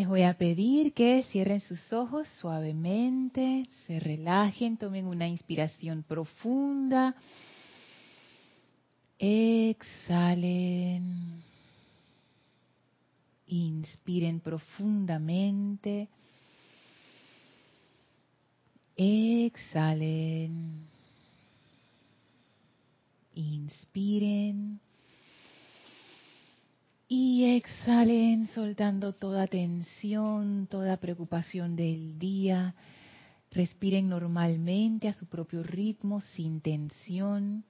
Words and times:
Les 0.00 0.08
voy 0.08 0.22
a 0.22 0.32
pedir 0.32 0.94
que 0.94 1.22
cierren 1.24 1.60
sus 1.60 1.92
ojos 1.92 2.26
suavemente, 2.40 3.68
se 3.86 4.00
relajen, 4.00 4.78
tomen 4.78 5.06
una 5.06 5.28
inspiración 5.28 6.04
profunda. 6.04 7.14
Exhalen. 9.18 9.82
Inspiren 13.46 14.40
profundamente. 14.40 16.08
Exhalen. 18.96 20.86
Inspiren. 23.34 24.80
Y 27.12 27.56
exhalen 27.56 28.46
soltando 28.46 29.12
toda 29.12 29.48
tensión, 29.48 30.68
toda 30.70 30.98
preocupación 30.98 31.74
del 31.74 32.20
día. 32.20 32.76
Respiren 33.50 34.08
normalmente 34.08 35.08
a 35.08 35.12
su 35.12 35.26
propio 35.26 35.64
ritmo, 35.64 36.20
sin 36.20 36.60
tensión. 36.60 37.64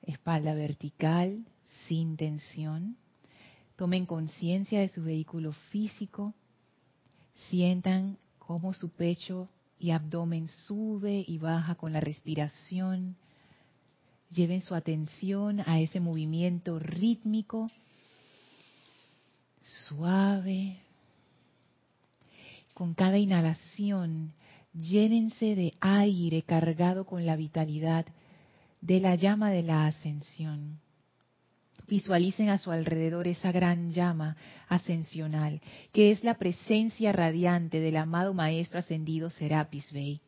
Espalda 0.00 0.54
vertical, 0.54 1.44
sin 1.86 2.16
tensión. 2.16 2.96
Tomen 3.76 4.06
conciencia 4.06 4.80
de 4.80 4.88
su 4.88 5.02
vehículo 5.02 5.52
físico. 5.70 6.32
Sientan 7.50 8.16
cómo 8.38 8.72
su 8.72 8.88
pecho 8.88 9.46
y 9.78 9.90
abdomen 9.90 10.48
sube 10.48 11.22
y 11.28 11.36
baja 11.36 11.74
con 11.74 11.92
la 11.92 12.00
respiración. 12.00 13.14
Lleven 14.30 14.62
su 14.62 14.74
atención 14.74 15.60
a 15.66 15.80
ese 15.80 16.00
movimiento 16.00 16.78
rítmico 16.78 17.70
suave. 19.62 20.78
Con 22.74 22.94
cada 22.94 23.18
inhalación, 23.18 24.32
llénense 24.72 25.54
de 25.54 25.74
aire 25.80 26.42
cargado 26.42 27.04
con 27.04 27.26
la 27.26 27.36
vitalidad 27.36 28.06
de 28.80 29.00
la 29.00 29.14
llama 29.14 29.50
de 29.50 29.62
la 29.62 29.86
ascensión. 29.86 30.80
Visualicen 31.88 32.48
a 32.48 32.58
su 32.58 32.70
alrededor 32.70 33.28
esa 33.28 33.52
gran 33.52 33.90
llama 33.90 34.36
ascensional, 34.68 35.60
que 35.92 36.10
es 36.10 36.24
la 36.24 36.38
presencia 36.38 37.12
radiante 37.12 37.80
del 37.80 37.96
amado 37.96 38.32
Maestro 38.34 38.78
Ascendido 38.78 39.30
Serapis 39.30 39.92
Bey. 39.92 40.20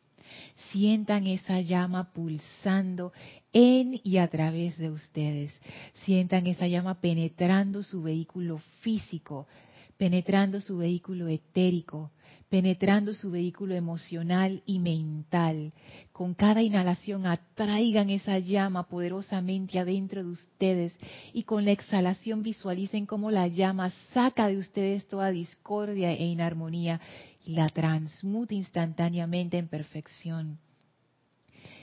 Sientan 0.71 1.27
esa 1.27 1.61
llama 1.61 2.11
pulsando 2.13 3.13
en 3.53 3.99
y 4.03 4.17
a 4.17 4.27
través 4.27 4.77
de 4.77 4.89
ustedes. 4.89 5.51
Sientan 6.05 6.47
esa 6.47 6.67
llama 6.67 7.01
penetrando 7.01 7.83
su 7.83 8.03
vehículo 8.03 8.59
físico, 8.81 9.47
penetrando 9.97 10.59
su 10.59 10.77
vehículo 10.77 11.27
etérico, 11.27 12.11
penetrando 12.49 13.13
su 13.13 13.31
vehículo 13.31 13.75
emocional 13.75 14.61
y 14.65 14.79
mental. 14.79 15.73
Con 16.11 16.33
cada 16.33 16.61
inhalación 16.61 17.25
atraigan 17.25 18.09
esa 18.09 18.39
llama 18.39 18.87
poderosamente 18.87 19.79
adentro 19.79 20.23
de 20.23 20.29
ustedes 20.29 20.93
y 21.33 21.43
con 21.43 21.65
la 21.65 21.71
exhalación 21.71 22.43
visualicen 22.43 23.05
cómo 23.05 23.31
la 23.31 23.47
llama 23.47 23.89
saca 24.13 24.47
de 24.47 24.57
ustedes 24.57 25.07
toda 25.07 25.31
discordia 25.31 26.13
e 26.13 26.25
inarmonía 26.25 27.01
la 27.47 27.69
transmuta 27.69 28.53
instantáneamente 28.53 29.57
en 29.57 29.67
perfección. 29.67 30.59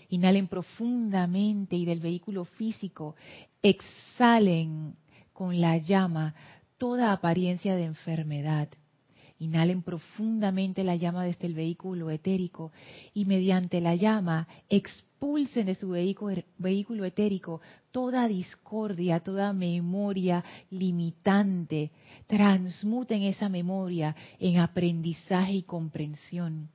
Inhalen 0.09 0.49
profundamente 0.49 1.77
y 1.77 1.85
del 1.85 2.01
vehículo 2.01 2.45
físico 2.45 3.17
exhalen 3.63 4.97
con 5.33 5.61
la 5.61 5.79
llama 5.79 6.35
toda 6.77 7.13
apariencia 7.13 7.77
de 7.77 7.85
enfermedad 7.85 8.69
Inhalen 9.43 9.83
profundamente 9.83 10.85
la 10.85 10.95
llama 10.95 11.25
desde 11.25 11.49
el 11.49 11.55
vehículo 11.55 12.11
etérico 12.11 12.71
y 13.13 13.25
mediante 13.25 13.81
la 13.81 13.97
llama 13.97 14.47
expulsen 15.23 15.67
de 15.67 15.77
su 15.77 15.91
vehículo, 15.91 16.43
vehículo 16.59 17.05
etérico 17.05 17.61
toda 17.93 18.27
discordia, 18.27 19.21
toda 19.21 19.53
memoria 19.53 20.43
limitante. 20.71 21.93
Transmuten 22.27 23.23
esa 23.23 23.49
memoria 23.49 24.17
en 24.41 24.59
aprendizaje 24.59 25.53
y 25.53 25.63
comprensión. 25.63 26.69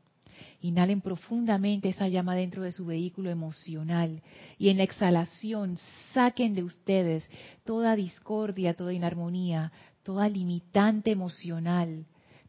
Inhalen 0.61 1.01
profundamente 1.01 1.89
esa 1.89 2.07
llama 2.07 2.35
dentro 2.35 2.63
de 2.63 2.71
su 2.71 2.85
vehículo 2.85 3.29
emocional 3.29 4.21
y 4.57 4.69
en 4.69 4.77
la 4.77 4.83
exhalación 4.83 5.77
saquen 6.13 6.55
de 6.55 6.63
ustedes 6.63 7.29
toda 7.65 7.97
discordia, 7.97 8.75
toda 8.75 8.93
inarmonía, 8.93 9.73
toda 10.03 10.29
limitante 10.29 11.11
emocional 11.11 12.05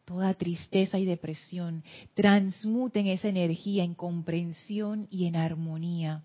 toda 0.09 0.33
tristeza 0.33 0.97
y 0.97 1.05
depresión, 1.05 1.83
transmuten 2.15 3.05
esa 3.05 3.27
energía 3.27 3.83
en 3.83 3.93
comprensión 3.93 5.07
y 5.11 5.27
en 5.27 5.35
armonía. 5.35 6.23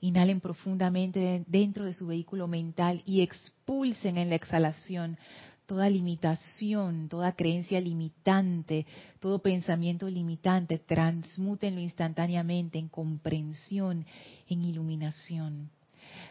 Inhalen 0.00 0.40
profundamente 0.40 1.42
dentro 1.48 1.84
de 1.84 1.92
su 1.92 2.06
vehículo 2.06 2.46
mental 2.46 3.02
y 3.04 3.22
expulsen 3.22 4.18
en 4.18 4.28
la 4.28 4.36
exhalación 4.36 5.18
toda 5.66 5.90
limitación, 5.90 7.08
toda 7.08 7.32
creencia 7.32 7.80
limitante, 7.80 8.86
todo 9.18 9.40
pensamiento 9.40 10.08
limitante, 10.08 10.78
transmútenlo 10.78 11.80
instantáneamente 11.80 12.78
en 12.78 12.88
comprensión, 12.88 14.06
en 14.48 14.64
iluminación. 14.64 15.70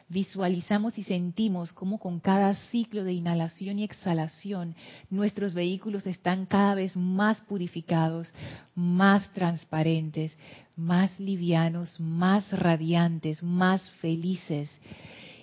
Visualizamos 0.09 0.97
y 0.97 1.03
sentimos 1.03 1.73
cómo 1.73 1.99
con 1.99 2.21
cada 2.21 2.55
ciclo 2.71 3.03
de 3.03 3.11
inhalación 3.11 3.77
y 3.77 3.83
exhalación 3.83 4.73
nuestros 5.09 5.53
vehículos 5.53 6.07
están 6.07 6.45
cada 6.45 6.75
vez 6.75 6.95
más 6.95 7.41
purificados, 7.41 8.33
más 8.73 9.29
transparentes, 9.33 10.31
más 10.77 11.19
livianos, 11.19 11.99
más 11.99 12.49
radiantes, 12.57 13.43
más 13.43 13.89
felices. 13.99 14.69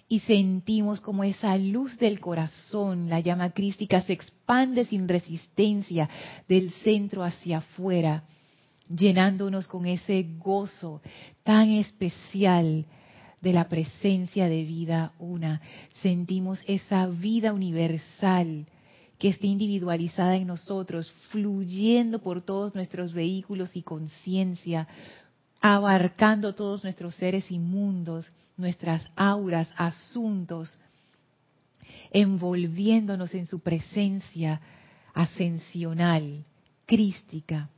Y 0.08 0.20
sentimos 0.20 1.02
como 1.02 1.24
esa 1.24 1.58
luz 1.58 1.98
del 1.98 2.18
corazón, 2.18 3.10
la 3.10 3.20
llama 3.20 3.50
crística, 3.50 4.00
se 4.00 4.14
expande 4.14 4.86
sin 4.86 5.08
resistencia 5.08 6.08
del 6.48 6.70
centro 6.70 7.22
hacia 7.22 7.58
afuera, 7.58 8.24
llenándonos 8.88 9.66
con 9.66 9.84
ese 9.84 10.22
gozo 10.38 11.02
tan 11.42 11.68
especial 11.70 12.86
de 13.44 13.52
la 13.52 13.68
presencia 13.68 14.48
de 14.48 14.64
vida 14.64 15.12
una. 15.18 15.60
Sentimos 16.00 16.64
esa 16.66 17.06
vida 17.06 17.52
universal 17.52 18.66
que 19.18 19.28
está 19.28 19.46
individualizada 19.46 20.34
en 20.36 20.46
nosotros, 20.46 21.12
fluyendo 21.28 22.20
por 22.20 22.40
todos 22.40 22.74
nuestros 22.74 23.12
vehículos 23.12 23.76
y 23.76 23.82
conciencia, 23.82 24.88
abarcando 25.60 26.54
todos 26.54 26.82
nuestros 26.82 27.14
seres 27.16 27.50
inmundos, 27.50 28.32
nuestras 28.56 29.06
auras, 29.14 29.70
asuntos, 29.76 30.76
envolviéndonos 32.10 33.34
en 33.34 33.46
su 33.46 33.60
presencia 33.60 34.60
ascensional, 35.12 36.44
crística 36.86 37.68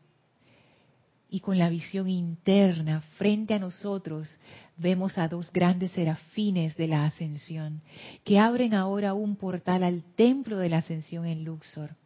y 1.29 1.41
con 1.41 1.59
la 1.59 1.69
visión 1.69 2.09
interna 2.09 3.01
frente 3.17 3.55
a 3.55 3.59
nosotros 3.59 4.37
vemos 4.77 5.19
a 5.19 5.29
dos 5.29 5.53
grandes 5.53 5.91
serafines 5.93 6.77
de 6.77 6.89
la 6.89 7.05
ascensión 7.05 7.83
que 8.25 8.39
abren 8.39 8.75
ahora 8.75 9.15
un 9.15 9.37
portal 9.37 9.83
al 9.83 10.03
templo 10.15 10.59
de 10.59 10.69
la 10.69 10.79
ascensión 10.79 11.27
en 11.27 11.45
Luxor. 11.45 11.97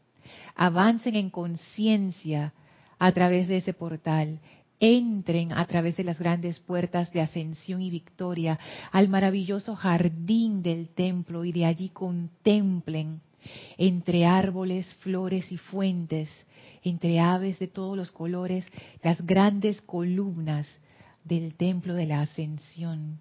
Avancen 0.54 1.16
en 1.16 1.30
conciencia 1.30 2.54
a 2.98 3.12
través 3.12 3.48
de 3.48 3.58
ese 3.58 3.74
portal, 3.74 4.40
entren 4.78 5.52
a 5.52 5.66
través 5.66 5.96
de 5.96 6.04
las 6.04 6.18
grandes 6.18 6.58
puertas 6.60 7.12
de 7.12 7.20
ascensión 7.20 7.82
y 7.82 7.90
victoria 7.90 8.58
al 8.90 9.08
maravilloso 9.08 9.76
jardín 9.76 10.62
del 10.62 10.88
templo 10.88 11.44
y 11.44 11.52
de 11.52 11.66
allí 11.66 11.90
contemplen 11.90 13.20
entre 13.76 14.26
árboles, 14.26 14.92
flores 15.00 15.50
y 15.52 15.56
fuentes 15.56 16.30
entre 16.82 17.20
aves 17.20 17.58
de 17.58 17.68
todos 17.68 17.96
los 17.96 18.10
colores, 18.10 18.64
las 19.02 19.20
grandes 19.26 19.80
columnas 19.82 20.66
del 21.24 21.54
templo 21.54 21.94
de 21.94 22.06
la 22.06 22.22
ascensión. 22.22 23.18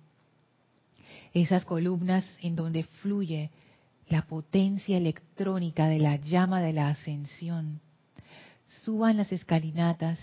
Esas 1.34 1.66
columnas 1.66 2.26
en 2.42 2.56
donde 2.56 2.84
fluye 2.84 3.52
la 4.08 4.24
potencia 4.24 4.98
electrónica 4.98 5.88
de 5.88 6.00
la 6.00 6.16
llama 6.16 6.62
de 6.62 6.74
la 6.74 6.90
ascensión. 6.90 7.80
Suban 8.66 9.18
las 9.18 9.32
escalinatas, 9.32 10.20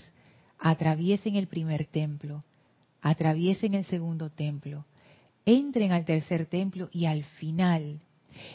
atraviesen 0.59 1.37
el 1.37 1.47
primer 1.47 1.87
templo, 1.87 2.43
atraviesen 3.03 3.75
el 3.75 3.85
segundo 3.85 4.31
templo, 4.31 4.85
entren 5.44 5.93
al 5.93 6.05
tercer 6.05 6.47
templo 6.47 6.88
y 6.93 7.06
al 7.06 7.25
final 7.25 8.00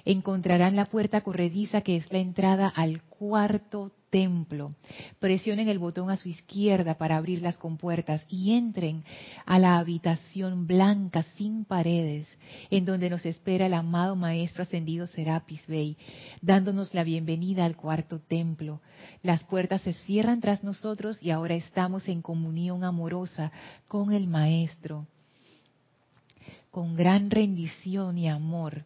encontrarán 0.06 0.76
la 0.76 0.86
puerta 0.86 1.22
corrediza 1.22 1.82
que 1.82 1.96
es 1.96 2.12
la 2.12 2.20
entrada 2.20 2.68
al 2.68 3.02
cuarto 3.04 3.92
templo. 4.12 4.76
Presionen 5.20 5.70
el 5.70 5.80
botón 5.80 6.12
a 6.12 6.18
su 6.18 6.30
izquierda 6.30 6.96
para 6.96 7.18
abrir 7.18 7.42
las 7.42 7.58
compuertas 7.58 8.24
y 8.30 8.54
entren 8.54 9.04
a 9.46 9.58
la 9.58 9.80
habitación 9.80 10.68
blanca 10.68 11.24
sin 11.38 11.66
paredes, 11.66 12.28
en 12.70 12.86
donde 12.86 13.10
nos 13.10 13.26
espera 13.26 13.66
el 13.66 13.74
amado 13.74 14.16
Maestro 14.16 14.62
Ascendido 14.62 15.08
Serapis 15.08 15.66
Bey, 15.66 15.98
dándonos 16.42 16.94
la 16.94 17.04
bienvenida 17.04 17.66
al 17.66 17.76
cuarto 17.76 18.20
templo. 18.20 18.82
Las 19.24 19.44
puertas 19.46 19.82
se 19.82 19.94
cierran 19.94 20.42
tras 20.42 20.64
nosotros 20.64 21.24
y 21.24 21.32
ahora 21.32 21.56
estamos 21.56 22.08
en 22.08 22.22
comunión 22.22 22.84
amorosa 22.84 23.52
con 23.88 24.12
el 24.14 24.28
Maestro. 24.28 25.08
Con 26.70 26.96
gran 26.96 27.32
rendición 27.32 28.18
y 28.18 28.30
amor 28.30 28.86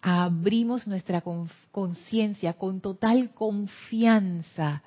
abrimos 0.00 0.86
nuestra 0.86 1.22
conciencia 1.70 2.52
con 2.54 2.80
total 2.80 3.30
confianza 3.34 4.82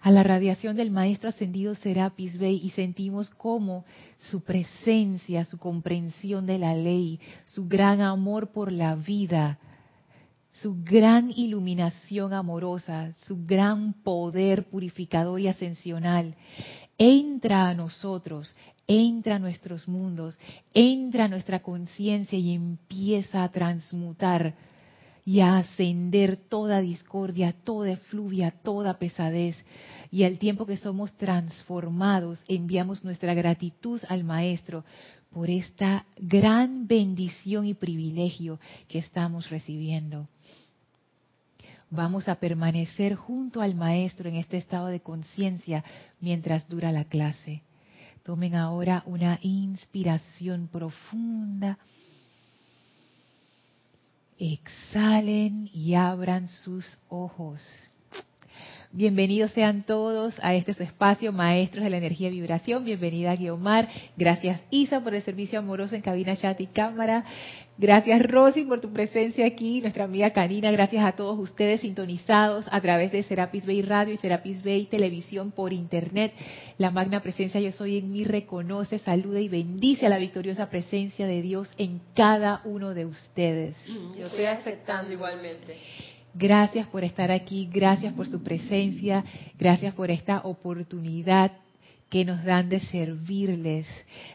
a 0.00 0.10
la 0.10 0.22
radiación 0.22 0.76
del 0.76 0.90
Maestro 0.90 1.28
Ascendido 1.28 1.74
Serapis 1.74 2.38
Bey 2.38 2.60
y 2.62 2.70
sentimos 2.70 3.30
como 3.30 3.84
su 4.18 4.42
presencia, 4.42 5.44
su 5.44 5.58
comprensión 5.58 6.46
de 6.46 6.58
la 6.58 6.74
ley, 6.74 7.20
su 7.46 7.68
gran 7.68 8.00
amor 8.00 8.52
por 8.52 8.72
la 8.72 8.94
vida, 8.94 9.58
su 10.52 10.82
gran 10.82 11.30
iluminación 11.30 12.32
amorosa, 12.32 13.12
su 13.26 13.44
gran 13.44 13.92
poder 13.92 14.68
purificador 14.68 15.40
y 15.40 15.48
ascensional, 15.48 16.34
entra 16.96 17.68
a 17.68 17.74
nosotros, 17.74 18.54
entra 18.88 19.36
a 19.36 19.38
nuestros 19.38 19.86
mundos, 19.86 20.38
entra 20.72 21.26
a 21.26 21.28
nuestra 21.28 21.60
conciencia 21.60 22.38
y 22.38 22.54
empieza 22.54 23.44
a 23.44 23.50
transmutar 23.50 24.54
y 25.26 25.40
a 25.40 25.58
ascender 25.58 26.38
toda 26.38 26.80
discordia, 26.80 27.54
toda 27.64 27.90
efluvia, 27.92 28.50
toda 28.50 28.98
pesadez. 28.98 29.56
Y 30.10 30.24
al 30.24 30.38
tiempo 30.38 30.64
que 30.64 30.78
somos 30.78 31.12
transformados, 31.18 32.42
enviamos 32.48 33.04
nuestra 33.04 33.34
gratitud 33.34 34.00
al 34.08 34.24
Maestro 34.24 34.86
por 35.30 35.50
esta 35.50 36.06
gran 36.16 36.86
bendición 36.86 37.66
y 37.66 37.74
privilegio 37.74 38.58
que 38.88 38.98
estamos 38.98 39.50
recibiendo. 39.50 40.26
Vamos 41.90 42.28
a 42.28 42.36
permanecer 42.36 43.14
junto 43.14 43.60
al 43.60 43.74
Maestro 43.74 44.30
en 44.30 44.36
este 44.36 44.56
estado 44.56 44.86
de 44.86 45.00
conciencia 45.00 45.84
mientras 46.20 46.66
dura 46.70 46.90
la 46.90 47.04
clase. 47.04 47.62
Tomen 48.28 48.56
ahora 48.56 49.02
una 49.06 49.38
inspiración 49.40 50.68
profunda. 50.70 51.78
Exhalen 54.36 55.70
y 55.72 55.94
abran 55.94 56.46
sus 56.46 56.84
ojos. 57.08 57.62
Bienvenidos 58.98 59.52
sean 59.52 59.84
todos 59.84 60.34
a 60.42 60.56
este 60.56 60.74
su 60.74 60.82
espacio, 60.82 61.32
Maestros 61.32 61.84
de 61.84 61.90
la 61.90 61.98
Energía 61.98 62.30
y 62.30 62.32
Vibración. 62.32 62.84
Bienvenida 62.84 63.36
Guiomar. 63.36 63.88
Gracias 64.16 64.60
Isa 64.70 65.04
por 65.04 65.14
el 65.14 65.22
servicio 65.22 65.60
amoroso 65.60 65.94
en 65.94 66.02
cabina, 66.02 66.34
chat 66.34 66.60
y 66.60 66.66
cámara. 66.66 67.24
Gracias 67.76 68.20
Rosy 68.28 68.64
por 68.64 68.80
tu 68.80 68.92
presencia 68.92 69.46
aquí, 69.46 69.80
nuestra 69.80 70.02
amiga 70.02 70.30
Karina. 70.30 70.72
Gracias 70.72 71.04
a 71.04 71.12
todos 71.12 71.38
ustedes 71.38 71.82
sintonizados 71.82 72.66
a 72.72 72.80
través 72.80 73.12
de 73.12 73.22
Serapis 73.22 73.66
Bay 73.66 73.82
Radio 73.82 74.14
y 74.14 74.16
Serapis 74.16 74.64
Bay 74.64 74.86
Televisión 74.86 75.52
por 75.52 75.72
Internet. 75.72 76.32
La 76.76 76.90
magna 76.90 77.22
presencia 77.22 77.60
Yo 77.60 77.70
Soy 77.70 77.98
en 77.98 78.10
mí 78.10 78.24
reconoce, 78.24 78.98
saluda 78.98 79.38
y 79.38 79.48
bendice 79.48 80.06
a 80.06 80.08
la 80.08 80.18
victoriosa 80.18 80.70
presencia 80.70 81.28
de 81.28 81.40
Dios 81.40 81.70
en 81.78 82.00
cada 82.16 82.62
uno 82.64 82.94
de 82.94 83.06
ustedes. 83.06 83.76
Yo 84.18 84.26
estoy 84.26 84.46
aceptando 84.46 85.12
igualmente. 85.12 85.76
Gracias 86.34 86.86
por 86.88 87.04
estar 87.04 87.30
aquí, 87.30 87.68
gracias 87.72 88.12
por 88.12 88.26
su 88.26 88.42
presencia, 88.42 89.24
gracias 89.58 89.94
por 89.94 90.10
esta 90.10 90.40
oportunidad 90.44 91.52
que 92.10 92.24
nos 92.24 92.42
dan 92.44 92.68
de 92.68 92.80
servirles. 92.80 93.86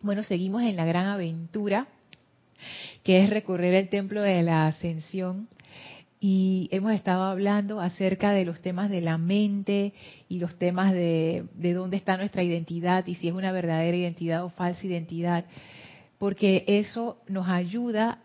Bueno, 0.00 0.22
seguimos 0.22 0.62
en 0.62 0.76
la 0.76 0.84
gran 0.84 1.06
aventura 1.06 1.88
que 3.02 3.22
es 3.22 3.30
recorrer 3.30 3.74
el 3.74 3.88
templo 3.88 4.22
de 4.22 4.42
la 4.42 4.66
ascensión 4.66 5.48
y 6.20 6.68
hemos 6.72 6.92
estado 6.92 7.24
hablando 7.24 7.80
acerca 7.80 8.32
de 8.32 8.44
los 8.44 8.60
temas 8.60 8.90
de 8.90 9.00
la 9.00 9.18
mente 9.18 9.92
y 10.28 10.38
los 10.38 10.58
temas 10.58 10.92
de, 10.92 11.44
de, 11.54 11.72
dónde 11.74 11.96
está 11.96 12.16
nuestra 12.16 12.42
identidad 12.42 13.06
y 13.06 13.14
si 13.14 13.28
es 13.28 13.34
una 13.34 13.52
verdadera 13.52 13.96
identidad 13.96 14.44
o 14.44 14.50
falsa 14.50 14.86
identidad, 14.86 15.44
porque 16.18 16.64
eso 16.66 17.18
nos 17.28 17.48
ayuda 17.48 18.18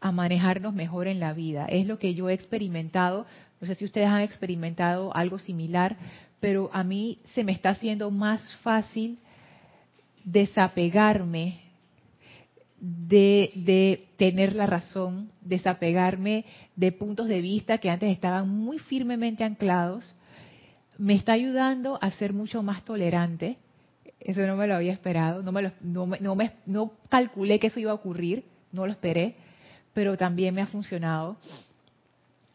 a 0.00 0.12
manejarnos 0.12 0.72
mejor 0.72 1.08
en 1.08 1.20
la 1.20 1.34
vida. 1.34 1.66
Es 1.66 1.86
lo 1.86 1.98
que 1.98 2.14
yo 2.14 2.30
he 2.30 2.32
experimentado, 2.32 3.26
no 3.60 3.66
sé 3.66 3.74
si 3.74 3.84
ustedes 3.84 4.08
han 4.08 4.22
experimentado 4.22 5.14
algo 5.14 5.38
similar, 5.38 5.96
pero 6.40 6.70
a 6.72 6.82
mí 6.82 7.18
se 7.34 7.44
me 7.44 7.52
está 7.52 7.70
haciendo 7.70 8.10
más 8.10 8.56
fácil 8.62 9.18
desapegarme 10.24 11.60
de, 12.80 14.08
tener 14.16 14.54
la 14.54 14.66
razón, 14.66 15.30
desapegarme 15.42 16.44
de 16.76 16.92
puntos 16.92 17.28
de 17.28 17.40
vista 17.40 17.78
que 17.78 17.90
antes 17.90 18.10
estaban 18.10 18.48
muy 18.48 18.78
firmemente 18.78 19.44
anclados, 19.44 20.14
me 20.98 21.14
está 21.14 21.32
ayudando 21.32 21.98
a 22.00 22.10
ser 22.12 22.32
mucho 22.32 22.62
más 22.62 22.84
tolerante. 22.84 23.58
Eso 24.18 24.46
no 24.46 24.56
me 24.56 24.66
lo 24.66 24.74
había 24.74 24.92
esperado, 24.92 25.42
no, 25.42 25.52
me 25.52 25.72
no, 25.80 26.34
me, 26.34 26.52
no 26.66 26.92
calculé 27.08 27.58
que 27.58 27.68
eso 27.68 27.80
iba 27.80 27.90
a 27.90 27.94
ocurrir, 27.94 28.44
no 28.72 28.86
lo 28.86 28.92
esperé, 28.92 29.34
pero 29.94 30.16
también 30.16 30.54
me 30.54 30.62
ha 30.62 30.66
funcionado. 30.66 31.36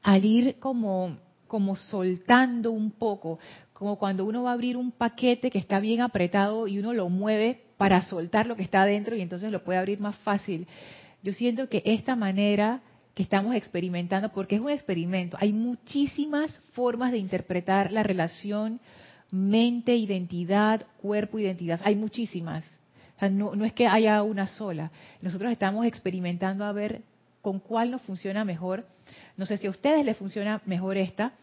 Al 0.03 0.25
ir 0.25 0.57
como, 0.59 1.17
como 1.47 1.75
soltando 1.75 2.71
un 2.71 2.91
poco, 2.91 3.39
como 3.73 3.97
cuando 3.97 4.25
uno 4.25 4.43
va 4.43 4.51
a 4.51 4.53
abrir 4.53 4.77
un 4.77 4.91
paquete 4.91 5.49
que 5.49 5.59
está 5.59 5.79
bien 5.79 6.01
apretado 6.01 6.67
y 6.67 6.79
uno 6.79 6.93
lo 6.93 7.09
mueve 7.09 7.61
para 7.77 8.03
soltar 8.03 8.47
lo 8.47 8.55
que 8.55 8.63
está 8.63 8.83
adentro 8.83 9.15
y 9.15 9.21
entonces 9.21 9.51
lo 9.51 9.63
puede 9.63 9.79
abrir 9.79 9.99
más 9.99 10.15
fácil. 10.17 10.67
Yo 11.23 11.33
siento 11.33 11.67
que 11.69 11.81
esta 11.85 12.15
manera 12.15 12.81
que 13.13 13.23
estamos 13.23 13.55
experimentando, 13.55 14.29
porque 14.29 14.55
es 14.55 14.61
un 14.61 14.69
experimento, 14.69 15.37
hay 15.39 15.53
muchísimas 15.53 16.51
formas 16.73 17.11
de 17.11 17.17
interpretar 17.17 17.91
la 17.91 18.03
relación 18.03 18.79
mente, 19.31 19.95
identidad, 19.95 20.85
cuerpo, 21.01 21.39
identidad, 21.39 21.81
hay 21.83 21.95
muchísimas. 21.95 22.65
no, 23.31 23.55
no 23.55 23.65
es 23.65 23.73
que 23.73 23.87
haya 23.87 24.21
una 24.23 24.47
sola. 24.47 24.91
Nosotros 25.21 25.51
estamos 25.51 25.85
experimentando 25.85 26.65
a 26.65 26.71
ver 26.71 27.01
con 27.41 27.59
cuál 27.59 27.91
nos 27.91 28.01
funciona 28.01 28.45
mejor. 28.45 28.85
No 29.37 29.45
sé 29.45 29.57
si 29.57 29.67
a 29.67 29.69
ustedes 29.69 30.05
les 30.05 30.17
funciona 30.17 30.61
mejor 30.65 30.97
esta, 30.97 31.33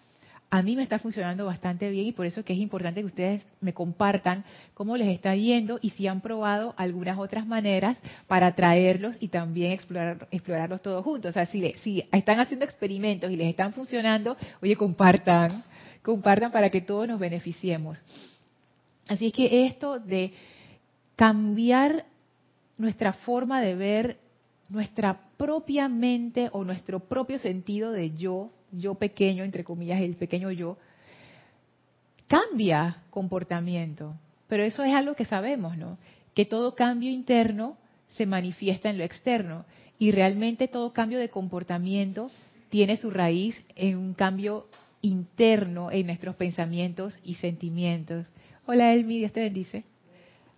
a 0.52 0.62
mí 0.62 0.76
me 0.76 0.82
está 0.82 0.98
funcionando 0.98 1.46
bastante 1.46 1.90
bien 1.90 2.08
y 2.08 2.12
por 2.12 2.26
eso 2.26 2.44
que 2.44 2.52
es 2.52 2.58
importante 2.58 3.00
que 3.00 3.06
ustedes 3.06 3.54
me 3.62 3.72
compartan 3.72 4.44
cómo 4.74 4.98
les 4.98 5.08
está 5.08 5.34
yendo 5.34 5.78
y 5.80 5.90
si 5.90 6.06
han 6.06 6.20
probado 6.20 6.74
algunas 6.76 7.18
otras 7.18 7.46
maneras 7.46 7.96
para 8.26 8.54
traerlos 8.54 9.16
y 9.18 9.28
también 9.28 9.72
explorar, 9.72 10.28
explorarlos 10.30 10.82
todos 10.82 11.02
juntos. 11.02 11.30
O 11.30 11.32
sea, 11.32 11.46
si, 11.46 11.72
si 11.82 12.04
están 12.12 12.38
haciendo 12.38 12.66
experimentos 12.66 13.30
y 13.30 13.36
les 13.36 13.48
están 13.48 13.72
funcionando, 13.72 14.36
oye, 14.60 14.76
compartan, 14.76 15.64
compartan 16.02 16.52
para 16.52 16.68
que 16.68 16.82
todos 16.82 17.08
nos 17.08 17.18
beneficiemos. 17.18 17.98
Así 19.08 19.28
es 19.28 19.32
que 19.32 19.66
esto 19.66 20.00
de 20.00 20.34
cambiar 21.16 22.04
nuestra 22.76 23.14
forma 23.14 23.62
de 23.62 23.74
ver 23.74 24.18
nuestra 24.72 25.20
propia 25.36 25.88
mente 25.88 26.48
o 26.52 26.64
nuestro 26.64 27.00
propio 27.00 27.38
sentido 27.38 27.92
de 27.92 28.12
yo 28.14 28.48
yo 28.72 28.94
pequeño, 28.94 29.44
entre 29.44 29.64
comillas, 29.64 30.00
el 30.00 30.16
pequeño 30.16 30.50
yo, 30.50 30.78
cambia 32.26 33.02
comportamiento. 33.10 34.14
Pero 34.48 34.64
eso 34.64 34.82
es 34.82 34.94
algo 34.94 35.14
que 35.14 35.26
sabemos, 35.26 35.76
¿no? 35.76 35.98
Que 36.34 36.46
todo 36.46 36.74
cambio 36.74 37.10
interno 37.10 37.76
se 38.08 38.26
manifiesta 38.26 38.90
en 38.90 38.98
lo 38.98 39.04
externo. 39.04 39.64
Y 39.98 40.10
realmente 40.10 40.68
todo 40.68 40.92
cambio 40.92 41.18
de 41.18 41.28
comportamiento 41.28 42.30
tiene 42.70 42.96
su 42.96 43.10
raíz 43.10 43.62
en 43.76 43.98
un 43.98 44.14
cambio 44.14 44.66
interno 45.02 45.90
en 45.90 46.06
nuestros 46.06 46.34
pensamientos 46.36 47.18
y 47.22 47.34
sentimientos. 47.34 48.26
Hola 48.66 48.94
Elmi, 48.94 49.18
Dios 49.18 49.32
te 49.32 49.40
bendice. 49.40 49.84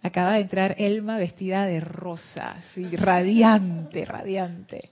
Acaba 0.05 0.35
de 0.35 0.41
entrar 0.41 0.77
Elma 0.79 1.17
vestida 1.17 1.65
de 1.65 1.81
rosa, 1.81 2.57
radiante, 2.93 4.05
radiante. 4.05 4.91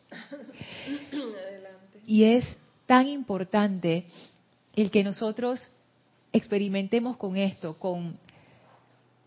Y 2.07 2.25
es 2.25 2.47
tan 2.87 3.09
importante 3.09 4.07
el 4.75 4.91
que 4.91 5.05
nosotros 5.05 5.69
experimentemos 6.33 7.19
con 7.19 7.37
esto, 7.37 7.79
con, 7.79 8.17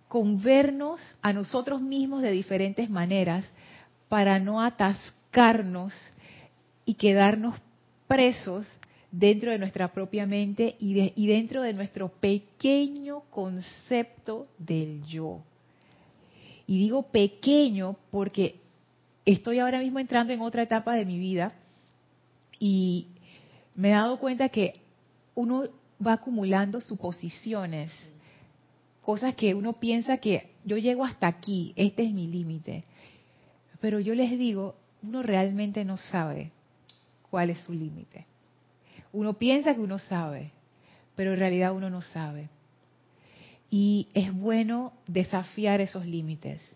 con 0.07 0.41
vernos 0.41 1.01
a 1.21 1.31
nosotros 1.33 1.79
mismos 1.81 2.23
de 2.23 2.31
diferentes 2.31 2.89
maneras 2.89 3.47
para 4.09 4.39
no 4.39 4.63
atascarnos 4.63 5.93
y 6.83 6.95
quedarnos 6.95 7.61
presos 8.07 8.67
dentro 9.11 9.51
de 9.51 9.59
nuestra 9.59 9.93
propia 9.93 10.25
mente 10.25 10.77
y, 10.79 11.27
dentro 11.27 11.61
de 11.61 11.73
nuestro 11.73 12.09
pequeño 12.09 13.21
concepto 13.29 14.47
del 14.57 15.03
yo. 15.03 15.43
Y 16.67 16.79
digo 16.79 17.03
pequeño 17.03 17.95
porque 18.11 18.59
estoy 19.25 19.59
ahora 19.59 19.79
mismo 19.79 19.99
entrando 19.99 20.33
en 20.33 20.41
otra 20.41 20.63
etapa 20.63 20.95
de 20.95 21.05
mi 21.05 21.19
vida 21.19 21.53
y 22.59 23.07
me 23.75 23.89
he 23.89 23.91
dado 23.91 24.19
cuenta 24.19 24.49
que 24.49 24.81
uno 25.35 25.65
va 26.05 26.13
acumulando 26.13 26.81
suposiciones, 26.81 27.91
cosas 29.01 29.35
que 29.35 29.53
uno 29.53 29.73
piensa 29.73 30.17
que 30.17 30.51
yo 30.63 30.77
llego 30.77 31.05
hasta 31.05 31.27
aquí, 31.27 31.73
este 31.75 32.03
es 32.03 32.11
mi 32.11 32.27
límite. 32.27 32.83
Pero 33.79 33.99
yo 33.99 34.15
les 34.15 34.31
digo, 34.31 34.75
uno 35.03 35.21
realmente 35.21 35.85
no 35.85 35.97
sabe 35.97 36.51
cuál 37.29 37.49
es 37.49 37.59
su 37.59 37.73
límite. 37.73 38.25
Uno 39.13 39.33
piensa 39.33 39.75
que 39.75 39.81
uno 39.81 39.99
sabe, 39.99 40.51
pero 41.15 41.33
en 41.33 41.39
realidad 41.39 41.73
uno 41.73 41.89
no 41.89 42.01
sabe. 42.01 42.49
Y 43.69 44.07
es 44.13 44.33
bueno 44.33 44.93
desafiar 45.07 45.81
esos 45.81 46.05
límites. 46.05 46.75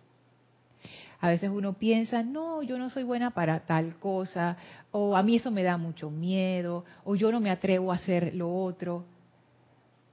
A 1.22 1.29
veces 1.29 1.50
uno 1.50 1.74
piensa, 1.74 2.24
no, 2.24 2.63
yo 2.63 2.77
no 2.77 2.89
soy 2.89 3.03
buena 3.03 3.31
para 3.31 3.60
tal 3.65 3.98
cosa, 3.98 4.58
o 4.91 5.17
a 5.17 5.24
mí 5.24 5.36
eso 5.36 5.51
me 5.51 5.63
da 5.63 5.77
mucho 5.77 6.10
miedo, 6.10 6.86
o 7.03 7.15
yo 7.15 7.31
no 7.31 7.41
me 7.41 7.51
atrevo 7.51 7.91
a 7.91 7.96
hacer 7.96 8.34
lo 8.36 8.53
otro. 8.63 9.05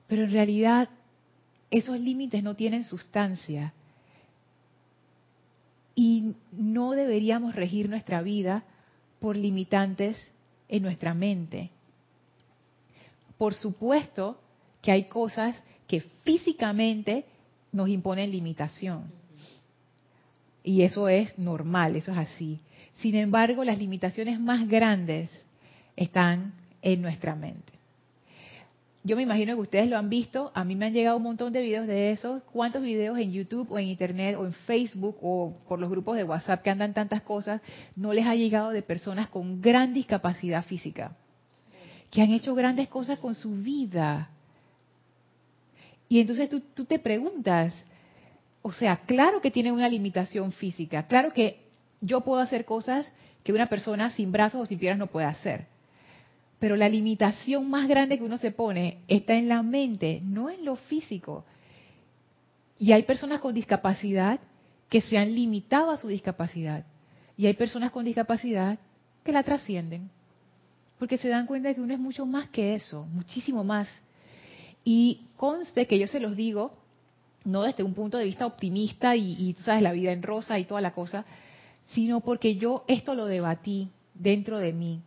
Pero 0.09 0.25
en 0.25 0.33
realidad 0.33 0.89
esos 1.71 1.99
límites 2.01 2.43
no 2.43 2.57
tienen 2.57 2.85
sustancia. 2.85 3.73
Y 5.95 6.35
no 6.53 6.93
deberíamos 6.93 7.55
regir 7.55 7.89
nuestra 7.89 8.21
vida 8.21 8.65
por 9.21 9.37
limitantes 9.37 10.19
en 10.69 10.83
nuestra 10.83 11.15
mente. 11.15 11.71
Por 13.39 13.55
supuesto 13.55 14.41
que 14.83 14.93
hay 14.93 15.05
cosas 15.05 15.57
que 15.87 16.01
físicamente 16.01 17.25
nos 17.73 17.89
imponen 17.89 18.31
limitación. 18.31 19.05
Y 20.63 20.83
eso 20.83 21.09
es 21.09 21.39
normal, 21.39 21.97
eso 21.97 22.13
es 22.13 22.19
así. 22.19 22.61
Sin 22.95 23.15
embargo, 23.15 23.63
las 23.65 23.79
limitaciones 23.79 24.41
más 24.41 24.67
grandes 24.67 25.31
están 25.95 26.55
en 26.83 27.03
nuestra 27.03 27.35
mente. 27.35 27.73
Yo 29.05 29.15
me 29.15 29.23
imagino 29.23 29.55
que 29.55 29.61
ustedes 29.61 29.89
lo 29.89 29.97
han 29.97 30.09
visto, 30.09 30.51
a 30.53 30.65
mí 30.65 30.75
me 30.75 30.87
han 30.87 30.93
llegado 30.93 31.19
un 31.19 31.23
montón 31.23 31.53
de 31.53 31.61
videos 31.61 31.87
de 31.87 32.11
esos. 32.11 32.43
¿Cuántos 32.53 32.83
videos 32.83 33.17
en 33.19 33.31
YouTube 33.31 33.71
o 33.71 33.79
en 33.79 33.87
Internet 33.87 34.35
o 34.37 34.45
en 34.45 34.53
Facebook 34.53 35.17
o 35.23 35.55
por 35.69 35.79
los 35.79 35.89
grupos 35.89 36.17
de 36.17 36.25
WhatsApp 36.25 36.63
que 36.63 36.71
andan 36.71 36.93
tantas 36.93 37.23
cosas 37.23 37.61
no 37.95 38.13
les 38.13 38.27
ha 38.27 38.35
llegado 38.35 38.71
de 38.71 38.83
personas 38.83 39.29
con 39.29 39.61
gran 39.61 39.95
discapacidad 39.95 40.65
física? 40.65 41.17
que 42.11 42.23
han 42.23 42.31
hecho 42.31 42.55
grandes 42.55 42.89
cosas 42.89 43.19
con 43.19 43.35
su 43.35 43.55
vida. 43.57 44.31
Y 46.09 46.21
entonces 46.21 46.49
tú, 46.49 46.61
tú 46.61 46.85
te 46.85 46.99
preguntas, 46.99 47.75
o 48.63 48.73
sea, 48.73 48.99
claro 49.07 49.41
que 49.41 49.51
tiene 49.51 49.73
una 49.73 49.89
limitación 49.89 50.53
física, 50.53 51.07
claro 51.07 51.33
que 51.33 51.61
yo 52.01 52.21
puedo 52.23 52.41
hacer 52.41 52.65
cosas 52.65 53.11
que 53.43 53.53
una 53.53 53.69
persona 53.69 54.11
sin 54.11 54.33
brazos 54.33 54.63
o 54.63 54.67
sin 54.67 54.79
piernas 54.79 54.99
no 54.99 55.07
puede 55.07 55.27
hacer. 55.27 55.67
Pero 56.59 56.77
la 56.77 56.89
limitación 56.89 57.69
más 57.69 57.87
grande 57.87 58.19
que 58.19 58.25
uno 58.25 58.39
se 58.39 58.51
pone 58.51 58.99
está 59.09 59.35
en 59.35 59.49
la 59.49 59.63
mente, 59.63 60.21
no 60.23 60.49
en 60.49 60.65
lo 60.65 60.77
físico. 60.77 61.45
Y 62.79 62.93
hay 62.93 63.03
personas 63.03 63.41
con 63.41 63.55
discapacidad 63.55 64.41
que 64.89 65.01
se 65.01 65.19
han 65.19 65.35
limitado 65.35 65.91
a 65.91 65.97
su 65.97 66.09
discapacidad. 66.09 66.87
Y 67.37 67.47
hay 67.47 67.55
personas 67.55 67.91
con 67.91 68.05
discapacidad 68.05 68.79
que 69.23 69.33
la 69.33 69.43
trascienden 69.43 70.11
porque 70.99 71.19
se 71.19 71.29
dan 71.29 71.47
cuenta 71.47 71.69
de 71.69 71.75
que 71.75 71.81
uno 71.81 71.95
es 71.95 72.01
mucho 72.01 72.27
más 72.27 72.49
que 72.49 72.75
eso, 72.75 73.07
muchísimo 73.07 73.65
más. 73.65 73.89
Y 74.89 75.27
conste 75.37 75.89
que 75.89 75.99
yo 75.99 76.07
se 76.07 76.21
los 76.21 76.37
digo, 76.37 76.73
no 77.45 77.63
desde 77.63 77.83
un 77.83 77.93
punto 77.93 78.19
de 78.19 78.25
vista 78.25 78.47
optimista 78.47 79.17
y, 79.17 79.53
tú 79.55 79.65
sabes, 79.65 79.83
la 79.83 79.91
vida 79.91 80.13
en 80.13 80.23
rosa 80.23 80.61
y 80.61 80.65
toda 80.65 80.81
la 80.81 80.93
cosa, 80.93 81.25
sino 81.87 82.21
porque 82.21 82.55
yo 82.55 82.85
esto 82.87 83.17
lo 83.17 83.27
debatí 83.27 83.91
dentro 84.15 84.61
de 84.61 84.73
mí, 84.73 85.03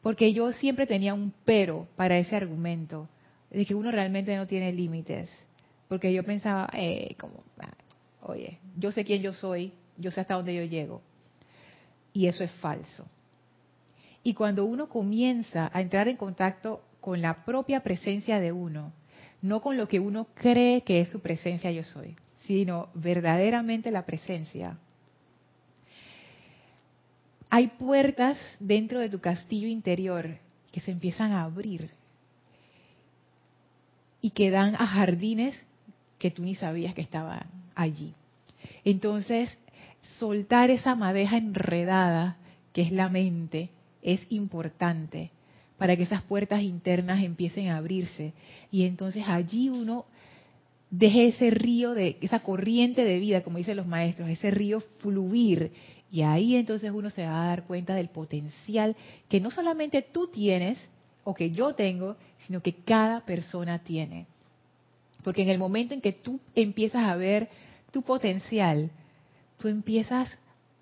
porque 0.00 0.32
yo 0.32 0.52
siempre 0.52 0.86
tenía 0.86 1.12
un 1.12 1.34
pero 1.44 1.88
para 1.96 2.18
ese 2.18 2.36
argumento, 2.36 3.08
de 3.50 3.66
que 3.66 3.74
uno 3.74 3.90
realmente 3.90 4.36
no 4.36 4.46
tiene 4.46 4.72
límites, 4.72 5.28
porque 5.88 6.12
yo 6.12 6.22
pensaba, 6.22 6.70
eh, 6.72 7.16
como, 7.18 7.42
ah, 7.58 7.74
oye, 8.22 8.60
yo 8.76 8.92
sé 8.92 9.04
quién 9.04 9.22
yo 9.22 9.32
soy, 9.32 9.72
yo 9.96 10.12
sé 10.12 10.20
hasta 10.20 10.34
dónde 10.34 10.54
yo 10.54 10.62
llego, 10.62 11.02
y 12.12 12.28
eso 12.28 12.44
es 12.44 12.52
falso. 12.52 13.04
Y 14.22 14.34
cuando 14.34 14.64
uno 14.66 14.88
comienza 14.88 15.68
a 15.72 15.80
entrar 15.80 16.06
en 16.06 16.16
contacto 16.16 16.84
con 17.00 17.20
la 17.20 17.44
propia 17.44 17.80
presencia 17.80 18.38
de 18.38 18.52
uno, 18.52 18.92
no 19.42 19.60
con 19.60 19.76
lo 19.76 19.88
que 19.88 20.00
uno 20.00 20.26
cree 20.34 20.82
que 20.82 21.00
es 21.00 21.08
su 21.08 21.20
presencia 21.20 21.70
yo 21.70 21.84
soy, 21.84 22.16
sino 22.46 22.88
verdaderamente 22.94 23.90
la 23.90 24.04
presencia, 24.04 24.76
hay 27.48 27.68
puertas 27.68 28.38
dentro 28.60 29.00
de 29.00 29.08
tu 29.08 29.18
castillo 29.18 29.66
interior 29.66 30.38
que 30.70 30.80
se 30.80 30.92
empiezan 30.92 31.32
a 31.32 31.42
abrir 31.42 31.90
y 34.20 34.30
que 34.30 34.50
dan 34.50 34.76
a 34.76 34.86
jardines 34.86 35.54
que 36.18 36.30
tú 36.30 36.42
ni 36.42 36.54
sabías 36.54 36.94
que 36.94 37.00
estaban 37.00 37.46
allí. 37.74 38.14
Entonces, 38.84 39.58
soltar 40.18 40.70
esa 40.70 40.94
madeja 40.94 41.38
enredada 41.38 42.36
que 42.72 42.82
es 42.82 42.92
la 42.92 43.08
mente 43.08 43.70
es 44.02 44.24
importante 44.30 45.30
para 45.80 45.96
que 45.96 46.02
esas 46.02 46.20
puertas 46.20 46.60
internas 46.60 47.24
empiecen 47.24 47.68
a 47.68 47.78
abrirse 47.78 48.34
y 48.70 48.84
entonces 48.84 49.24
allí 49.26 49.70
uno 49.70 50.04
deje 50.90 51.28
ese 51.28 51.48
río 51.48 51.94
de 51.94 52.18
esa 52.20 52.40
corriente 52.40 53.02
de 53.02 53.18
vida, 53.18 53.42
como 53.42 53.56
dicen 53.56 53.78
los 53.78 53.86
maestros, 53.86 54.28
ese 54.28 54.50
río 54.50 54.82
fluir 54.98 55.72
y 56.12 56.20
ahí 56.20 56.56
entonces 56.56 56.90
uno 56.90 57.08
se 57.08 57.24
va 57.24 57.44
a 57.44 57.46
dar 57.46 57.64
cuenta 57.64 57.94
del 57.94 58.10
potencial 58.10 58.94
que 59.30 59.40
no 59.40 59.50
solamente 59.50 60.02
tú 60.02 60.26
tienes 60.26 60.78
o 61.24 61.32
que 61.32 61.50
yo 61.50 61.74
tengo, 61.74 62.18
sino 62.46 62.60
que 62.60 62.74
cada 62.74 63.24
persona 63.24 63.78
tiene. 63.78 64.26
Porque 65.24 65.44
en 65.44 65.48
el 65.48 65.58
momento 65.58 65.94
en 65.94 66.02
que 66.02 66.12
tú 66.12 66.40
empiezas 66.54 67.04
a 67.04 67.16
ver 67.16 67.48
tu 67.90 68.02
potencial, 68.02 68.90
tú 69.56 69.68
empiezas 69.68 70.36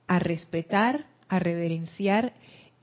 a 0.08 0.18
respetar, 0.18 1.06
a 1.28 1.38
reverenciar 1.38 2.32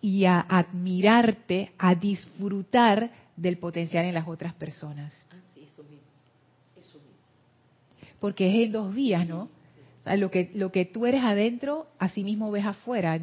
y 0.05 0.25
a 0.25 0.39
admirarte, 0.41 1.71
a 1.79 1.95
disfrutar 1.95 3.09
del 3.35 3.57
potencial 3.57 4.05
en 4.05 4.13
las 4.13 4.27
otras 4.27 4.53
personas. 4.53 5.25
Ah, 5.31 5.35
eso 5.57 5.81
mismo. 5.81 6.05
Eso 6.79 6.99
mismo. 6.99 8.13
Porque 8.19 8.47
es 8.47 8.67
en 8.67 8.71
dos 8.71 8.93
vías, 8.93 9.27
¿no? 9.27 9.49
lo 10.05 10.29
que 10.29 10.51
lo 10.53 10.71
que 10.71 10.85
tú 10.85 11.07
eres 11.07 11.23
adentro, 11.23 11.87
así 11.97 12.23
mismo 12.23 12.51
ves 12.51 12.67
afuera. 12.67 13.19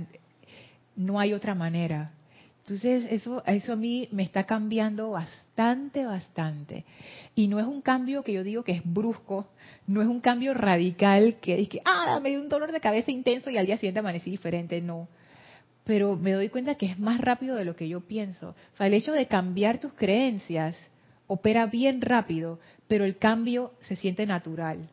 No 0.97 1.21
hay 1.21 1.35
otra 1.35 1.55
manera. 1.55 2.11
Entonces 2.65 3.07
eso 3.09 3.45
eso 3.47 3.75
a 3.75 3.77
mí 3.77 4.09
me 4.11 4.25
está 4.25 4.43
cambiando 4.43 5.11
bastante, 5.11 6.05
bastante. 6.05 6.85
Y 7.37 7.47
no 7.47 7.61
es 7.61 7.67
un 7.67 7.81
cambio 7.81 8.25
que 8.25 8.33
yo 8.33 8.43
digo 8.43 8.65
que 8.65 8.73
es 8.73 8.83
brusco, 8.85 9.47
no 9.87 10.03
es 10.03 10.09
un 10.09 10.21
cambio 10.21 10.53
radical 10.53 11.37
que 11.41 11.62
es 11.62 11.69
que 11.69 11.81
ah 11.85 12.19
me 12.21 12.31
dio 12.31 12.41
un 12.41 12.49
dolor 12.49 12.73
de 12.73 12.81
cabeza 12.81 13.12
intenso 13.12 13.51
y 13.51 13.57
al 13.57 13.67
día 13.67 13.77
siguiente 13.77 14.01
amanecí 14.01 14.33
diferente. 14.33 14.81
No 14.81 15.07
pero 15.85 16.17
me 16.17 16.33
doy 16.33 16.49
cuenta 16.49 16.77
que 16.77 16.87
es 16.87 16.99
más 16.99 17.21
rápido 17.21 17.57
de 17.57 17.65
lo 17.65 17.75
que 17.75 17.89
yo 17.89 18.01
pienso. 18.01 18.51
O 18.51 18.77
sea, 18.77 18.87
el 18.87 18.95
hecho 18.95 19.12
de 19.12 19.27
cambiar 19.27 19.79
tus 19.79 19.93
creencias 19.95 20.77
opera 21.27 21.67
bien 21.67 22.01
rápido, 22.01 22.59
pero 22.89 23.05
el 23.05 23.17
cambio 23.17 23.73
se 23.81 23.97
siente 23.97 24.27
natural. 24.27 24.89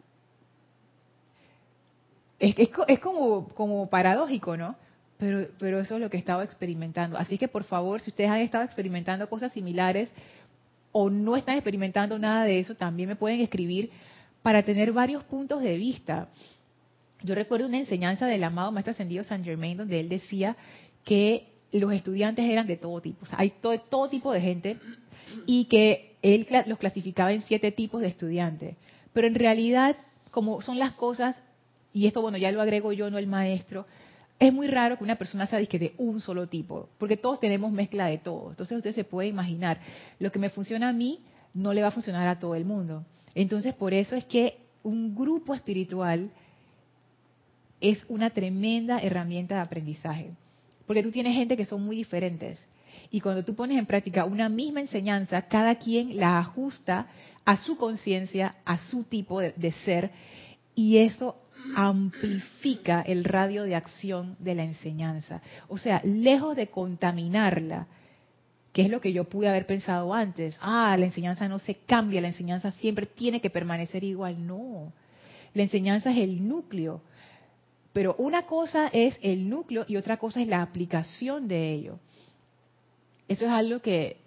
Es, 2.39 2.55
es, 2.57 2.99
como, 2.99 3.49
como 3.49 3.89
paradójico, 3.89 4.55
¿no? 4.55 4.75
Pero, 5.17 5.47
pero 5.59 5.81
eso 5.81 5.95
es 5.95 6.01
lo 6.01 6.09
que 6.09 6.17
he 6.17 6.19
estado 6.19 6.41
experimentando. 6.41 7.17
Así 7.17 7.37
que 7.37 7.49
por 7.49 7.65
favor, 7.65 7.99
si 7.99 8.09
ustedes 8.09 8.29
han 8.29 8.39
estado 8.39 8.63
experimentando 8.63 9.29
cosas 9.29 9.51
similares 9.51 10.09
o 10.91 11.09
no 11.09 11.35
están 11.35 11.55
experimentando 11.55 12.17
nada 12.17 12.45
de 12.45 12.59
eso, 12.59 12.75
también 12.75 13.09
me 13.09 13.15
pueden 13.17 13.41
escribir 13.41 13.91
para 14.41 14.63
tener 14.63 14.93
varios 14.93 15.23
puntos 15.25 15.61
de 15.61 15.75
vista. 15.77 16.29
Yo 17.21 17.35
recuerdo 17.35 17.67
una 17.67 17.77
enseñanza 17.77 18.27
del 18.27 18.43
amado 18.43 18.71
Maestro 18.71 18.91
Ascendido 18.91 19.23
San 19.23 19.43
Germain 19.43 19.77
donde 19.77 19.99
él 19.99 20.09
decía 20.09 20.55
que 21.03 21.47
los 21.71 21.91
estudiantes 21.91 22.45
eran 22.45 22.65
de 22.65 22.77
todo 22.77 23.01
tipo, 23.01 23.23
o 23.23 23.25
sea, 23.25 23.39
hay 23.39 23.51
todo, 23.61 23.77
todo 23.79 24.09
tipo 24.09 24.31
de 24.31 24.41
gente 24.41 24.77
y 25.45 25.65
que 25.65 26.15
él 26.21 26.47
los 26.65 26.79
clasificaba 26.79 27.31
en 27.31 27.41
siete 27.41 27.71
tipos 27.71 28.01
de 28.01 28.07
estudiantes. 28.07 28.75
Pero 29.13 29.27
en 29.27 29.35
realidad, 29.35 29.95
como 30.31 30.61
son 30.61 30.79
las 30.79 30.93
cosas, 30.93 31.35
y 31.93 32.07
esto 32.07 32.21
bueno, 32.21 32.37
ya 32.37 32.51
lo 32.51 32.61
agrego 32.61 32.91
yo, 32.91 33.09
no 33.09 33.17
el 33.17 33.27
maestro, 33.27 33.85
es 34.39 34.53
muy 34.53 34.67
raro 34.67 34.97
que 34.97 35.03
una 35.03 35.17
persona 35.17 35.47
sea 35.47 35.59
de 35.59 35.93
un 35.97 36.21
solo 36.21 36.47
tipo, 36.47 36.89
porque 36.97 37.17
todos 37.17 37.39
tenemos 37.39 37.71
mezcla 37.71 38.07
de 38.07 38.17
todo. 38.17 38.49
Entonces 38.51 38.77
usted 38.77 38.95
se 38.95 39.03
puede 39.03 39.27
imaginar, 39.27 39.79
lo 40.19 40.31
que 40.31 40.39
me 40.39 40.49
funciona 40.49 40.89
a 40.89 40.93
mí 40.93 41.19
no 41.53 41.73
le 41.73 41.81
va 41.81 41.89
a 41.89 41.91
funcionar 41.91 42.27
a 42.27 42.39
todo 42.39 42.55
el 42.55 42.65
mundo. 42.65 43.03
Entonces 43.35 43.73
por 43.75 43.93
eso 43.93 44.15
es 44.15 44.23
que 44.25 44.57
un 44.81 45.13
grupo 45.13 45.53
espiritual 45.53 46.31
es 47.81 48.03
una 48.07 48.29
tremenda 48.29 48.99
herramienta 48.99 49.55
de 49.55 49.61
aprendizaje, 49.61 50.31
porque 50.85 51.03
tú 51.03 51.11
tienes 51.11 51.35
gente 51.35 51.57
que 51.57 51.65
son 51.65 51.83
muy 51.83 51.95
diferentes. 51.95 52.59
Y 53.11 53.21
cuando 53.21 53.43
tú 53.43 53.55
pones 53.55 53.77
en 53.77 53.85
práctica 53.85 54.25
una 54.25 54.49
misma 54.49 54.81
enseñanza, 54.81 55.41
cada 55.43 55.75
quien 55.75 56.17
la 56.17 56.37
ajusta 56.37 57.07
a 57.45 57.57
su 57.57 57.77
conciencia, 57.77 58.55
a 58.65 58.77
su 58.77 59.03
tipo 59.03 59.39
de, 59.39 59.53
de, 59.55 59.71
ser, 59.71 60.11
y 60.75 60.97
eso 60.97 61.35
amplifica 61.75 63.01
el 63.01 63.23
radio 63.23 63.63
de 63.63 63.75
acción 63.75 64.35
de 64.39 64.55
la 64.55 64.63
enseñanza. 64.63 65.41
O 65.67 65.77
sea, 65.77 66.01
lejos 66.03 66.55
de 66.55 66.67
contaminarla, 66.67 67.87
que 68.73 68.83
es 68.83 68.89
lo 68.89 69.01
que 69.01 69.13
yo 69.13 69.23
pude 69.25 69.49
haber 69.49 69.65
pensado 69.65 70.13
antes, 70.13 70.57
ah, 70.61 70.95
la 70.97 71.05
enseñanza 71.05 71.47
no 71.47 71.59
se 71.59 71.75
cambia, 71.75 72.21
la 72.21 72.27
enseñanza 72.27 72.71
siempre 72.71 73.05
tiene 73.05 73.41
que 73.41 73.49
permanecer 73.49 74.03
igual. 74.03 74.45
No, 74.45 74.91
la 75.53 75.63
enseñanza 75.63 76.11
es 76.11 76.17
el 76.17 76.47
núcleo. 76.47 77.01
Pero 77.93 78.15
una 78.17 78.45
cosa 78.45 78.87
es 78.93 79.17
el 79.21 79.49
núcleo 79.49 79.85
y 79.87 79.97
otra 79.97 80.17
cosa 80.17 80.41
es 80.41 80.47
la 80.47 80.61
aplicación 80.61 81.47
de 81.47 81.73
ello. 81.73 81.99
Eso 83.27 83.45
es 83.45 83.51
algo 83.51 83.79
que, 83.79 84.17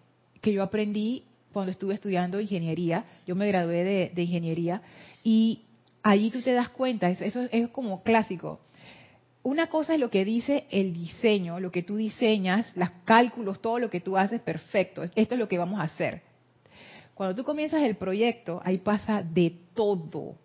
que 0.41 0.53
yo 0.53 0.63
aprendí 0.63 1.25
cuando 1.53 1.71
estuve 1.71 1.95
estudiando 1.95 2.41
ingeniería. 2.41 3.05
Yo 3.27 3.35
me 3.35 3.47
gradué 3.47 3.85
de, 3.85 4.13
de 4.15 4.23
ingeniería 4.23 4.83
y 5.23 5.63
allí 6.03 6.31
tú 6.31 6.43
te 6.43 6.53
das 6.53 6.69
cuenta, 6.71 7.09
eso, 7.11 7.43
es 7.51 7.69
como 7.71 8.03
clásico. 8.03 8.61
Una 9.45 9.69
cosa 9.69 9.95
es 9.95 10.01
lo 10.01 10.11
que 10.11 10.25
dice 10.25 10.67
el 10.71 10.93
diseño, 10.93 11.59
lo 11.59 11.73
que 11.73 11.83
tú 11.83 11.97
diseñas, 11.97 12.73
los 12.77 12.91
cálculos, 13.05 13.61
todo 13.61 13.79
lo 13.79 13.91
que 13.91 14.01
tú 14.01 14.17
haces, 14.17 14.41
perfecto. 14.41 15.03
Esto 15.03 15.35
es 15.35 15.39
lo 15.39 15.49
que 15.49 15.59
vamos 15.59 15.81
a 15.81 15.85
hacer. 15.85 16.23
Cuando 17.15 17.35
tú 17.35 17.45
comienzas 17.45 17.83
el 17.83 17.97
proyecto, 17.97 18.61
ahí 18.65 18.79
pasa 18.79 19.23
de 19.23 19.53
todo. 19.75 20.37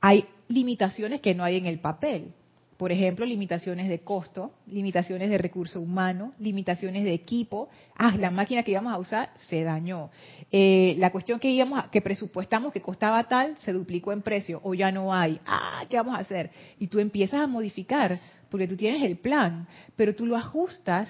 Hay 0.00 0.24
limitaciones 0.48 1.20
que 1.20 1.34
no 1.34 1.44
hay 1.44 1.56
en 1.56 1.66
el 1.66 1.78
papel. 1.78 2.32
Por 2.76 2.90
ejemplo, 2.90 3.24
limitaciones 3.24 3.88
de 3.88 4.00
costo, 4.00 4.52
limitaciones 4.66 5.30
de 5.30 5.38
recurso 5.38 5.80
humano, 5.80 6.32
limitaciones 6.40 7.04
de 7.04 7.14
equipo. 7.14 7.68
Ah, 7.96 8.16
la 8.18 8.32
máquina 8.32 8.64
que 8.64 8.72
íbamos 8.72 8.92
a 8.92 8.98
usar 8.98 9.30
se 9.36 9.62
dañó. 9.62 10.10
Eh, 10.50 10.96
la 10.98 11.12
cuestión 11.12 11.38
que 11.38 11.50
íbamos, 11.50 11.88
que 11.88 12.02
presupuestamos 12.02 12.72
que 12.72 12.80
costaba 12.80 13.22
tal, 13.24 13.56
se 13.58 13.72
duplicó 13.72 14.12
en 14.12 14.22
precio 14.22 14.60
o 14.64 14.74
ya 14.74 14.90
no 14.90 15.14
hay. 15.14 15.38
Ah, 15.46 15.84
¿qué 15.88 15.96
vamos 15.96 16.16
a 16.16 16.18
hacer? 16.18 16.50
Y 16.80 16.88
tú 16.88 16.98
empiezas 16.98 17.40
a 17.40 17.46
modificar 17.46 18.18
porque 18.50 18.66
tú 18.66 18.76
tienes 18.76 19.02
el 19.02 19.18
plan, 19.18 19.68
pero 19.94 20.14
tú 20.14 20.26
lo 20.26 20.36
ajustas 20.36 21.08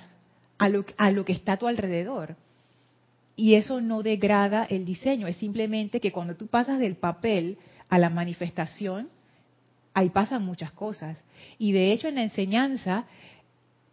a 0.59 0.69
lo, 0.69 0.85
a 0.99 1.11
lo 1.11 1.25
que 1.25 1.33
está 1.33 1.55
a 1.55 1.57
tu 1.57 1.67
alrededor. 1.67 2.37
Y 3.37 3.55
eso 3.55 3.81
no 3.81 4.03
degrada 4.03 4.65
el 4.65 4.85
diseño, 4.85 5.27
es 5.27 5.37
simplemente 5.39 6.01
que 6.01 6.13
cuando 6.13 6.37
tú 6.37 6.47
pasas 6.47 6.79
del 6.79 6.97
papel 6.97 7.59
a 7.89 7.99
la 7.99 8.11
manifestación, 8.11 9.09
ahí 9.95 10.11
pasan 10.11 10.45
muchas 10.45 10.73
cosas. 10.73 11.25
Y 11.59 11.73
de 11.73 11.93
hecho 11.93 12.09
en 12.09 12.17
la 12.17 12.23
enseñanza, 12.23 13.07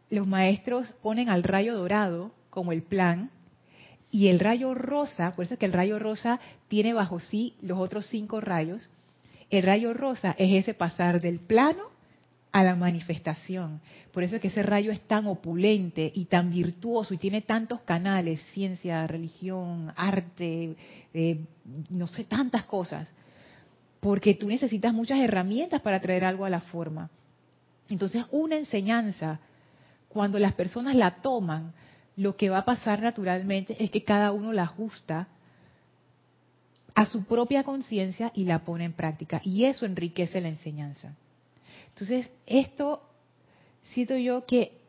los 0.10 0.28
maestros 0.28 0.92
ponen 1.02 1.30
al 1.30 1.44
rayo 1.44 1.76
dorado 1.78 2.32
como 2.50 2.74
el 2.74 2.82
plan 2.82 3.30
y 4.12 4.28
el 4.28 4.40
rayo 4.40 4.74
rosa, 4.74 5.34
por 5.36 5.46
eso 5.46 5.54
es 5.54 5.60
que 5.60 5.66
el 5.66 5.74
rayo 5.74 5.98
rosa 5.98 6.42
tiene 6.68 6.94
bajo 6.94 7.22
sí 7.22 7.56
los 7.62 7.80
otros 7.80 8.08
cinco 8.08 8.42
rayos, 8.42 8.90
el 9.50 9.64
rayo 9.64 9.94
rosa 9.94 10.36
es 10.38 10.52
ese 10.52 10.74
pasar 10.74 11.22
del 11.22 11.40
plano 11.40 11.84
a 12.52 12.64
la 12.64 12.76
manifestación. 12.76 13.80
Por 14.12 14.24
eso 14.24 14.36
es 14.36 14.42
que 14.42 14.50
ese 14.50 14.64
rayo 14.64 14.92
es 14.92 15.00
tan 15.08 15.28
opulente 15.28 16.12
y 16.14 16.26
tan 16.26 16.52
virtuoso 16.52 17.14
y 17.14 17.18
tiene 17.18 17.42
tantos 17.42 17.82
canales, 17.82 18.42
ciencia, 18.54 19.08
religión, 19.08 19.94
arte, 19.96 20.76
eh, 21.14 21.40
no 21.90 22.08
sé, 22.08 22.26
tantas 22.26 22.66
cosas 22.66 23.08
porque 24.02 24.34
tú 24.34 24.48
necesitas 24.48 24.94
muchas 24.94 25.20
herramientas 25.20 25.80
para 25.82 26.02
traer 26.02 26.26
algo 26.26 26.44
a 26.44 26.50
la 26.50 26.60
forma. 26.60 27.10
Entonces, 27.88 28.26
una 28.32 28.58
enseñanza, 28.58 29.40
cuando 30.10 30.40
las 30.40 30.54
personas 30.54 30.96
la 30.96 31.22
toman, 31.22 31.72
lo 32.18 32.36
que 32.36 32.50
va 32.50 32.60
a 32.60 32.66
pasar 32.66 33.02
naturalmente 33.02 33.82
es 33.82 33.92
que 33.92 34.04
cada 34.04 34.32
uno 34.32 34.52
la 34.52 34.64
ajusta 34.64 35.28
a 36.96 37.06
su 37.06 37.24
propia 37.26 37.64
conciencia 37.64 38.32
y 38.34 38.44
la 38.44 38.66
pone 38.66 38.86
en 38.86 38.94
práctica. 38.94 39.40
Y 39.46 39.66
eso 39.66 39.86
enriquece 39.86 40.42
la 40.42 40.50
enseñanza. 40.50 41.16
Entonces, 41.90 42.30
esto 42.48 43.04
siento 43.84 44.18
yo 44.18 44.46
que 44.46 44.82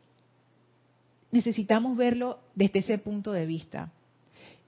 necesitamos 1.31 1.95
verlo 1.95 2.39
desde 2.55 2.79
ese 2.79 2.97
punto 2.97 3.31
de 3.31 3.45
vista. 3.45 3.91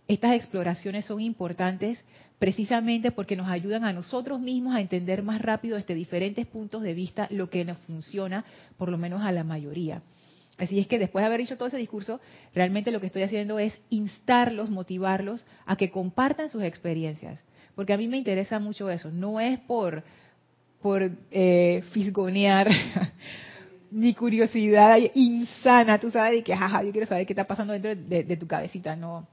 Estas 0.08 0.34
exploraciones 0.34 1.06
son 1.06 1.20
importantes 1.20 2.00
precisamente 2.40 3.12
porque 3.12 3.36
nos 3.36 3.48
ayudan 3.48 3.84
a 3.84 3.94
nosotros 3.94 4.40
mismos 4.40 4.76
a 4.76 4.82
entender 4.82 5.24
más 5.24 5.42
rápido 5.42 5.78
desde 5.78 5.96
diferentes 5.96 6.46
puntos 6.46 6.82
de 6.84 6.94
vista 6.94 7.28
lo 7.32 7.50
que 7.50 7.66
nos 7.66 7.78
funciona, 7.80 8.46
por 8.78 8.90
lo 8.90 8.98
menos 8.98 9.24
a 9.24 9.32
la 9.32 9.44
mayoría. 9.44 10.02
Así 10.58 10.80
es 10.80 10.88
que 10.88 11.00
después 11.00 11.22
de 11.24 11.28
haber 11.28 11.42
dicho 11.42 11.58
todo 11.58 11.68
ese 11.68 11.78
discurso, 11.78 12.22
realmente 12.54 12.92
lo 12.92 13.02
que 13.02 13.08
estoy 13.08 13.24
haciendo 13.24 13.60
es 13.60 13.74
instarlos, 13.90 14.70
motivarlos 14.70 15.46
a 15.66 15.76
que 15.76 15.92
compartan 15.92 16.50
sus 16.50 16.64
experiencias, 16.64 17.44
porque 17.76 17.94
a 17.94 17.98
mí 17.98 18.08
me 18.08 18.18
interesa 18.18 18.60
mucho 18.60 18.90
eso. 18.90 19.12
No 19.12 19.40
es 19.40 19.60
por 19.60 20.04
por 20.82 21.10
eh, 21.32 21.84
fisgonear 21.94 22.70
ni 23.92 24.14
curiosidad 24.14 25.00
insana, 25.16 26.00
tú 26.00 26.12
sabes, 26.12 26.34
de 26.34 26.44
que 26.44 26.56
jaja, 26.56 26.84
yo 26.84 26.92
quiero 26.92 27.08
saber 27.08 27.26
qué 27.26 27.34
está 27.34 27.46
pasando 27.46 27.74
dentro 27.74 27.96
de, 27.96 28.24
de 28.24 28.38
tu 28.38 28.46
cabecita, 28.46 28.96
no 28.96 29.28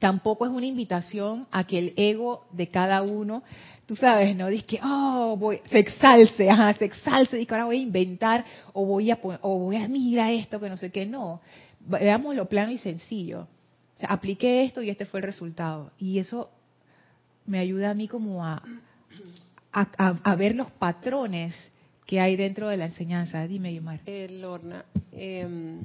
tampoco 0.00 0.46
es 0.46 0.50
una 0.50 0.66
invitación 0.66 1.46
a 1.52 1.64
que 1.64 1.78
el 1.78 1.92
ego 1.96 2.46
de 2.52 2.68
cada 2.68 3.02
uno, 3.02 3.44
tú 3.86 3.94
sabes, 3.94 4.34
no 4.34 4.48
dice 4.48 4.66
que, 4.66 4.80
oh, 4.82 5.36
voy, 5.38 5.60
se 5.70 5.78
exalce, 5.78 6.50
ajá, 6.50 6.74
se 6.74 6.86
exalce, 6.86 7.38
y 7.38 7.46
que 7.46 7.54
ahora 7.54 7.66
voy 7.66 7.76
a 7.76 7.82
inventar 7.82 8.44
o 8.72 8.84
voy 8.84 9.10
a, 9.10 9.18
o 9.22 9.58
voy 9.58 9.76
a 9.76 9.86
mirar 9.86 10.32
esto 10.32 10.58
que 10.58 10.68
no 10.68 10.76
sé 10.76 10.90
qué, 10.90 11.06
no. 11.06 11.40
Veamos 11.80 12.34
lo 12.34 12.48
plano 12.48 12.72
y 12.72 12.78
sencillo. 12.78 13.42
O 13.42 13.98
sea, 14.00 14.08
apliqué 14.08 14.64
esto 14.64 14.82
y 14.82 14.90
este 14.90 15.04
fue 15.04 15.20
el 15.20 15.24
resultado. 15.24 15.92
Y 15.98 16.18
eso 16.18 16.50
me 17.46 17.58
ayuda 17.58 17.90
a 17.90 17.94
mí 17.94 18.08
como 18.08 18.44
a, 18.44 18.62
a, 19.72 20.36
ver 20.36 20.54
los 20.54 20.70
patrones 20.72 21.54
que 22.06 22.20
hay 22.20 22.36
dentro 22.36 22.68
de 22.68 22.78
la 22.78 22.86
enseñanza. 22.86 23.46
Dime, 23.46 23.74
Yomar. 23.74 24.00
Eh, 24.06 24.28
Lorna, 24.40 24.84
em, 25.12 25.80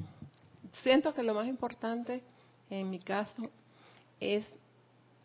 siento 0.82 1.12
que 1.12 1.22
lo 1.22 1.34
más 1.34 1.46
importante 1.46 2.22
en 2.70 2.90
mi 2.90 2.98
caso 2.98 3.50
es 4.20 4.44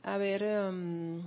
haber, 0.03 0.43
um, 0.43 1.21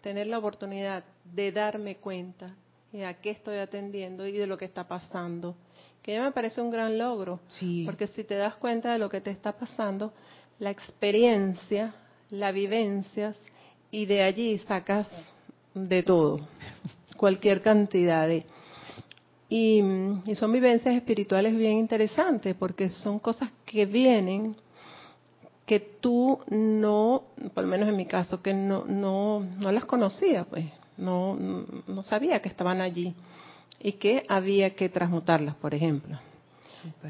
tener 0.00 0.26
la 0.26 0.38
oportunidad 0.38 1.04
de 1.24 1.52
darme 1.52 1.96
cuenta 1.96 2.54
de 2.92 3.04
a 3.04 3.14
qué 3.14 3.30
estoy 3.30 3.58
atendiendo 3.58 4.26
y 4.26 4.32
de 4.32 4.46
lo 4.46 4.56
que 4.56 4.64
está 4.64 4.86
pasando, 4.86 5.54
que 6.02 6.14
ya 6.14 6.22
me 6.22 6.32
parece 6.32 6.60
un 6.60 6.70
gran 6.70 6.96
logro, 6.98 7.40
porque 7.84 8.06
si 8.06 8.24
te 8.24 8.36
das 8.36 8.56
cuenta 8.56 8.92
de 8.92 8.98
lo 8.98 9.08
que 9.08 9.20
te 9.20 9.30
está 9.30 9.52
pasando, 9.52 10.12
la 10.58 10.70
experiencia, 10.70 11.94
la 12.30 12.52
vivencias, 12.52 13.36
y 13.90 14.06
de 14.06 14.22
allí 14.22 14.58
sacas 14.58 15.08
de 15.74 16.02
todo, 16.02 16.40
cualquier 17.16 17.60
cantidad 17.60 18.26
de... 18.26 18.44
Y, 19.48 19.80
y, 20.24 20.34
son 20.34 20.52
vivencias 20.52 20.96
espirituales 20.96 21.56
bien 21.56 21.78
interesantes 21.78 22.56
porque 22.56 22.90
son 22.90 23.20
cosas 23.20 23.52
que 23.64 23.86
vienen 23.86 24.56
que 25.66 25.80
tú 25.80 26.38
no, 26.48 27.24
por 27.52 27.64
lo 27.64 27.70
menos 27.70 27.88
en 27.88 27.96
mi 27.96 28.06
caso, 28.06 28.40
que 28.40 28.54
no, 28.54 28.84
no, 28.86 29.40
no 29.40 29.72
las 29.72 29.84
conocía, 29.84 30.44
pues, 30.44 30.64
no, 30.96 31.36
no 31.36 32.02
sabía 32.02 32.40
que 32.40 32.48
estaban 32.48 32.80
allí 32.80 33.14
y 33.80 33.92
que 33.92 34.22
había 34.28 34.74
que 34.74 34.88
transmutarlas, 34.88 35.56
por 35.56 35.74
ejemplo. 35.74 36.18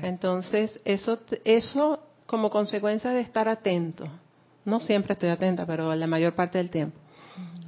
Entonces, 0.03 0.81
eso, 0.85 1.21
eso 1.45 2.01
como 2.25 2.49
consecuencia 2.49 3.11
de 3.11 3.21
estar 3.21 3.47
atento, 3.49 4.09
no 4.65 4.81
siempre 4.81 5.13
estoy 5.13 5.29
atenta, 5.29 5.67
pero 5.67 5.95
la 5.95 6.07
mayor 6.07 6.35
parte 6.35 6.59
del 6.59 6.71
tiempo. 6.71 6.99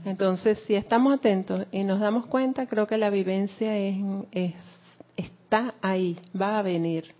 Entonces, 0.06 0.58
si 0.66 0.74
estamos 0.74 1.12
atentos 1.12 1.66
y 1.70 1.84
nos 1.84 2.00
damos 2.00 2.26
cuenta, 2.26 2.66
creo 2.66 2.86
que 2.86 2.96
la 2.96 3.10
vivencia 3.10 3.76
es, 3.76 3.96
es, 4.32 4.54
está 5.16 5.74
ahí, 5.82 6.18
va 6.40 6.58
a 6.58 6.62
venir 6.62 7.14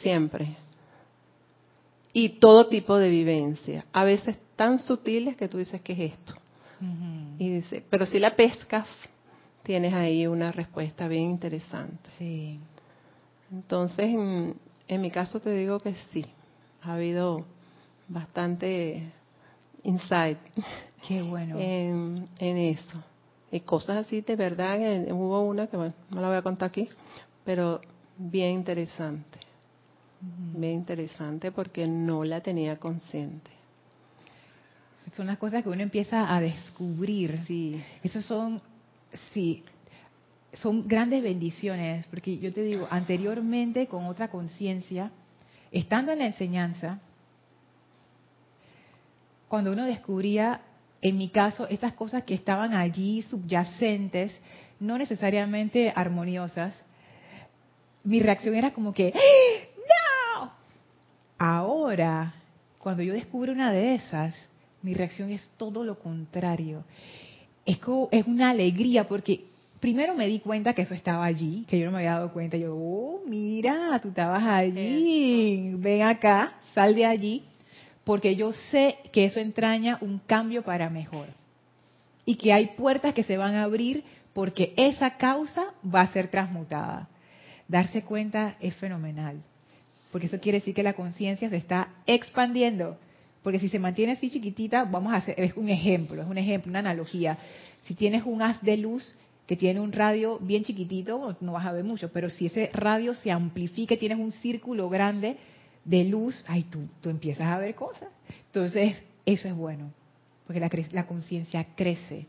siempre 0.00 0.56
y 2.12 2.40
todo 2.40 2.68
tipo 2.68 2.96
de 2.96 3.08
vivencia, 3.08 3.84
a 3.92 4.04
veces 4.04 4.38
tan 4.56 4.78
sutiles 4.78 5.36
que 5.36 5.48
tú 5.48 5.58
dices, 5.58 5.80
¿qué 5.82 5.92
es 5.92 6.12
esto? 6.12 6.34
Y 7.38 7.48
dice, 7.50 7.84
pero 7.90 8.06
si 8.06 8.20
la 8.20 8.36
pescas, 8.36 8.86
tienes 9.64 9.92
ahí 9.94 10.26
una 10.26 10.52
respuesta 10.52 11.08
bien 11.08 11.24
interesante. 11.24 12.08
Sí. 12.18 12.60
Entonces, 13.50 14.06
en, 14.06 15.00
mi 15.00 15.10
caso 15.10 15.40
te 15.40 15.50
digo 15.50 15.80
que 15.80 15.94
sí, 16.12 16.24
ha 16.82 16.94
habido 16.94 17.44
bastante 18.08 19.10
insight. 19.82 20.38
Qué 21.06 21.22
bueno. 21.22 21.56
En, 21.58 22.28
eso. 22.38 23.02
Y 23.50 23.60
cosas 23.60 24.06
así 24.06 24.20
de 24.20 24.36
verdad, 24.36 24.78
hubo 25.12 25.42
una 25.42 25.66
que 25.66 25.76
bueno, 25.76 25.94
no 26.10 26.20
la 26.20 26.28
voy 26.28 26.36
a 26.36 26.42
contar 26.42 26.68
aquí, 26.68 26.88
pero 27.44 27.80
bien 28.16 28.52
interesante. 28.52 29.47
Bien 30.20 30.72
interesante 30.74 31.52
porque 31.52 31.86
no 31.86 32.24
la 32.24 32.40
tenía 32.40 32.76
consciente. 32.78 33.50
son 35.16 35.28
las 35.28 35.38
cosas 35.38 35.62
que 35.62 35.68
uno 35.68 35.82
empieza 35.82 36.34
a 36.34 36.40
descubrir. 36.40 37.40
Sí. 37.46 37.80
Esos 38.02 38.24
son, 38.24 38.60
sí, 39.32 39.64
son 40.54 40.88
grandes 40.88 41.22
bendiciones, 41.22 42.06
porque 42.06 42.38
yo 42.38 42.52
te 42.52 42.62
digo, 42.62 42.88
anteriormente 42.90 43.86
con 43.86 44.06
otra 44.06 44.28
conciencia, 44.28 45.12
estando 45.70 46.12
en 46.12 46.18
la 46.18 46.26
enseñanza, 46.26 47.00
cuando 49.48 49.72
uno 49.72 49.86
descubría, 49.86 50.60
en 51.00 51.16
mi 51.16 51.28
caso, 51.28 51.68
estas 51.68 51.92
cosas 51.92 52.24
que 52.24 52.34
estaban 52.34 52.74
allí 52.74 53.22
subyacentes, 53.22 54.38
no 54.80 54.98
necesariamente 54.98 55.92
armoniosas, 55.94 56.74
mi 58.04 58.20
reacción 58.20 58.54
era 58.54 58.72
como 58.72 58.92
que, 58.92 59.12
¡Ah! 59.14 59.67
Ahora, 61.88 62.34
cuando 62.78 63.02
yo 63.02 63.14
descubro 63.14 63.50
una 63.50 63.72
de 63.72 63.94
esas, 63.94 64.36
mi 64.82 64.92
reacción 64.92 65.30
es 65.30 65.48
todo 65.56 65.82
lo 65.84 65.98
contrario. 65.98 66.84
Es, 67.64 67.78
como, 67.78 68.10
es 68.12 68.26
una 68.26 68.50
alegría 68.50 69.06
porque 69.06 69.46
primero 69.80 70.14
me 70.14 70.26
di 70.26 70.40
cuenta 70.40 70.74
que 70.74 70.82
eso 70.82 70.92
estaba 70.92 71.24
allí, 71.24 71.64
que 71.66 71.78
yo 71.78 71.86
no 71.86 71.92
me 71.92 71.98
había 72.00 72.16
dado 72.16 72.30
cuenta. 72.30 72.58
Yo, 72.58 72.76
oh, 72.76 73.22
mira, 73.26 73.98
tú 74.02 74.08
estabas 74.08 74.42
allí, 74.42 75.76
ven 75.76 76.02
acá, 76.02 76.58
sal 76.74 76.94
de 76.94 77.06
allí, 77.06 77.44
porque 78.04 78.36
yo 78.36 78.52
sé 78.70 78.98
que 79.10 79.24
eso 79.24 79.40
entraña 79.40 79.96
un 80.02 80.18
cambio 80.18 80.62
para 80.62 80.90
mejor. 80.90 81.28
Y 82.26 82.34
que 82.34 82.52
hay 82.52 82.66
puertas 82.76 83.14
que 83.14 83.22
se 83.22 83.38
van 83.38 83.54
a 83.54 83.62
abrir 83.62 84.04
porque 84.34 84.74
esa 84.76 85.16
causa 85.16 85.72
va 85.82 86.02
a 86.02 86.12
ser 86.12 86.28
transmutada. 86.28 87.08
Darse 87.66 88.02
cuenta 88.04 88.56
es 88.60 88.76
fenomenal, 88.76 89.42
porque 90.10 90.26
eso 90.26 90.40
quiere 90.40 90.58
decir 90.58 90.74
que 90.74 90.82
la 90.82 90.94
conciencia 90.94 91.48
se 91.48 91.56
está 91.56 91.94
expandiendo. 92.06 92.98
Porque 93.42 93.58
si 93.58 93.68
se 93.68 93.78
mantiene 93.78 94.12
así 94.12 94.30
chiquitita, 94.30 94.84
vamos 94.84 95.12
a 95.12 95.16
hacer, 95.16 95.34
es 95.38 95.56
un 95.56 95.68
ejemplo, 95.68 96.22
es 96.22 96.28
un 96.28 96.38
ejemplo, 96.38 96.70
una 96.70 96.80
analogía. 96.80 97.38
Si 97.84 97.94
tienes 97.94 98.24
un 98.24 98.42
haz 98.42 98.60
de 98.62 98.76
luz 98.76 99.16
que 99.46 99.56
tiene 99.56 99.80
un 99.80 99.92
radio 99.92 100.38
bien 100.40 100.64
chiquitito, 100.64 101.36
no 101.40 101.52
vas 101.52 101.66
a 101.66 101.72
ver 101.72 101.84
mucho, 101.84 102.10
pero 102.12 102.28
si 102.28 102.46
ese 102.46 102.70
radio 102.72 103.14
se 103.14 103.30
amplifica, 103.30 103.96
tienes 103.96 104.18
un 104.18 104.32
círculo 104.32 104.88
grande 104.88 105.36
de 105.84 106.04
luz, 106.04 106.44
ay, 106.48 106.64
tú, 106.64 106.80
tú 107.00 107.08
empiezas 107.08 107.46
a 107.46 107.58
ver 107.58 107.74
cosas. 107.74 108.08
Entonces, 108.46 108.96
eso 109.24 109.48
es 109.48 109.54
bueno, 109.54 109.90
porque 110.46 110.60
la, 110.60 110.68
la 110.92 111.06
conciencia 111.06 111.66
crece. 111.74 112.26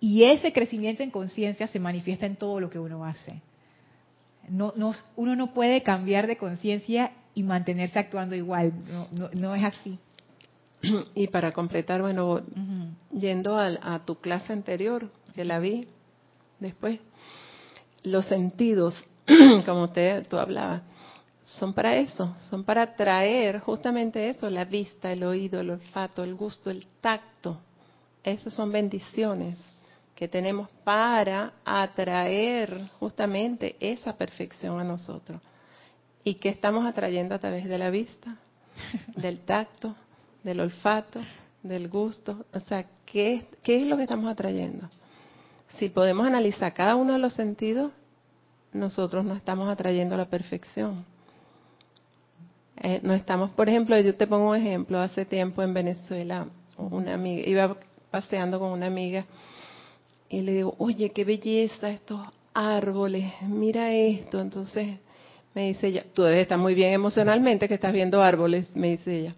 Y 0.00 0.22
ese 0.24 0.52
crecimiento 0.52 1.02
en 1.02 1.10
conciencia 1.10 1.66
se 1.66 1.80
manifiesta 1.80 2.24
en 2.24 2.36
todo 2.36 2.60
lo 2.60 2.70
que 2.70 2.78
uno 2.78 3.04
hace. 3.04 3.42
No, 4.50 4.72
no, 4.76 4.94
uno 5.16 5.36
no 5.36 5.52
puede 5.52 5.82
cambiar 5.82 6.26
de 6.26 6.36
conciencia 6.36 7.12
y 7.34 7.42
mantenerse 7.42 7.98
actuando 7.98 8.34
igual, 8.34 8.72
no, 8.90 9.08
no, 9.12 9.30
no 9.32 9.54
es 9.54 9.64
así. 9.64 9.98
Y 11.14 11.28
para 11.28 11.52
completar, 11.52 12.00
bueno, 12.00 12.40
yendo 13.12 13.58
a, 13.58 13.98
tu 14.04 14.16
clase 14.16 14.52
anterior, 14.52 15.10
que 15.34 15.44
la 15.44 15.58
vi 15.58 15.88
después, 16.60 17.00
los 18.04 18.26
sentidos, 18.26 18.94
como 19.66 19.84
usted, 19.84 20.26
tú 20.28 20.38
hablabas, 20.38 20.82
son 21.44 21.72
para 21.72 21.96
eso, 21.96 22.34
son 22.50 22.64
para 22.64 22.94
traer 22.94 23.60
justamente 23.60 24.30
eso, 24.30 24.48
la 24.50 24.64
vista, 24.64 25.10
el 25.10 25.24
oído, 25.24 25.60
el 25.60 25.70
olfato, 25.70 26.22
el 26.22 26.34
gusto, 26.34 26.70
el 26.70 26.86
tacto. 27.00 27.58
Esas 28.22 28.54
son 28.54 28.70
bendiciones 28.70 29.56
que 30.18 30.26
tenemos 30.26 30.68
para 30.82 31.52
atraer 31.64 32.76
justamente 32.98 33.76
esa 33.78 34.16
perfección 34.16 34.80
a 34.80 34.82
nosotros. 34.82 35.40
¿Y 36.24 36.34
qué 36.34 36.48
estamos 36.48 36.84
atrayendo 36.84 37.36
a 37.36 37.38
través 37.38 37.66
de 37.66 37.78
la 37.78 37.88
vista, 37.88 38.36
del 39.14 39.38
tacto, 39.38 39.94
del 40.42 40.58
olfato, 40.58 41.20
del 41.62 41.88
gusto. 41.88 42.46
O 42.52 42.58
sea, 42.58 42.84
¿qué, 43.06 43.46
¿qué 43.62 43.80
es 43.80 43.86
lo 43.86 43.96
que 43.96 44.02
estamos 44.02 44.28
atrayendo? 44.28 44.88
Si 45.76 45.88
podemos 45.88 46.26
analizar 46.26 46.74
cada 46.74 46.96
uno 46.96 47.12
de 47.12 47.20
los 47.20 47.34
sentidos, 47.34 47.92
nosotros 48.72 49.24
no 49.24 49.36
estamos 49.36 49.70
atrayendo 49.70 50.16
la 50.16 50.24
perfección. 50.24 51.04
Eh, 52.78 52.98
no 53.04 53.14
estamos, 53.14 53.50
por 53.50 53.68
ejemplo, 53.68 53.96
yo 54.00 54.16
te 54.16 54.26
pongo 54.26 54.50
un 54.50 54.56
ejemplo, 54.56 54.98
hace 54.98 55.24
tiempo 55.24 55.62
en 55.62 55.74
Venezuela, 55.74 56.48
una 56.76 57.14
amiga, 57.14 57.48
iba 57.48 57.76
paseando 58.10 58.58
con 58.58 58.72
una 58.72 58.86
amiga 58.86 59.24
y 60.28 60.42
le 60.42 60.52
digo, 60.52 60.74
oye, 60.78 61.10
qué 61.10 61.24
belleza 61.24 61.90
estos 61.90 62.20
árboles, 62.54 63.32
mira 63.42 63.92
esto. 63.92 64.40
Entonces 64.40 64.98
me 65.54 65.68
dice 65.68 65.88
ella, 65.88 66.04
tú 66.12 66.22
debes 66.22 66.42
estar 66.42 66.58
muy 66.58 66.74
bien 66.74 66.92
emocionalmente 66.92 67.68
que 67.68 67.74
estás 67.74 67.92
viendo 67.92 68.22
árboles, 68.22 68.74
me 68.76 68.90
dice 68.90 69.20
ella. 69.20 69.34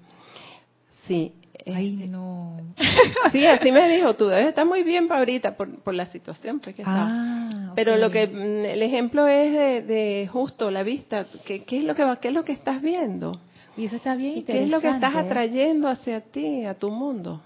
Sí. 1.07 1.33
Ay, 1.67 1.95
este, 1.95 2.07
no. 2.09 2.57
Sí, 3.33 3.47
así 3.47 3.71
me 3.71 3.89
dijo, 3.95 4.15
tú 4.15 4.27
debes 4.27 4.49
estar 4.49 4.67
muy 4.67 4.83
bien 4.83 5.07
para 5.07 5.21
ahorita 5.21 5.57
por, 5.57 5.95
la 5.95 6.07
situación 6.07 6.59
pues, 6.59 6.75
que 6.75 6.83
ah, 6.87 7.73
Pero 7.77 7.97
lo 7.97 8.11
que 8.11 8.27
mm, 8.27 8.65
el 8.65 8.83
ejemplo 8.83 9.29
es 9.29 9.87
de, 9.87 10.29
justo 10.33 10.71
la 10.71 10.83
vista, 10.83 11.27
¿Qué, 11.45 11.63
¿qué, 11.65 11.79
es 11.79 11.85
lo 11.85 11.95
que 11.95 12.05
qué 12.21 12.29
es 12.29 12.35
lo 12.35 12.45
que 12.45 12.53
estás 12.53 12.81
viendo? 12.81 13.39
Y 13.77 13.85
eso 13.85 13.97
está 13.97 14.15
bien 14.17 14.43
¿Qué 14.45 14.65
es 14.65 14.69
lo 14.69 14.81
que 14.81 14.89
estás 14.89 15.15
atrayendo 15.15 15.89
hacia 15.89 16.21
ti, 16.21 16.65
a 16.65 16.75
tu 16.75 16.91
mundo? 16.91 17.43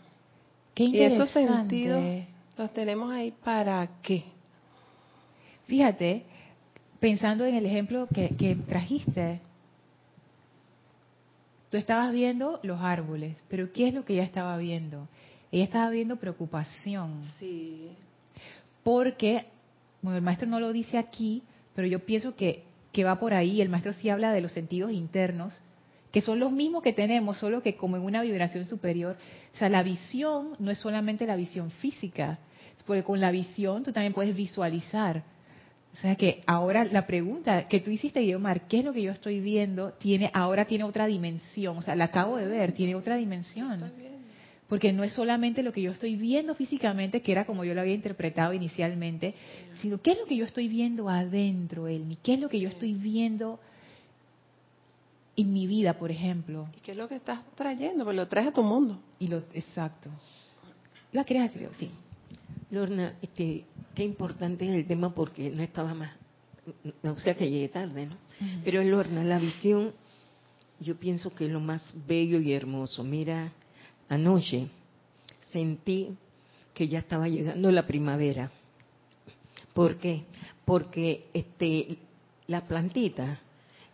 Qué 0.75 0.85
y 0.85 1.01
esos 1.01 1.31
sentidos 1.31 2.03
los 2.57 2.73
tenemos 2.73 3.13
ahí 3.13 3.33
para 3.33 3.89
qué? 4.03 4.25
Fíjate, 5.67 6.25
pensando 7.01 7.45
en 7.45 7.55
el 7.55 7.67
ejemplo 7.67 8.07
que, 8.13 8.31
que 8.37 8.55
trajiste, 8.57 9.41
Tú 11.75 11.79
estabas 11.79 12.13
viendo 12.13 12.61
los 12.63 12.81
árboles, 12.81 13.43
pero 13.49 13.73
¿qué 13.73 13.89
es 13.89 13.95
lo 13.95 14.05
que 14.05 14.13
ella 14.13 14.23
estaba 14.23 14.57
viendo? 14.59 15.09
Ella 15.51 15.65
estaba 15.65 15.91
viendo 15.91 16.15
preocupación. 16.19 17.25
Sí. 17.41 17.89
Porque, 18.85 19.47
bueno, 20.01 20.17
el 20.17 20.23
maestro 20.23 20.47
no 20.47 20.61
lo 20.61 20.73
dice 20.73 20.99
aquí, 20.99 21.43
pero 21.75 21.89
yo 21.89 21.99
pienso 21.99 22.37
que, 22.37 22.63
que 22.93 23.03
va 23.03 23.19
por 23.19 23.35
ahí. 23.35 23.61
El 23.61 23.71
maestro 23.71 23.93
sí 23.93 24.09
habla 24.09 24.33
de 24.33 24.41
los 24.41 24.53
sentidos 24.53 24.93
internos, 24.93 25.61
que 26.15 26.21
son 26.21 26.39
los 26.39 26.53
mismos 26.53 26.81
que 26.81 26.93
tenemos, 26.93 27.39
solo 27.39 27.61
que 27.61 27.75
como 27.75 27.97
en 27.97 28.05
una 28.05 28.23
vibración 28.23 28.67
superior. 28.67 29.17
O 29.53 29.59
sea, 29.59 29.69
la 29.69 29.83
visión 29.83 30.51
no 30.61 30.71
es 30.71 30.79
solamente 30.79 31.27
la 31.27 31.35
visión 31.35 31.73
física, 31.73 32.39
porque 32.87 33.03
con 33.03 33.21
la 33.21 33.33
visión 33.33 33.83
tú 33.83 33.91
también 33.91 34.13
puedes 34.13 34.37
visualizar. 34.37 35.25
O 35.93 35.97
sea 35.97 36.15
que 36.15 36.45
ahora 36.47 36.85
la 36.85 37.09
pregunta 37.09 37.67
que 37.67 37.81
tú 37.81 37.91
hiciste, 37.91 38.21
Guiomar, 38.21 38.69
¿qué 38.69 38.79
es 38.79 38.85
lo 38.85 38.93
que 38.93 39.03
yo 39.03 39.11
estoy 39.11 39.41
viendo? 39.41 39.91
Tiene, 39.95 40.31
ahora 40.33 40.67
tiene 40.67 40.85
otra 40.85 41.07
dimensión. 41.07 41.79
O 41.79 41.83
sea, 41.83 41.97
la 41.97 42.05
acabo 42.05 42.37
de 42.37 42.47
ver, 42.47 42.71
tiene 42.71 42.95
otra 42.95 43.17
dimensión. 43.17 43.83
Porque 44.69 44.93
no 44.93 45.03
es 45.03 45.15
solamente 45.15 45.65
lo 45.65 45.73
que 45.73 45.83
yo 45.83 45.91
estoy 45.91 46.15
viendo 46.15 46.55
físicamente, 46.55 47.23
que 47.23 47.33
era 47.33 47.45
como 47.45 47.65
yo 47.65 47.75
lo 47.75 47.81
había 47.81 47.95
interpretado 47.95 48.53
inicialmente, 48.53 49.35
sino 49.83 50.01
qué 50.01 50.13
es 50.13 50.19
lo 50.19 50.27
que 50.27 50.37
yo 50.37 50.45
estoy 50.45 50.69
viendo 50.69 51.09
adentro, 51.09 51.89
Elmi, 51.89 52.19
qué 52.23 52.35
es 52.35 52.41
lo 52.41 52.49
que 52.49 52.61
yo 52.61 52.69
estoy 52.69 52.95
viendo 52.95 53.59
en 55.37 55.53
mi 55.53 55.67
vida, 55.67 55.95
por 55.99 56.11
ejemplo. 56.11 56.69
¿Y 56.77 56.81
qué 56.81 56.93
es 56.93 56.97
lo 56.97 57.09
que 57.09 57.17
estás 57.17 57.41
trayendo? 57.55 58.05
Pues 58.05 58.17
lo 58.17 58.29
traes 58.29 58.49
a 58.49 58.53
tu 58.53 58.63
mundo. 58.63 58.99
Y 59.19 59.29
lo, 59.29 59.39
exacto. 59.53 60.11
¿Iba 61.13 61.23
a 61.23 61.25
querer 61.25 61.51
decir? 61.51 61.69
Sí. 61.73 61.91
Lorna, 62.71 63.15
este, 63.23 63.65
qué 63.95 64.05
importante 64.05 64.69
es 64.69 64.75
el 64.75 64.87
tema 64.87 65.15
porque 65.15 65.51
no 65.51 65.63
estaba 65.63 65.95
más, 65.95 66.13
o 67.03 67.17
sea 67.17 67.35
que 67.35 67.49
llegué 67.49 67.69
tarde, 67.69 68.07
¿no? 68.07 68.17
Pero 68.65 68.83
Lorna, 68.83 69.23
la 69.23 69.39
visión, 69.39 69.93
yo 70.81 70.97
pienso 70.97 71.35
que 71.35 71.47
es 71.47 71.53
lo 71.53 71.61
más 71.61 71.95
bello 72.07 72.41
y 72.41 72.53
hermoso. 72.53 73.05
Mira, 73.05 73.53
anoche 74.09 74.69
sentí 75.53 76.17
que 76.73 76.89
ya 76.89 76.99
estaba 76.99 77.29
llegando 77.29 77.71
la 77.71 77.87
primavera. 77.87 78.51
¿Por 79.73 79.97
qué? 79.97 80.25
Porque 80.65 81.27
este, 81.33 81.99
las 82.49 82.63
plantitas 82.63 83.39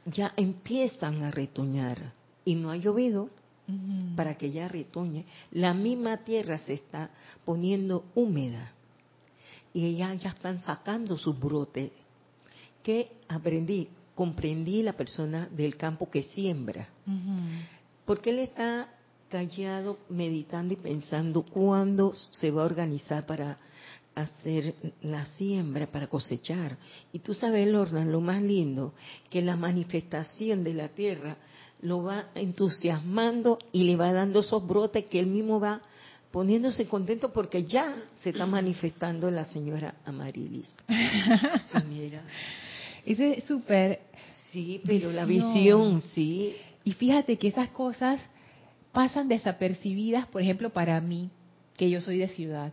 ya 0.07 0.33
empiezan 0.37 1.23
a 1.23 1.31
retoñar 1.31 2.13
y 2.45 2.55
no 2.55 2.71
ha 2.71 2.77
llovido 2.77 3.31
para 4.17 4.37
que 4.37 4.51
ya 4.51 4.67
retoñe. 4.69 5.25
La 5.53 5.75
misma 5.75 6.19
tierra 6.19 6.59
se 6.59 6.75
está 6.75 7.11
poniendo 7.45 8.05
húmeda 8.15 8.73
y 9.73 9.87
ellas 9.87 10.21
ya 10.21 10.31
están 10.31 10.61
sacando 10.61 11.17
sus 11.17 11.39
brotes. 11.39 11.93
¿Qué 12.83 13.13
aprendí? 13.29 13.89
Comprendí 14.15 14.83
la 14.83 14.95
persona 14.95 15.49
del 15.51 15.77
campo 15.77 16.11
que 16.11 16.25
siembra. 16.25 16.89
Porque 18.05 18.31
él 18.31 18.41
está 18.41 18.89
callado, 19.29 19.99
meditando 20.09 20.75
y 20.75 20.77
pensando 20.77 21.43
cuándo 21.43 22.13
se 22.13 22.51
va 22.51 22.63
a 22.63 22.67
organizar 22.67 23.25
para 23.27 23.59
hacer 24.15 24.75
la 25.03 25.25
siembra, 25.25 25.87
para 25.87 26.09
cosechar. 26.09 26.77
Y 27.13 27.21
tú 27.21 27.35
sabes, 27.35 27.67
Lorna, 27.69 28.05
lo 28.05 28.21
más 28.21 28.43
lindo, 28.43 28.95
que 29.29 29.43
la 29.43 29.57
manifestación 29.57 30.65
de 30.65 30.75
la 30.75 30.89
tierra 30.89 31.37
lo 31.83 32.03
va 32.03 32.27
entusiasmando 32.35 33.59
y 33.73 33.85
le 33.85 33.97
va 33.97 34.13
dando 34.13 34.41
esos 34.41 34.67
brotes 34.67 35.07
que 35.07 35.19
él 35.19 35.27
mismo 35.27 35.61
va 35.61 35.81
poniéndose 36.31 36.87
contento 36.87 37.33
porque 37.33 37.65
ya 37.65 37.97
se 38.15 38.31
está 38.31 38.47
manifestando 38.47 39.31
la 39.31 39.45
señora 39.45 39.95
Amarilis. 40.05 40.73
Sí, 41.73 41.79
mira. 41.89 42.23
Es 43.05 43.45
súper. 43.45 44.01
Sí, 44.53 44.81
pero 44.85 45.11
la 45.13 45.25
visión, 45.25 46.01
sí. 46.01 46.55
Y 46.85 46.93
fíjate 46.93 47.39
que 47.39 47.49
esas 47.49 47.69
cosas 47.71 48.21
pasan 48.93 49.29
desapercibidas, 49.29 50.27
por 50.27 50.43
ejemplo, 50.43 50.71
para 50.71 51.01
mí, 51.01 51.31
que 51.77 51.89
yo 51.89 52.01
soy 52.01 52.19
de 52.19 52.29
ciudad, 52.29 52.73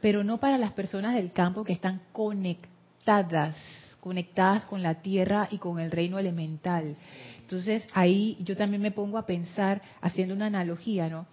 pero 0.00 0.24
no 0.24 0.38
para 0.38 0.58
las 0.58 0.72
personas 0.72 1.14
del 1.14 1.32
campo 1.32 1.64
que 1.64 1.72
están 1.72 2.00
conectadas, 2.12 3.56
conectadas 4.00 4.64
con 4.66 4.82
la 4.82 4.96
tierra 5.02 5.48
y 5.50 5.58
con 5.58 5.78
el 5.78 5.90
reino 5.90 6.18
elemental. 6.18 6.94
Entonces 7.40 7.86
ahí 7.92 8.36
yo 8.40 8.56
también 8.56 8.82
me 8.82 8.90
pongo 8.90 9.18
a 9.18 9.26
pensar, 9.26 9.82
haciendo 10.00 10.34
una 10.34 10.46
analogía, 10.46 11.08
¿no? 11.08 11.26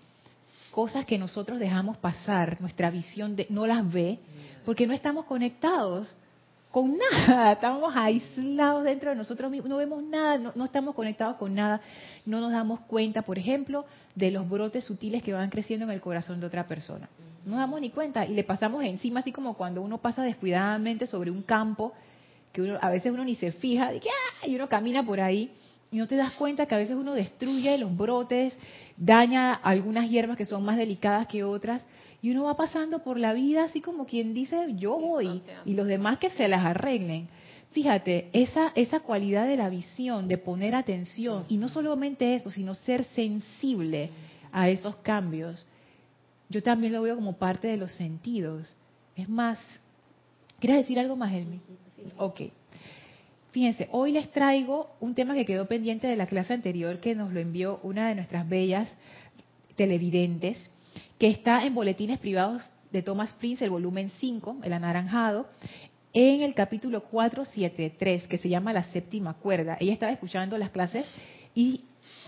Cosas 0.71 1.05
que 1.05 1.17
nosotros 1.17 1.59
dejamos 1.59 1.97
pasar, 1.97 2.59
nuestra 2.59 2.89
visión 2.89 3.35
de, 3.35 3.47
no 3.49 3.65
las 3.65 3.91
ve, 3.91 4.19
porque 4.65 4.87
no 4.87 4.93
estamos 4.93 5.25
conectados 5.25 6.13
con 6.75 6.97
nada, 7.27 7.53
estamos 7.53 7.95
aislados 7.95 8.83
dentro 8.83 9.11
de 9.11 9.15
nosotros 9.15 9.49
mismos, 9.49 9.69
no 9.69 9.77
vemos 9.77 10.03
nada, 10.03 10.37
no, 10.53 10.65
estamos 10.65 10.93
conectados 10.93 11.37
con 11.37 11.55
nada, 11.55 11.79
no 12.25 12.41
nos 12.41 12.51
damos 12.51 12.81
cuenta, 12.81 13.21
por 13.21 13.39
ejemplo, 13.39 13.85
de 14.13 14.31
los 14.31 14.49
brotes 14.49 14.83
sutiles 14.83 15.23
que 15.23 15.31
van 15.31 15.49
creciendo 15.49 15.85
en 15.85 15.91
el 15.91 16.01
corazón 16.01 16.41
de 16.41 16.47
otra 16.47 16.67
persona. 16.67 17.07
No 17.45 17.51
nos 17.51 17.59
damos 17.59 17.79
ni 17.79 17.91
cuenta 17.91 18.25
y 18.25 18.33
le 18.33 18.43
pasamos 18.43 18.83
encima, 18.83 19.19
así 19.19 19.31
como 19.31 19.53
cuando 19.53 19.81
uno 19.81 19.99
pasa 19.99 20.23
descuidadamente 20.23 21.05
sobre 21.05 21.29
un 21.29 21.43
campo, 21.43 21.93
que 22.51 22.61
uno, 22.61 22.77
a 22.81 22.89
veces 22.89 23.11
uno 23.11 23.23
ni 23.23 23.35
se 23.35 23.51
fija, 23.51 23.91
de 23.91 23.99
que, 23.99 24.09
¡ah! 24.09 24.47
y 24.47 24.55
uno 24.55 24.67
camina 24.67 25.05
por 25.05 25.21
ahí 25.21 25.51
y 25.91 25.97
no 25.97 26.07
te 26.07 26.15
das 26.15 26.33
cuenta 26.33 26.65
que 26.65 26.75
a 26.75 26.79
veces 26.79 26.95
uno 26.95 27.13
destruye 27.13 27.77
los 27.77 27.95
brotes, 27.95 28.53
daña 28.97 29.53
algunas 29.53 30.09
hierbas 30.09 30.37
que 30.37 30.45
son 30.45 30.65
más 30.65 30.77
delicadas 30.77 31.27
que 31.27 31.43
otras 31.43 31.81
y 32.21 32.31
uno 32.31 32.45
va 32.45 32.57
pasando 32.57 33.03
por 33.03 33.19
la 33.19 33.33
vida 33.33 33.65
así 33.65 33.81
como 33.81 34.05
quien 34.05 34.33
dice, 34.33 34.65
yo 34.75 34.97
voy, 34.97 35.43
y 35.65 35.75
los 35.75 35.85
demás 35.85 36.17
que 36.17 36.31
se 36.31 36.47
las 36.47 36.65
arreglen. 36.65 37.27
Fíjate, 37.71 38.29
esa, 38.33 38.71
esa 38.73 39.01
cualidad 39.01 39.45
de 39.45 39.57
la 39.57 39.69
visión, 39.69 40.27
de 40.27 40.37
poner 40.37 40.73
atención, 40.73 41.45
y 41.49 41.57
no 41.57 41.69
solamente 41.69 42.35
eso, 42.35 42.49
sino 42.49 42.73
ser 42.73 43.03
sensible 43.15 44.09
a 44.51 44.69
esos 44.69 44.95
cambios, 44.97 45.65
yo 46.49 46.61
también 46.63 46.93
lo 46.93 47.01
veo 47.01 47.15
como 47.15 47.37
parte 47.37 47.67
de 47.67 47.77
los 47.77 47.91
sentidos. 47.93 48.73
Es 49.15 49.29
más, 49.29 49.59
¿quieres 50.59 50.79
decir 50.79 50.99
algo 50.99 51.15
más, 51.15 51.33
Elmi? 51.33 51.59
Ok. 52.17 52.41
Fíjense, 53.51 53.87
hoy 53.91 54.11
les 54.11 54.29
traigo 54.31 54.89
un 54.99 55.15
tema 55.15 55.33
que 55.33 55.45
quedó 55.45 55.65
pendiente 55.65 56.07
de 56.07 56.17
la 56.17 56.27
clase 56.27 56.53
anterior 56.53 56.99
que 56.99 57.15
nos 57.15 57.31
lo 57.31 57.39
envió 57.39 57.79
una 57.83 58.09
de 58.09 58.15
nuestras 58.15 58.47
bellas 58.49 58.89
televidentes 59.75 60.57
que 61.17 61.27
está 61.27 61.65
en 61.65 61.73
Boletines 61.73 62.19
Privados 62.19 62.63
de 62.91 63.01
Thomas 63.01 63.31
Prince, 63.39 63.63
el 63.63 63.71
volumen 63.71 64.09
5, 64.19 64.57
el 64.63 64.73
anaranjado, 64.73 65.47
en 66.13 66.41
el 66.41 66.53
capítulo 66.53 67.03
473, 67.03 68.27
que 68.27 68.37
se 68.37 68.49
llama 68.49 68.73
La 68.73 68.83
séptima 68.83 69.33
cuerda. 69.35 69.77
Ella 69.79 69.93
estaba 69.93 70.11
escuchando 70.11 70.57
las 70.57 70.69
clases 70.69 71.05
y 71.53 71.85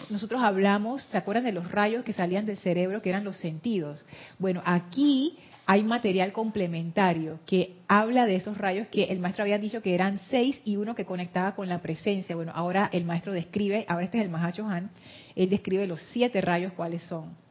nosotros 0.10 0.42
hablamos, 0.42 1.04
¿se 1.04 1.18
acuerdan 1.18 1.46
de 1.46 1.52
los 1.52 1.72
rayos 1.72 2.04
que 2.04 2.14
salían 2.14 2.46
del 2.46 2.58
cerebro, 2.58 3.02
que 3.02 3.10
eran 3.10 3.24
los 3.24 3.38
sentidos? 3.38 4.06
Bueno, 4.40 4.62
aquí 4.66 5.38
hay 5.66 5.84
material 5.84 6.32
complementario 6.32 7.40
que 7.46 7.76
habla 7.88 8.26
de 8.26 8.36
esos 8.36 8.58
rayos 8.58 8.88
que 8.88 9.06
el 9.06 9.20
maestro 9.20 9.44
había 9.44 9.60
dicho 9.60 9.82
que 9.82 9.94
eran 9.94 10.20
seis 10.30 10.62
y 10.64 10.78
uno 10.78 10.96
que 10.96 11.06
conectaba 11.06 11.56
con 11.56 11.68
la 11.68 11.82
presencia. 11.82 12.36
Bueno, 12.36 12.54
ahora 12.56 12.90
el 12.94 13.06
maestro 13.06 13.34
describe, 13.34 13.86
ahora 13.88 14.06
este 14.06 14.20
es 14.20 14.24
el 14.24 14.30
Mahacho 14.30 14.68
Han, 14.68 14.90
él 15.36 15.50
describe 15.50 15.86
los 15.88 16.02
siete 16.14 16.42
rayos 16.42 16.74
cuáles 16.74 17.04
son 17.04 17.48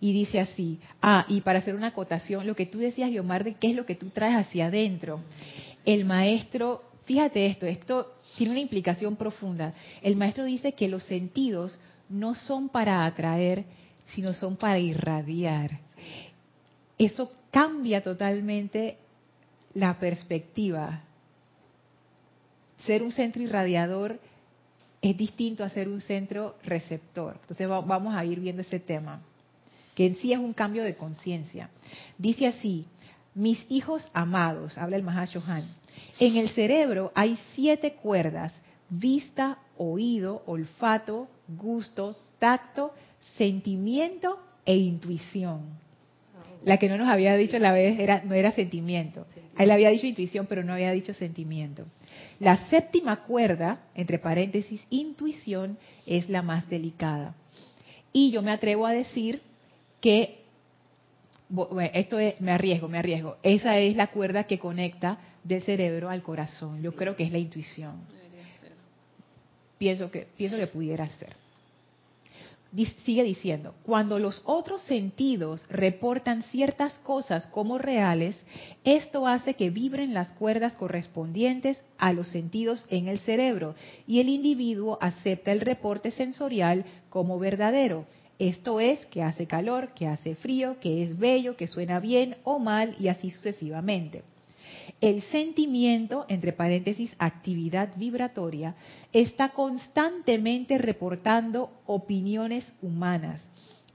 y 0.00 0.12
dice 0.12 0.40
así, 0.40 0.78
ah, 1.02 1.24
y 1.28 1.40
para 1.40 1.58
hacer 1.58 1.74
una 1.74 1.88
acotación, 1.88 2.46
lo 2.46 2.54
que 2.54 2.66
tú 2.66 2.78
decías, 2.78 3.10
Guiomar, 3.10 3.44
de 3.44 3.54
qué 3.54 3.70
es 3.70 3.76
lo 3.76 3.84
que 3.84 3.94
tú 3.94 4.10
traes 4.10 4.36
hacia 4.36 4.66
adentro. 4.66 5.20
El 5.84 6.04
maestro, 6.04 6.82
fíjate 7.08 7.46
esto, 7.46 7.64
esto 7.64 8.12
tiene 8.36 8.52
una 8.52 8.60
implicación 8.60 9.16
profunda. 9.16 9.72
El 10.02 10.14
maestro 10.14 10.44
dice 10.44 10.72
que 10.72 10.88
los 10.88 11.02
sentidos 11.04 11.80
no 12.10 12.34
son 12.34 12.68
para 12.68 13.06
atraer, 13.06 13.64
sino 14.14 14.34
son 14.34 14.56
para 14.56 14.78
irradiar. 14.78 15.80
Eso 16.98 17.32
cambia 17.50 18.02
totalmente 18.02 18.98
la 19.72 19.98
perspectiva. 19.98 21.00
Ser 22.84 23.02
un 23.02 23.10
centro 23.10 23.42
irradiador 23.42 24.20
es 25.00 25.16
distinto 25.16 25.64
a 25.64 25.70
ser 25.70 25.88
un 25.88 26.02
centro 26.02 26.56
receptor. 26.62 27.38
Entonces 27.40 27.66
vamos 27.66 28.14
a 28.14 28.22
ir 28.26 28.38
viendo 28.38 28.60
ese 28.60 28.80
tema 28.80 29.22
que 29.94 30.06
en 30.06 30.16
sí 30.16 30.32
es 30.32 30.38
un 30.38 30.52
cambio 30.52 30.84
de 30.84 30.94
conciencia. 30.94 31.70
Dice 32.18 32.46
así, 32.46 32.84
mis 33.34 33.64
hijos 33.70 34.06
amados, 34.12 34.76
habla 34.76 34.96
el 34.96 35.02
Mahashohan, 35.02 35.64
en 36.18 36.36
el 36.36 36.48
cerebro 36.50 37.12
hay 37.14 37.38
siete 37.54 37.94
cuerdas, 37.94 38.52
vista, 38.88 39.58
oído, 39.76 40.42
olfato, 40.46 41.28
gusto, 41.48 42.16
tacto, 42.38 42.92
sentimiento 43.36 44.38
e 44.64 44.76
intuición. 44.76 45.62
La 46.64 46.76
que 46.78 46.88
no 46.88 46.98
nos 46.98 47.08
había 47.08 47.36
dicho 47.36 47.58
la 47.58 47.72
vez 47.72 47.98
era, 48.00 48.22
no 48.24 48.34
era 48.34 48.50
sentimiento. 48.52 49.24
Él 49.56 49.70
había 49.70 49.90
dicho 49.90 50.06
intuición, 50.06 50.46
pero 50.46 50.64
no 50.64 50.72
había 50.72 50.92
dicho 50.92 51.14
sentimiento. 51.14 51.84
La 52.40 52.68
séptima 52.68 53.24
cuerda, 53.24 53.80
entre 53.94 54.18
paréntesis, 54.18 54.84
intuición, 54.90 55.78
es 56.04 56.28
la 56.28 56.42
más 56.42 56.68
delicada. 56.68 57.34
Y 58.12 58.30
yo 58.30 58.42
me 58.42 58.50
atrevo 58.50 58.86
a 58.86 58.92
decir 58.92 59.40
que, 60.00 60.44
esto 61.94 62.18
es, 62.18 62.40
me 62.40 62.52
arriesgo, 62.52 62.88
me 62.88 62.98
arriesgo, 62.98 63.36
esa 63.42 63.78
es 63.78 63.96
la 63.96 64.08
cuerda 64.08 64.44
que 64.44 64.58
conecta 64.58 65.18
del 65.44 65.62
cerebro 65.62 66.10
al 66.10 66.22
corazón. 66.22 66.82
Yo 66.82 66.94
creo 66.94 67.16
que 67.16 67.24
es 67.24 67.32
la 67.32 67.38
intuición. 67.38 68.02
Pienso 69.78 70.10
que, 70.10 70.26
pienso 70.36 70.56
que 70.56 70.66
pudiera 70.66 71.06
ser. 71.18 71.36
Sigue 73.04 73.22
diciendo, 73.22 73.74
cuando 73.82 74.18
los 74.18 74.42
otros 74.44 74.82
sentidos 74.82 75.64
reportan 75.70 76.42
ciertas 76.42 76.98
cosas 76.98 77.46
como 77.46 77.78
reales, 77.78 78.38
esto 78.84 79.26
hace 79.26 79.54
que 79.54 79.70
vibren 79.70 80.12
las 80.12 80.32
cuerdas 80.32 80.74
correspondientes 80.74 81.80
a 81.96 82.12
los 82.12 82.28
sentidos 82.28 82.84
en 82.90 83.08
el 83.08 83.20
cerebro 83.20 83.74
y 84.06 84.20
el 84.20 84.28
individuo 84.28 84.98
acepta 85.00 85.50
el 85.50 85.62
reporte 85.62 86.10
sensorial 86.10 86.84
como 87.08 87.38
verdadero 87.38 88.04
esto 88.38 88.78
es 88.78 89.04
que 89.06 89.22
hace 89.22 89.46
calor, 89.46 89.94
que 89.94 90.06
hace 90.06 90.34
frío, 90.36 90.78
que 90.80 91.02
es 91.02 91.18
bello, 91.18 91.56
que 91.56 91.66
suena 91.66 91.98
bien 91.98 92.36
o 92.44 92.58
mal 92.58 92.94
y 93.00 93.08
así 93.08 93.30
sucesivamente. 93.30 94.22
El 95.00 95.22
sentimiento, 95.22 96.24
entre 96.28 96.52
paréntesis, 96.52 97.14
actividad 97.18 97.90
vibratoria, 97.96 98.74
está 99.12 99.50
constantemente 99.50 100.78
reportando 100.78 101.70
opiniones 101.86 102.72
humanas. 102.82 103.44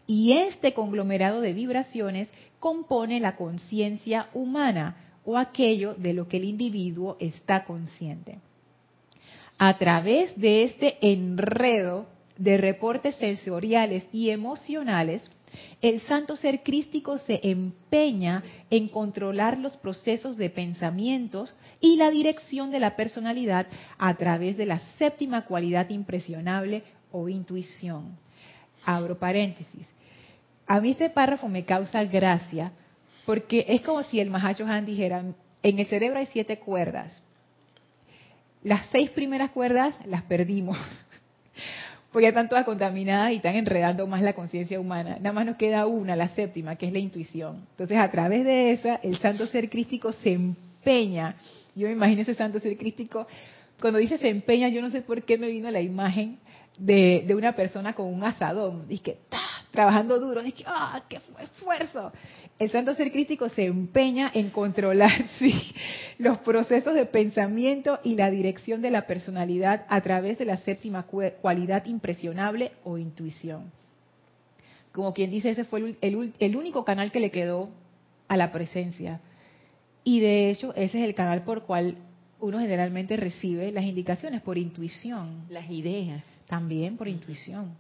Y 0.08 0.34
este 0.34 0.74
conglomerado 0.74 1.42
de 1.42 1.54
vibraciones 1.54 2.30
compone 2.60 3.20
la 3.20 3.36
conciencia 3.36 4.30
humana 4.34 4.96
o 5.26 5.38
aquello 5.38 5.94
de 5.96 6.14
lo 6.14 6.28
que 6.28 6.38
el 6.38 6.46
individuo 6.46 7.16
está 7.20 7.64
consciente. 7.64 8.40
A 9.58 9.78
través 9.78 10.38
de 10.40 10.64
este 10.64 10.98
enredo 11.02 12.08
de 12.38 12.58
reportes 12.58 13.16
sensoriales 13.16 14.06
y 14.12 14.30
emocionales, 14.30 15.30
el 15.82 16.02
santo 16.02 16.36
ser 16.36 16.64
crístico 16.64 17.18
se 17.18 17.40
empeña 17.44 18.44
en 18.70 18.88
controlar 18.88 19.58
los 19.58 19.78
procesos 19.78 20.38
de 20.38 20.50
pensamientos 20.50 21.56
y 21.80 21.96
la 21.96 22.10
dirección 22.10 22.72
de 22.72 22.80
la 22.80 22.96
personalidad 22.96 23.68
a 23.98 24.16
través 24.16 24.58
de 24.58 24.66
la 24.66 24.80
séptima 24.98 25.46
cualidad 25.46 25.90
impresionable 25.90 26.84
o 27.12 27.30
intuición. 27.30 28.18
Abro 28.86 29.20
paréntesis. 29.20 29.88
A 30.66 30.80
mí 30.82 30.92
este 30.92 31.10
párrafo 31.10 31.48
me 31.48 31.66
causa 31.66 32.04
gracia 32.04 32.72
porque 33.26 33.66
es 33.68 33.82
como 33.82 34.04
si 34.04 34.20
el 34.20 34.30
Mahacho 34.30 34.66
Han 34.66 34.86
dijera, 34.86 35.24
en 35.62 35.80
el 35.80 35.86
cerebro 35.86 36.20
hay 36.20 36.28
siete 36.28 36.60
cuerdas. 36.60 37.24
Las 38.64 38.88
seis 38.90 39.10
primeras 39.12 39.52
cuerdas 39.52 39.96
las 40.06 40.24
perdimos 40.24 40.78
porque 42.14 42.28
están 42.28 42.48
todas 42.48 42.64
contaminadas 42.64 43.34
y 43.34 43.38
están 43.38 43.56
enredando 43.56 44.06
más 44.06 44.22
la 44.22 44.34
conciencia 44.34 44.80
humana. 44.80 45.18
Nada 45.20 45.34
más 45.34 45.48
nos 45.48 45.58
queda 45.58 45.88
una, 45.88 46.16
la 46.16 46.30
séptima, 46.30 46.76
que 46.76 46.86
es 46.86 46.94
la 46.94 47.00
intuición. 47.00 47.66
Entonces, 47.72 47.98
a 47.98 48.10
través 48.12 48.46
de 48.46 48.72
esa, 48.72 48.96
el 48.98 49.18
santo 49.18 49.48
ser 49.48 49.68
crístico 49.68 50.12
se 50.14 50.34
empeña. 50.34 51.36
Yo 51.76 51.88
me 51.88 51.94
imagino 51.94 52.22
ese 52.22 52.36
santo 52.36 52.60
ser 52.60 52.78
crístico, 52.78 53.26
cuando 53.82 53.98
dice 54.00 54.20
se 54.20 54.30
empeña, 54.30 54.70
yo 54.70 54.82
no 54.82 54.92
sé 54.92 55.02
por 55.02 55.24
qué 55.24 55.40
me 55.40 55.48
vino 55.48 55.70
la 55.72 55.82
imagen 55.82 56.38
de, 56.78 57.34
una 57.36 57.54
persona 57.54 57.94
con 57.94 58.14
un 58.14 58.24
asadón, 58.24 58.86
y 58.90 59.00
que 59.00 59.18
trabajando 59.72 60.20
duro, 60.20 60.44
que 60.44 60.64
¡ah, 60.68 61.02
qué 61.10 61.20
esfuerzo! 61.42 62.12
El 62.60 62.70
santo 62.70 62.94
ser 62.94 63.12
crístico 63.12 63.50
se 63.50 63.66
empeña 63.66 64.32
en 64.34 64.50
controlar 64.50 65.26
los 66.20 66.40
procesos 66.40 66.94
de 66.94 67.06
pensamiento 67.06 68.00
y 68.04 68.16
la 68.16 68.30
dirección 68.30 68.82
de 68.82 68.92
la 68.92 69.08
personalidad 69.08 69.86
a 69.90 70.02
través 70.02 70.38
de 70.38 70.46
la 70.46 70.58
séptima 70.58 71.04
cualidad 71.42 71.86
impresionable 71.86 72.72
o 72.84 72.98
intuición. 72.98 73.72
Como 74.92 75.14
quien 75.14 75.32
dice, 75.32 75.50
ese 75.50 75.66
fue 75.66 75.98
el, 76.02 76.34
el 76.40 76.56
único 76.56 76.86
canal 76.86 77.12
que 77.12 77.20
le 77.20 77.32
quedó 77.32 77.70
a 78.28 78.38
la 78.38 78.52
presencia. 78.52 79.20
Y 80.04 80.20
de 80.20 80.52
hecho, 80.52 80.74
ese 80.76 81.00
es 81.00 81.06
el 81.06 81.16
canal 81.16 81.44
por 81.44 81.64
cual 81.64 81.98
uno 82.40 82.60
generalmente 82.60 83.18
recibe 83.18 83.72
las 83.72 83.86
indicaciones 83.86 84.42
por 84.42 84.58
intuición. 84.58 85.46
Las 85.50 85.70
ideas. 85.70 86.24
También 86.48 86.98
por 86.98 87.08
intuición. 87.08 87.76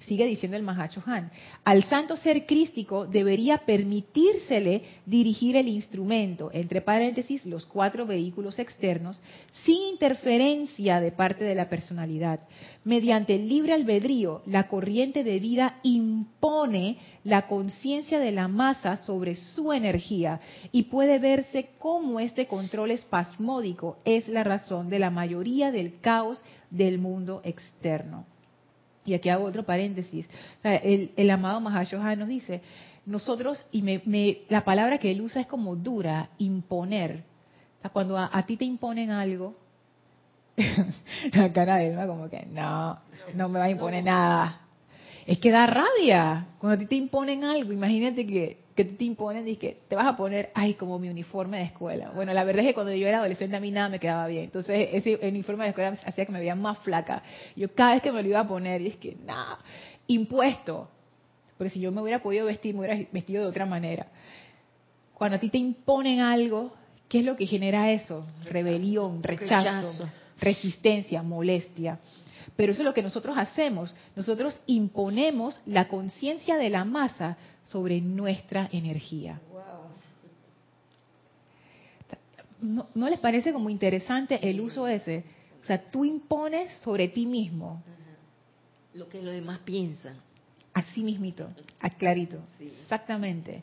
Sigue 0.00 0.26
diciendo 0.26 0.56
el 0.56 0.62
Mahacho 0.62 1.02
Han. 1.06 1.30
Al 1.64 1.82
santo 1.84 2.16
ser 2.16 2.46
crístico 2.46 3.06
debería 3.06 3.58
permitírsele 3.58 4.82
dirigir 5.04 5.56
el 5.56 5.66
instrumento, 5.66 6.50
entre 6.52 6.80
paréntesis, 6.80 7.44
los 7.44 7.66
cuatro 7.66 8.06
vehículos 8.06 8.60
externos, 8.60 9.20
sin 9.64 9.82
interferencia 9.92 11.00
de 11.00 11.10
parte 11.10 11.44
de 11.44 11.56
la 11.56 11.68
personalidad. 11.68 12.40
Mediante 12.84 13.34
el 13.34 13.48
libre 13.48 13.72
albedrío, 13.72 14.42
la 14.46 14.68
corriente 14.68 15.24
de 15.24 15.40
vida 15.40 15.80
impone 15.82 16.98
la 17.24 17.48
conciencia 17.48 18.20
de 18.20 18.30
la 18.30 18.46
masa 18.46 18.96
sobre 18.96 19.34
su 19.34 19.72
energía 19.72 20.40
y 20.70 20.84
puede 20.84 21.18
verse 21.18 21.70
cómo 21.80 22.20
este 22.20 22.46
control 22.46 22.92
espasmódico 22.92 23.98
es 24.04 24.28
la 24.28 24.44
razón 24.44 24.88
de 24.90 25.00
la 25.00 25.10
mayoría 25.10 25.72
del 25.72 25.98
caos 26.00 26.40
del 26.70 26.98
mundo 26.98 27.42
externo. 27.44 28.24
Y 29.08 29.14
aquí 29.14 29.30
hago 29.30 29.44
otro 29.44 29.64
paréntesis. 29.64 30.28
el, 30.62 31.30
amado 31.30 31.60
Mahashohan 31.60 32.18
nos 32.18 32.28
dice, 32.28 32.60
nosotros, 33.06 33.64
y 33.72 33.80
me, 33.80 34.42
la 34.50 34.64
palabra 34.64 34.98
que 34.98 35.10
él 35.10 35.22
usa 35.22 35.40
es 35.40 35.46
como 35.46 35.74
dura, 35.76 36.28
imponer. 36.36 37.24
cuando 37.92 38.18
a, 38.18 38.42
ti 38.46 38.58
te 38.58 38.66
imponen 38.66 39.10
algo, 39.10 39.56
la 41.32 41.52
cara 41.52 41.76
de 41.76 41.88
Elma 41.88 42.06
como 42.06 42.28
que, 42.28 42.44
no, 42.52 42.98
no 43.34 43.48
me 43.48 43.58
va 43.58 43.64
a 43.64 43.70
imponer 43.70 44.04
nada. 44.04 44.60
Es 45.26 45.38
que 45.38 45.50
da 45.50 45.66
rabia 45.66 46.48
cuando 46.58 46.76
a 46.76 46.78
ti 46.78 46.86
te 46.86 46.96
imponen 46.96 47.44
algo. 47.44 47.72
Imagínate 47.72 48.26
que 48.26 48.58
que 48.78 48.84
te 48.84 49.04
imponen 49.04 49.48
y 49.48 49.56
que 49.56 49.76
te 49.88 49.96
vas 49.96 50.06
a 50.06 50.14
poner, 50.14 50.52
ay, 50.54 50.74
como 50.74 51.00
mi 51.00 51.08
uniforme 51.08 51.56
de 51.56 51.64
escuela. 51.64 52.12
Bueno, 52.14 52.32
la 52.32 52.44
verdad 52.44 52.62
es 52.62 52.68
que 52.68 52.74
cuando 52.74 52.94
yo 52.94 53.08
era 53.08 53.18
adolescente 53.18 53.56
a 53.56 53.60
mí 53.60 53.72
nada 53.72 53.88
me 53.88 53.98
quedaba 53.98 54.28
bien. 54.28 54.44
Entonces 54.44 54.90
ese 54.92 55.18
uniforme 55.26 55.64
de 55.64 55.70
escuela 55.70 55.98
hacía 56.04 56.24
que 56.24 56.30
me 56.30 56.38
veía 56.38 56.54
más 56.54 56.78
flaca. 56.78 57.24
Yo 57.56 57.74
cada 57.74 57.94
vez 57.94 58.02
que 58.02 58.12
me 58.12 58.22
lo 58.22 58.28
iba 58.28 58.38
a 58.38 58.46
poner, 58.46 58.80
y 58.80 58.86
es 58.86 58.96
que, 58.96 59.16
nada, 59.26 59.58
impuesto. 60.06 60.88
Porque 61.56 61.70
si 61.70 61.80
yo 61.80 61.90
me 61.90 62.00
hubiera 62.00 62.22
podido 62.22 62.46
vestir, 62.46 62.72
me 62.72 62.82
hubiera 62.82 63.04
vestido 63.10 63.42
de 63.42 63.48
otra 63.48 63.66
manera. 63.66 64.06
Cuando 65.12 65.38
a 65.38 65.40
ti 65.40 65.48
te 65.48 65.58
imponen 65.58 66.20
algo, 66.20 66.72
¿qué 67.08 67.18
es 67.18 67.24
lo 67.24 67.34
que 67.34 67.46
genera 67.46 67.90
eso? 67.90 68.24
Rebelión, 68.44 69.24
rechazo, 69.24 70.08
resistencia, 70.40 71.20
molestia. 71.24 71.98
Pero 72.56 72.72
eso 72.72 72.82
es 72.82 72.86
lo 72.86 72.94
que 72.94 73.02
nosotros 73.02 73.36
hacemos. 73.36 73.94
Nosotros 74.16 74.60
imponemos 74.66 75.60
la 75.66 75.88
conciencia 75.88 76.56
de 76.56 76.70
la 76.70 76.84
masa 76.84 77.36
sobre 77.62 78.00
nuestra 78.00 78.68
energía. 78.72 79.40
¿No, 82.60 83.08
les 83.08 83.20
parece 83.20 83.52
como 83.52 83.70
interesante 83.70 84.48
el 84.48 84.60
uso 84.60 84.88
ese? 84.88 85.24
O 85.62 85.64
sea, 85.64 85.90
tú 85.90 86.04
impones 86.04 86.72
sobre 86.78 87.08
ti 87.08 87.26
mismo. 87.26 87.82
Lo 88.94 89.08
que 89.08 89.22
los 89.22 89.34
demás 89.34 89.60
piensan. 89.60 90.16
Así 90.72 91.02
mismito, 91.02 91.48
clarito. 91.98 92.38
Exactamente. 92.60 93.62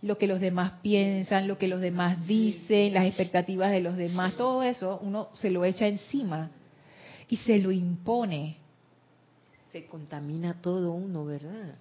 Lo 0.00 0.16
que 0.16 0.28
los 0.28 0.40
demás 0.40 0.74
piensan, 0.80 1.48
lo 1.48 1.58
que 1.58 1.66
los 1.66 1.80
demás 1.80 2.24
dicen, 2.26 2.94
las 2.94 3.04
expectativas 3.04 3.72
de 3.72 3.80
los 3.80 3.96
demás, 3.96 4.36
todo 4.36 4.62
eso 4.62 5.00
uno 5.02 5.28
se 5.34 5.50
lo 5.50 5.64
echa 5.64 5.88
encima 5.88 6.50
y 7.28 7.36
se 7.36 7.58
lo 7.58 7.70
impone. 7.70 8.56
Se 9.70 9.86
contamina 9.86 10.60
todo 10.60 10.92
uno, 10.92 11.24
¿verdad? 11.24 11.74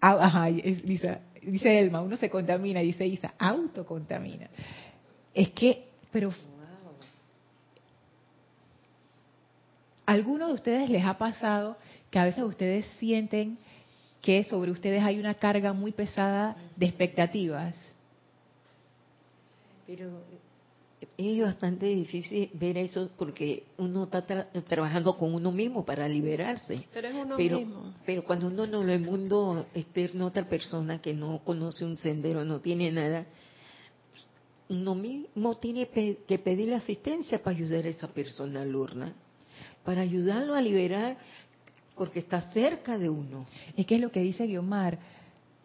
Ah, 0.00 0.16
ajá, 0.20 0.46
dice, 0.46 1.18
dice 1.42 1.78
Elma, 1.80 2.00
uno 2.00 2.16
se 2.16 2.30
contamina, 2.30 2.80
dice 2.80 3.06
Isa, 3.06 3.34
autocontamina. 3.38 4.48
Es 5.34 5.50
que, 5.50 5.88
pero... 6.12 6.32
¿Alguno 10.06 10.48
de 10.48 10.54
ustedes 10.54 10.88
les 10.88 11.04
ha 11.04 11.18
pasado 11.18 11.76
que 12.10 12.18
a 12.18 12.24
veces 12.24 12.42
ustedes 12.42 12.86
sienten 12.98 13.58
que 14.22 14.42
sobre 14.44 14.70
ustedes 14.70 15.02
hay 15.02 15.18
una 15.18 15.34
carga 15.34 15.74
muy 15.74 15.92
pesada 15.92 16.56
de 16.76 16.86
expectativas? 16.86 17.74
Pero 19.86 20.22
es 21.16 21.40
bastante 21.40 21.86
difícil 21.86 22.50
ver 22.54 22.78
eso 22.78 23.10
porque 23.16 23.64
uno 23.76 24.04
está 24.04 24.22
trabajando 24.22 25.16
con 25.16 25.34
uno 25.34 25.52
mismo 25.52 25.84
para 25.84 26.08
liberarse. 26.08 26.86
Pero 26.92 27.08
es 27.08 27.14
uno 27.14 27.36
mismo. 27.36 27.94
Pero 28.06 28.24
cuando 28.24 28.46
uno 28.46 28.66
no 28.66 28.82
lo 28.82 28.92
el 28.92 29.00
mundo 29.00 29.66
externo, 29.74 30.26
otra 30.26 30.48
persona 30.48 31.00
que 31.00 31.14
no 31.14 31.40
conoce 31.44 31.84
un 31.84 31.96
sendero, 31.96 32.44
no 32.44 32.60
tiene 32.60 32.90
nada, 32.90 33.26
uno 34.68 34.94
mismo 34.94 35.54
tiene 35.56 35.88
que 35.88 36.38
pedir 36.38 36.72
asistencia 36.74 37.42
para 37.42 37.56
ayudar 37.56 37.86
a 37.86 37.88
esa 37.88 38.08
persona, 38.08 38.64
Lorna, 38.64 39.14
para 39.84 40.02
ayudarlo 40.02 40.54
a 40.54 40.60
liberar 40.60 41.16
porque 41.96 42.20
está 42.20 42.40
cerca 42.52 42.96
de 42.96 43.08
uno. 43.08 43.44
Es 43.76 43.84
que 43.84 43.96
es 43.96 44.00
lo 44.00 44.12
que 44.12 44.20
dice 44.20 44.46
Guiomar. 44.46 44.98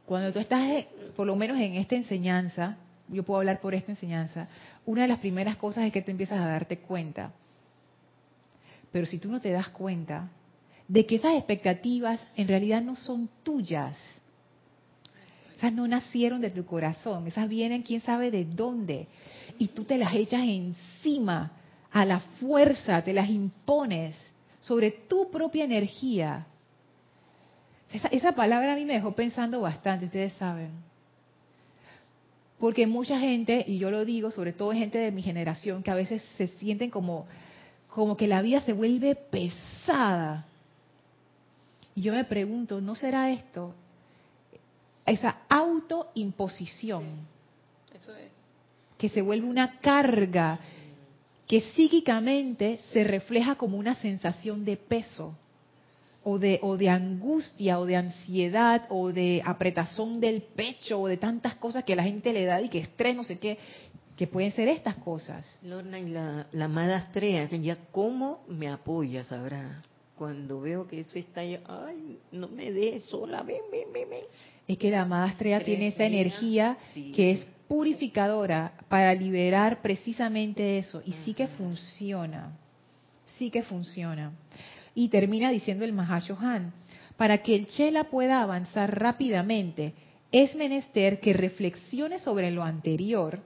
Cuando 0.05 0.33
tú 0.33 0.39
estás, 0.39 0.61
eh, 0.69 0.87
por 1.15 1.27
lo 1.27 1.35
menos 1.35 1.59
en 1.59 1.75
esta 1.75 1.95
enseñanza, 1.95 2.77
yo 3.07 3.23
puedo 3.23 3.39
hablar 3.39 3.59
por 3.59 3.75
esta 3.75 3.91
enseñanza, 3.91 4.47
una 4.85 5.03
de 5.03 5.07
las 5.07 5.19
primeras 5.19 5.57
cosas 5.57 5.85
es 5.85 5.93
que 5.93 6.01
te 6.01 6.11
empiezas 6.11 6.39
a 6.39 6.47
darte 6.47 6.79
cuenta. 6.79 7.31
Pero 8.91 9.05
si 9.05 9.19
tú 9.19 9.31
no 9.31 9.41
te 9.41 9.51
das 9.51 9.69
cuenta 9.69 10.29
de 10.87 11.05
que 11.05 11.15
esas 11.15 11.33
expectativas 11.33 12.19
en 12.35 12.47
realidad 12.47 12.81
no 12.81 12.95
son 12.95 13.29
tuyas, 13.43 13.97
esas 15.55 15.73
no 15.73 15.87
nacieron 15.87 16.41
de 16.41 16.51
tu 16.51 16.65
corazón, 16.65 17.27
esas 17.27 17.47
vienen 17.47 17.83
quién 17.83 18.01
sabe 18.01 18.31
de 18.31 18.45
dónde, 18.45 19.07
y 19.57 19.69
tú 19.69 19.83
te 19.83 19.97
las 19.97 20.13
echas 20.13 20.41
encima 20.43 21.51
a 21.91 22.05
la 22.05 22.19
fuerza, 22.19 23.03
te 23.03 23.13
las 23.13 23.29
impones 23.29 24.15
sobre 24.59 24.91
tu 24.91 25.29
propia 25.29 25.65
energía. 25.65 26.47
Esa, 27.91 28.07
esa 28.07 28.31
palabra 28.33 28.73
a 28.73 28.75
mí 28.75 28.85
me 28.85 28.93
dejó 28.93 29.13
pensando 29.13 29.61
bastante, 29.61 30.05
ustedes 30.05 30.33
saben 30.33 30.71
porque 32.63 32.87
mucha 32.87 33.19
gente, 33.19 33.65
y 33.67 33.77
yo 33.77 33.91
lo 33.91 34.05
digo, 34.05 34.31
sobre 34.31 34.53
todo 34.53 34.71
gente 34.71 34.97
de 34.97 35.11
mi 35.11 35.21
generación, 35.21 35.83
que 35.83 35.91
a 35.91 35.95
veces 35.95 36.23
se 36.37 36.47
sienten 36.47 36.89
como, 36.89 37.27
como 37.89 38.15
que 38.15 38.25
la 38.25 38.41
vida 38.41 38.61
se 38.61 38.71
vuelve 38.71 39.15
pesada. 39.15 40.45
Y 41.93 42.03
yo 42.03 42.13
me 42.13 42.23
pregunto, 42.23 42.79
¿no 42.79 42.95
será 42.95 43.31
esto 43.31 43.75
esa 45.05 45.39
autoimposición? 45.49 47.03
Eso 47.93 48.15
es. 48.15 48.31
Que 48.97 49.09
se 49.09 49.21
vuelve 49.21 49.45
una 49.45 49.81
carga 49.81 50.57
que 51.45 51.59
psíquicamente 51.59 52.77
se 52.93 53.03
refleja 53.03 53.55
como 53.55 53.77
una 53.77 53.95
sensación 53.95 54.63
de 54.63 54.77
peso 54.77 55.35
o 56.23 56.39
de, 56.39 56.59
o 56.61 56.77
de 56.77 56.89
angustia 56.89 57.79
o 57.79 57.85
de 57.85 57.95
ansiedad 57.95 58.85
o 58.89 59.11
de 59.11 59.41
apretazón 59.45 60.19
del 60.19 60.41
pecho 60.41 60.99
o 60.99 61.07
de 61.07 61.17
tantas 61.17 61.55
cosas 61.55 61.83
que 61.83 61.95
la 61.95 62.03
gente 62.03 62.33
le 62.33 62.45
da 62.45 62.61
y 62.61 62.69
que 62.69 62.79
estrés, 62.79 63.15
no 63.15 63.23
sé 63.23 63.39
qué, 63.39 63.57
que 64.15 64.27
pueden 64.27 64.51
ser 64.51 64.67
estas 64.67 64.95
cosas. 64.95 65.59
Lorna 65.63 65.99
y 65.99 66.09
la, 66.09 66.47
la 66.51 66.65
amada 66.65 66.97
Astrea, 66.97 67.45
ya 67.49 67.77
cómo 67.91 68.43
me 68.47 68.69
apoya, 68.69 69.23
sabrá. 69.23 69.81
Cuando 70.15 70.61
veo 70.61 70.87
que 70.87 70.99
eso 70.99 71.17
está 71.17 71.41
ahí, 71.41 71.59
ay, 71.65 72.19
no 72.31 72.47
me 72.47 72.71
dé 72.71 72.99
sola, 72.99 73.41
ven, 73.41 73.61
ven, 73.71 73.91
ven, 73.91 74.09
ven. 74.09 74.23
Es 74.67 74.77
que 74.77 74.91
la 74.91 75.01
amada 75.01 75.25
Astrea 75.25 75.63
tiene 75.63 75.87
esa 75.87 76.05
energía 76.05 76.77
que 76.93 77.31
es 77.31 77.47
purificadora 77.67 78.73
para 78.87 79.13
liberar 79.13 79.81
precisamente 79.81 80.77
eso. 80.77 81.01
Y 81.05 81.13
sí 81.25 81.33
que 81.33 81.47
funciona. 81.47 82.55
Sí 83.25 83.49
que 83.49 83.63
funciona. 83.63 84.31
Y 84.95 85.09
termina 85.09 85.49
diciendo 85.49 85.85
el 85.85 85.93
Mahashohan, 85.93 86.73
para 87.17 87.39
que 87.39 87.55
el 87.55 87.67
Chela 87.67 88.05
pueda 88.05 88.41
avanzar 88.41 88.99
rápidamente, 88.99 89.93
es 90.31 90.55
menester 90.55 91.19
que 91.19 91.33
reflexione 91.33 92.19
sobre 92.19 92.51
lo 92.51 92.63
anterior 92.63 93.39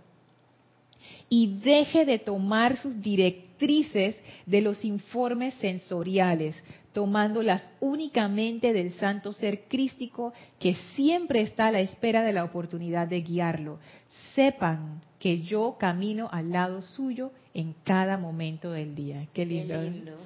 y 1.30 1.60
deje 1.60 2.06
de 2.06 2.20
tomar 2.20 2.78
sus 2.78 3.02
directrices 3.02 4.16
de 4.46 4.62
los 4.62 4.84
informes 4.86 5.54
sensoriales, 5.56 6.56
tomándolas 6.98 7.70
únicamente 7.80 8.74
del 8.74 8.92
santo 8.94 9.32
ser 9.32 9.66
crístico 9.68 10.34
que 10.58 10.74
siempre 10.96 11.42
está 11.42 11.68
a 11.68 11.72
la 11.72 11.80
espera 11.80 12.24
de 12.24 12.34
la 12.34 12.44
oportunidad 12.44 13.08
de 13.08 13.22
guiarlo. 13.22 13.78
Sepan 14.34 15.00
que 15.20 15.44
yo 15.44 15.78
camino 15.80 16.28
al 16.32 16.52
lado 16.52 16.82
suyo 16.82 17.32
en 17.54 17.76
cada 17.84 18.18
momento 18.18 18.72
del 18.72 18.96
día. 18.96 19.28
Qué 19.32 19.46
lindo, 19.46 19.76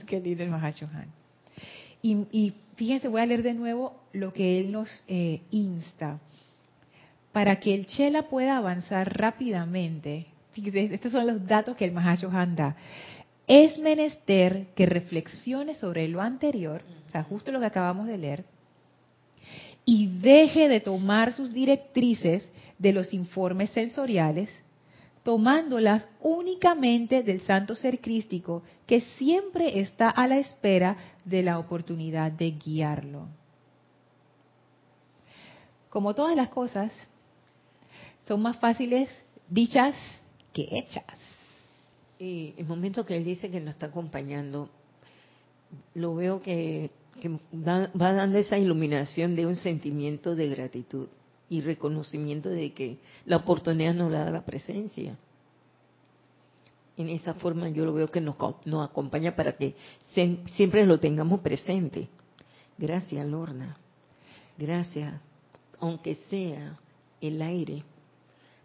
qué 0.08 0.22
lindo, 0.22 0.44
el 0.44 0.50
Mahashohan. 0.50 1.08
Y, 2.02 2.26
y, 2.32 2.54
fíjense, 2.78 3.10
voy 3.10 3.20
a 3.20 3.26
leer 3.26 3.44
de 3.44 3.54
nuevo 3.54 4.00
lo 4.14 4.32
que 4.32 4.58
él 4.58 4.72
nos 4.72 4.88
eh, 5.10 5.42
insta. 5.52 6.22
Para 7.34 7.60
que 7.60 7.76
el 7.76 7.86
Chela 7.86 8.30
pueda 8.30 8.56
avanzar 8.56 9.18
rápidamente, 9.18 10.28
estos 10.56 11.12
son 11.12 11.28
los 11.28 11.46
datos 11.46 11.76
que 11.76 11.84
el 11.84 11.92
Mahashohan 11.92 12.56
da. 12.56 12.78
Es 13.54 13.78
menester 13.80 14.68
que 14.76 14.86
reflexione 14.86 15.76
sobre 15.76 16.08
lo 16.08 16.22
anterior, 16.22 16.82
o 17.06 17.12
sea, 17.12 17.24
justo 17.24 17.52
lo 17.52 17.60
que 17.60 17.66
acabamos 17.66 18.08
de 18.08 18.18
leer, 18.18 18.46
y 19.84 20.08
deje 20.22 20.70
de 20.70 20.80
tomar 20.80 21.34
sus 21.34 21.52
directrices 21.52 22.50
de 22.80 22.94
los 22.94 23.14
informes 23.14 23.72
sensoriales, 23.72 24.50
tomándolas 25.24 26.08
únicamente 26.22 27.24
del 27.24 27.42
santo 27.42 27.76
ser 27.76 28.00
crístico 28.00 28.64
que 28.88 29.02
siempre 29.02 29.82
está 29.82 30.10
a 30.10 30.30
la 30.30 30.38
espera 30.38 30.96
de 31.26 31.44
la 31.44 31.60
oportunidad 31.60 32.32
de 32.32 32.52
guiarlo. 32.52 33.28
Como 35.90 36.16
todas 36.16 36.38
las 36.38 36.48
cosas, 36.48 36.94
son 38.24 38.42
más 38.44 38.56
fáciles 38.60 39.10
dichas 39.50 39.94
que 40.54 40.70
hechas. 40.72 41.21
Y 42.22 42.54
el 42.56 42.68
momento 42.68 43.04
que 43.04 43.18
él 43.18 43.26
dice 43.26 43.50
que 43.50 43.60
nos 43.60 43.74
está 43.74 43.88
acompañando, 43.88 44.70
lo 45.96 46.14
veo 46.14 46.40
que, 46.40 46.92
va 47.52 48.14
dando 48.14 48.38
esa 48.38 48.60
iluminación 48.60 49.36
de 49.36 49.48
un 49.48 49.56
sentimiento 49.56 50.36
de 50.36 50.48
gratitud 50.50 51.08
y 51.50 51.62
reconocimiento 51.62 52.50
de 52.50 52.74
que 52.74 53.00
la 53.26 53.38
oportunidad 53.38 53.96
nos 53.96 54.12
la 54.12 54.26
da 54.26 54.30
la 54.30 54.46
presencia. 54.46 55.18
En 56.96 57.10
esa 57.10 57.34
forma 57.34 57.70
yo 57.70 57.86
lo 57.86 57.94
veo 57.94 58.12
que 58.12 58.22
nos, 58.22 58.36
nos 58.66 58.88
acompaña 58.88 59.36
para 59.36 59.54
que 59.54 59.74
siempre 60.54 60.86
lo 60.86 61.00
tengamos 61.00 61.40
presente. 61.40 62.08
Gracias, 62.78 63.26
Lorna. 63.26 63.78
Gracias, 64.60 65.20
aunque 65.80 66.14
sea 66.30 66.78
el 67.20 67.42
aire, 67.42 67.84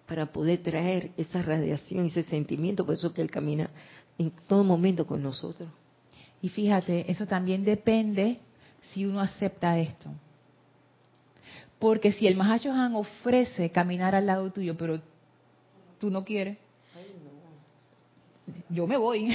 para 0.06 0.26
poder 0.26 0.62
traer 0.62 1.10
esa 1.16 1.42
radiación, 1.42 2.06
ese 2.06 2.22
sentimiento, 2.22 2.86
por 2.86 2.94
eso 2.94 3.12
que 3.12 3.22
Él 3.22 3.30
camina 3.30 3.70
en 4.18 4.32
todo 4.48 4.64
momento 4.64 5.06
con 5.06 5.22
nosotros. 5.22 5.68
Y 6.40 6.48
fíjate, 6.48 7.10
eso 7.10 7.26
también 7.26 7.64
depende 7.64 8.38
si 8.92 9.04
uno 9.04 9.20
acepta 9.20 9.78
esto. 9.78 10.10
Porque 11.78 12.12
si 12.12 12.26
el 12.26 12.36
Mahashohan 12.36 12.94
ofrece 12.94 13.70
caminar 13.70 14.14
al 14.14 14.26
lado 14.26 14.50
tuyo, 14.50 14.76
pero 14.76 15.00
tú 15.98 16.10
no 16.10 16.24
quieres, 16.24 16.56
yo 18.68 18.86
me 18.86 18.96
voy. 18.96 19.28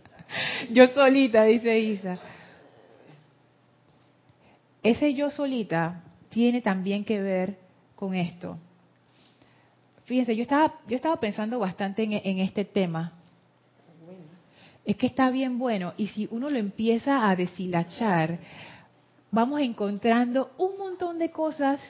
yo 0.70 0.86
solita, 0.88 1.44
dice 1.44 1.78
Isa. 1.78 2.18
Ese 4.82 5.14
yo 5.14 5.30
solita 5.30 6.02
tiene 6.28 6.60
también 6.60 7.04
que 7.04 7.20
ver 7.20 7.58
con 7.94 8.14
esto. 8.14 8.58
Fíjense, 10.04 10.34
yo 10.36 10.42
estaba, 10.42 10.74
yo 10.88 10.96
estaba 10.96 11.18
pensando 11.20 11.58
bastante 11.58 12.02
en, 12.02 12.12
en 12.12 12.38
este 12.38 12.64
tema. 12.64 13.12
Es 14.84 14.96
que 14.96 15.06
está 15.06 15.30
bien 15.30 15.58
bueno 15.58 15.94
y 15.96 16.08
si 16.08 16.28
uno 16.32 16.50
lo 16.50 16.58
empieza 16.58 17.28
a 17.28 17.36
deshilachar, 17.36 18.38
vamos 19.30 19.60
encontrando 19.60 20.50
un 20.58 20.76
montón 20.76 21.18
de 21.18 21.30
cosas 21.30 21.80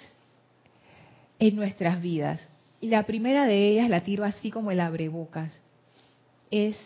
en 1.39 1.57
nuestras 1.57 2.01
vidas. 2.03 2.41
Y 2.81 2.89
la 2.89 3.05
primera 3.05 3.47
de 3.47 3.69
ellas, 3.69 3.89
la 3.89 4.03
tiro 4.03 4.25
así 4.25 4.51
como 4.51 4.71
el 4.71 4.81
abrebocas, 4.81 5.53
es 6.51 6.77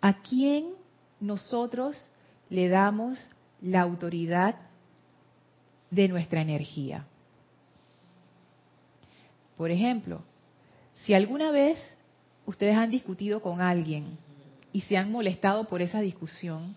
a 0.00 0.22
quién 0.22 0.72
nosotros 1.20 2.10
le 2.50 2.68
damos 2.68 3.18
la 3.60 3.80
autoridad 3.80 4.56
de 5.90 6.08
nuestra 6.08 6.40
energía. 6.40 7.06
Por 9.56 9.70
ejemplo, 9.70 10.22
si 11.04 11.14
alguna 11.14 11.50
vez 11.50 11.78
ustedes 12.44 12.76
han 12.76 12.90
discutido 12.90 13.40
con 13.40 13.60
alguien 13.60 14.18
y 14.72 14.82
se 14.82 14.96
han 14.96 15.10
molestado 15.10 15.64
por 15.64 15.82
esa 15.82 16.00
discusión, 16.00 16.76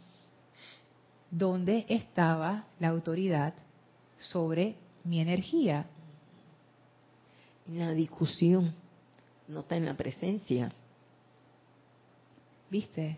¿dónde 1.29 1.85
estaba 1.89 2.65
la 2.79 2.89
autoridad 2.89 3.53
sobre 4.17 4.75
mi 5.03 5.19
energía? 5.19 5.85
En 7.67 7.79
la 7.79 7.91
discusión, 7.91 8.73
no 9.47 9.61
está 9.61 9.75
en 9.75 9.85
la 9.85 9.95
presencia. 9.95 10.71
¿Viste? 12.69 13.17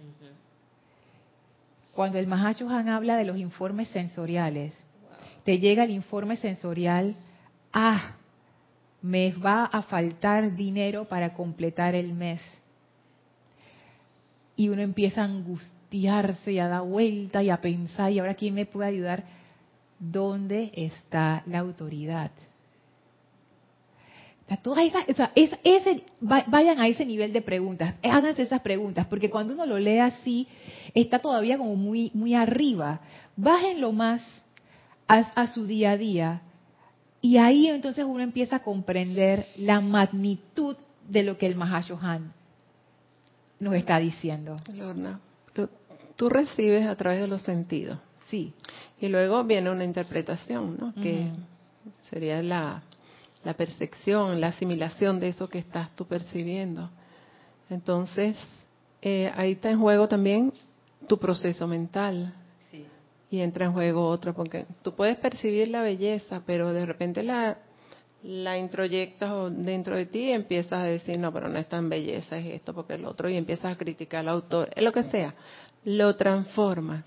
Cuando 1.94 2.18
el 2.18 2.28
Mahacho 2.28 2.70
Han 2.70 2.90
habla 2.90 3.18
de 3.18 3.26
los 3.26 3.38
informes 3.38 3.90
sensoriales, 3.90 4.74
te 5.44 5.60
llega 5.60 5.84
el 5.84 5.92
informe 5.92 6.38
sensorial, 6.38 7.16
ah, 7.74 8.16
me 9.02 9.32
va 9.32 9.66
a 9.66 9.82
faltar 9.82 10.56
dinero 10.56 11.06
para 11.06 11.34
completar 11.34 11.96
el 11.96 12.14
mes. 12.14 12.42
Y 14.56 14.70
uno 14.70 14.82
empieza 14.82 15.22
a 15.22 15.26
angustiarse 15.26 16.52
y 16.52 16.60
a 16.60 16.68
dar 16.68 16.84
vuelta 16.84 17.42
y 17.42 17.50
a 17.50 17.62
pensar, 17.62 18.12
¿y 18.12 18.20
ahora 18.20 18.36
quién 18.36 18.54
me 18.54 18.66
puede 18.66 18.90
ayudar? 18.90 19.24
¿Dónde 20.00 20.72
está 20.76 21.44
la 21.48 21.60
autoridad? 21.60 22.32
ese, 25.64 26.04
vayan 26.20 26.82
a 26.82 26.88
ese 26.90 27.06
nivel 27.06 27.32
de 27.32 27.42
preguntas, 27.42 27.96
háganse 28.04 28.42
esas 28.42 28.60
preguntas, 28.60 29.08
porque 29.08 29.30
cuando 29.30 29.54
uno 29.54 29.66
lo 29.66 29.80
lee 29.80 30.00
así, 30.00 30.46
está 30.94 31.20
todavía 31.20 31.58
como 31.58 31.78
muy, 31.78 32.12
muy 32.14 32.36
arriba. 32.36 33.00
Bájenlo 33.38 33.94
más 33.94 34.22
a 35.08 35.48
su 35.48 35.66
día 35.66 35.92
a 35.92 35.98
día 35.98 36.42
y 37.22 37.38
ahí 37.38 37.68
entonces 37.68 38.06
uno 38.06 38.22
empieza 38.22 38.58
a 38.58 38.64
comprender 38.64 39.48
la 39.58 39.80
magnitud 39.82 40.76
de 41.08 41.24
lo 41.24 41.38
que 41.38 41.46
el 41.46 41.56
Mahashohan 41.56 42.34
nos 43.60 43.76
está 43.76 44.00
diciendo. 44.00 44.58
Lorna, 44.74 45.20
tú 46.16 46.30
recibes 46.30 46.88
a 46.88 46.96
través 46.96 47.22
de 47.22 47.28
los 47.28 47.42
sentidos. 47.42 48.00
Sí. 48.28 48.54
Y 49.00 49.08
luego 49.08 49.44
viene 49.44 49.70
una 49.70 49.84
interpretación, 49.84 50.78
¿no? 50.80 50.94
Que 50.94 51.32
sería 52.10 52.42
la, 52.42 52.84
la 53.44 53.54
percepción, 53.56 54.40
la 54.40 54.48
asimilación 54.48 55.20
de 55.20 55.30
eso 55.30 55.50
que 55.50 55.60
estás 55.60 55.96
tú 55.96 56.06
percibiendo. 56.06 56.90
Entonces, 57.70 58.38
eh, 59.02 59.32
ahí 59.36 59.54
está 59.54 59.72
en 59.72 59.80
juego 59.80 60.08
también 60.08 60.54
tu 61.08 61.18
proceso 61.18 61.68
mental, 61.68 62.34
y 63.32 63.40
entra 63.40 63.66
en 63.66 63.72
juego 63.72 64.08
otro, 64.08 64.34
porque 64.34 64.66
tú 64.84 64.94
puedes 64.94 65.18
percibir 65.18 65.70
la 65.70 65.82
belleza, 65.82 66.44
pero 66.46 66.74
de 66.74 66.86
repente 66.86 67.24
la, 67.24 67.60
la 68.24 68.58
introyectas 68.58 69.32
dentro 69.58 69.96
de 69.96 70.06
ti 70.06 70.20
y 70.26 70.32
empiezas 70.32 70.74
a 70.74 70.84
decir, 70.84 71.18
no, 71.18 71.32
pero 71.32 71.48
no 71.48 71.58
es 71.58 71.70
tan 71.70 71.88
belleza, 71.88 72.38
es 72.38 72.48
esto, 72.48 72.74
porque 72.74 72.96
el 72.96 73.06
otro, 73.06 73.30
y 73.30 73.38
empiezas 73.38 73.72
a 73.72 73.78
criticar 73.78 74.20
al 74.20 74.28
autor, 74.30 74.70
es 74.76 74.84
lo 74.84 74.92
que 74.92 75.04
sea, 75.04 75.34
lo 75.86 76.18
transformas. 76.18 77.06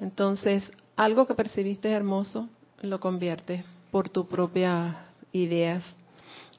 Entonces, 0.00 0.70
algo 0.94 1.26
que 1.26 1.34
percibiste 1.34 1.90
hermoso, 1.90 2.48
lo 2.80 3.00
conviertes 3.00 3.64
por 3.90 4.08
tus 4.08 4.26
propias 4.26 4.94
ideas. 5.32 5.82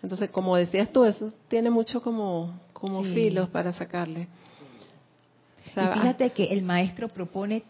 Entonces, 0.01 0.29
como 0.29 0.57
decías 0.57 0.91
tú, 0.91 1.05
eso 1.05 1.31
tiene 1.47 1.69
mucho 1.69 2.01
como, 2.01 2.59
como 2.73 3.01
filos 3.03 3.47
para 3.47 3.71
sacarle. 3.71 4.27
y 5.67 5.69
fíjate 5.69 6.31
que 6.31 6.43
el 6.51 6.63
maestro 6.63 7.07
propone 7.07 7.63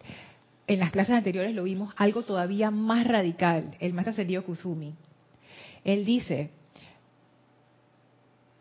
en 0.68 0.80
las 0.80 0.92
clases 0.92 1.16
anteriores 1.16 1.54
lo 1.54 1.64
vimos, 1.64 1.94
algo 1.98 2.24
todavía 2.24 2.72
más 2.72 3.06
radical, 3.06 3.76
el 3.80 3.94
maestro 3.94 4.12
ascendido 4.12 4.44
Kuzumi. 4.44 4.94
Él 5.84 6.06
dice, 6.06 6.50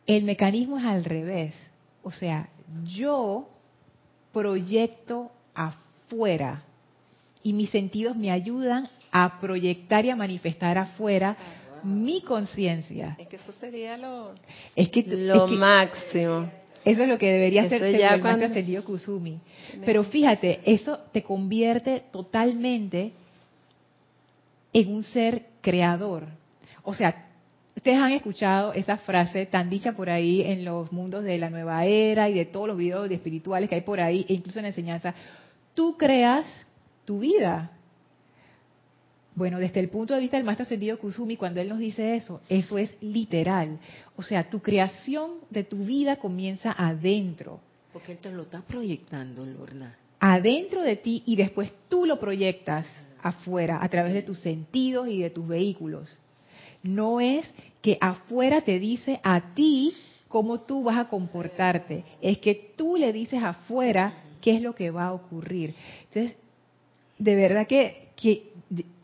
el 0.06 0.24
mecanismo 0.24 0.78
es 0.78 0.84
al 0.84 1.04
revés, 1.04 1.54
o 2.02 2.10
sea, 2.10 2.48
yo 2.84 3.48
proyecto 4.32 5.30
afuera 5.54 6.64
y 7.42 7.52
mis 7.52 7.70
sentidos 7.70 8.16
me 8.16 8.30
ayudan 8.30 8.88
a 9.12 9.38
proyectar 9.40 10.04
y 10.04 10.10
a 10.10 10.16
manifestar 10.16 10.78
afuera 10.78 11.36
mi 11.84 12.22
conciencia. 12.22 13.16
Es 13.18 13.28
que 13.28 13.36
eso 13.36 13.52
sería 13.52 13.96
lo, 13.96 14.34
es 14.74 14.88
que, 14.88 15.02
lo 15.02 15.46
máximo. 15.48 16.50
Eso 16.84 17.02
es 17.02 17.08
lo 17.08 17.18
que 17.18 17.30
debería 17.30 17.68
ser 17.68 17.82
el 17.82 18.22
maestro 18.22 18.46
ascendido 18.46 18.84
Kusumi. 18.84 19.38
Pero 19.84 20.02
fíjate, 20.04 20.60
eso 20.64 20.98
te 21.12 21.22
convierte 21.22 22.02
totalmente 22.10 23.12
en 24.72 24.92
un 24.92 25.02
ser 25.02 25.44
creador. 25.60 26.26
O 26.82 26.94
sea, 26.94 27.26
ustedes 27.76 27.98
han 27.98 28.12
escuchado 28.12 28.72
esa 28.72 28.96
frase 28.96 29.46
tan 29.46 29.70
dicha 29.70 29.92
por 29.92 30.10
ahí 30.10 30.42
en 30.42 30.64
los 30.64 30.90
mundos 30.92 31.24
de 31.24 31.38
la 31.38 31.50
nueva 31.50 31.84
era 31.84 32.28
y 32.28 32.34
de 32.34 32.46
todos 32.46 32.68
los 32.68 32.76
videos 32.76 33.10
espirituales 33.10 33.68
que 33.68 33.76
hay 33.76 33.80
por 33.82 34.00
ahí, 34.00 34.26
e 34.28 34.34
incluso 34.34 34.58
en 34.58 34.64
la 34.64 34.68
enseñanza. 34.70 35.14
Tú 35.74 35.96
creas 35.96 36.46
tu 37.04 37.20
vida. 37.20 37.70
Bueno, 39.34 39.58
desde 39.58 39.80
el 39.80 39.88
punto 39.88 40.14
de 40.14 40.20
vista 40.20 40.36
del 40.36 40.44
maestro 40.44 40.64
ascendido 40.64 40.98
Kusumi, 40.98 41.36
cuando 41.36 41.60
él 41.60 41.68
nos 41.68 41.78
dice 41.78 42.16
eso, 42.16 42.42
eso 42.48 42.76
es 42.76 42.94
literal. 43.00 43.78
O 44.16 44.22
sea, 44.22 44.50
tu 44.50 44.60
creación 44.60 45.36
de 45.48 45.64
tu 45.64 45.78
vida 45.84 46.16
comienza 46.16 46.74
adentro. 46.76 47.60
Porque 47.92 48.12
él 48.12 48.18
te 48.18 48.30
lo 48.30 48.42
está 48.42 48.60
proyectando, 48.60 49.46
Lorna. 49.46 49.96
Adentro 50.20 50.82
de 50.82 50.96
ti 50.96 51.22
y 51.26 51.36
después 51.36 51.72
tú 51.88 52.04
lo 52.04 52.20
proyectas 52.20 52.86
afuera 53.22 53.78
a 53.82 53.88
través 53.88 54.12
de 54.12 54.22
tus 54.22 54.38
sentidos 54.38 55.08
y 55.08 55.22
de 55.22 55.30
tus 55.30 55.48
vehículos. 55.48 56.18
No 56.82 57.20
es 57.20 57.52
que 57.80 57.96
afuera 58.00 58.60
te 58.60 58.78
dice 58.78 59.20
a 59.22 59.54
ti 59.54 59.94
cómo 60.28 60.60
tú 60.60 60.82
vas 60.82 60.98
a 60.98 61.08
comportarte, 61.08 62.04
es 62.20 62.38
que 62.38 62.72
tú 62.76 62.96
le 62.96 63.12
dices 63.12 63.42
afuera 63.42 64.24
qué 64.40 64.56
es 64.56 64.62
lo 64.62 64.74
que 64.74 64.90
va 64.90 65.06
a 65.06 65.12
ocurrir. 65.12 65.74
Entonces, 66.08 66.36
de 67.18 67.34
verdad 67.36 67.66
que, 67.66 68.08
que 68.16 68.50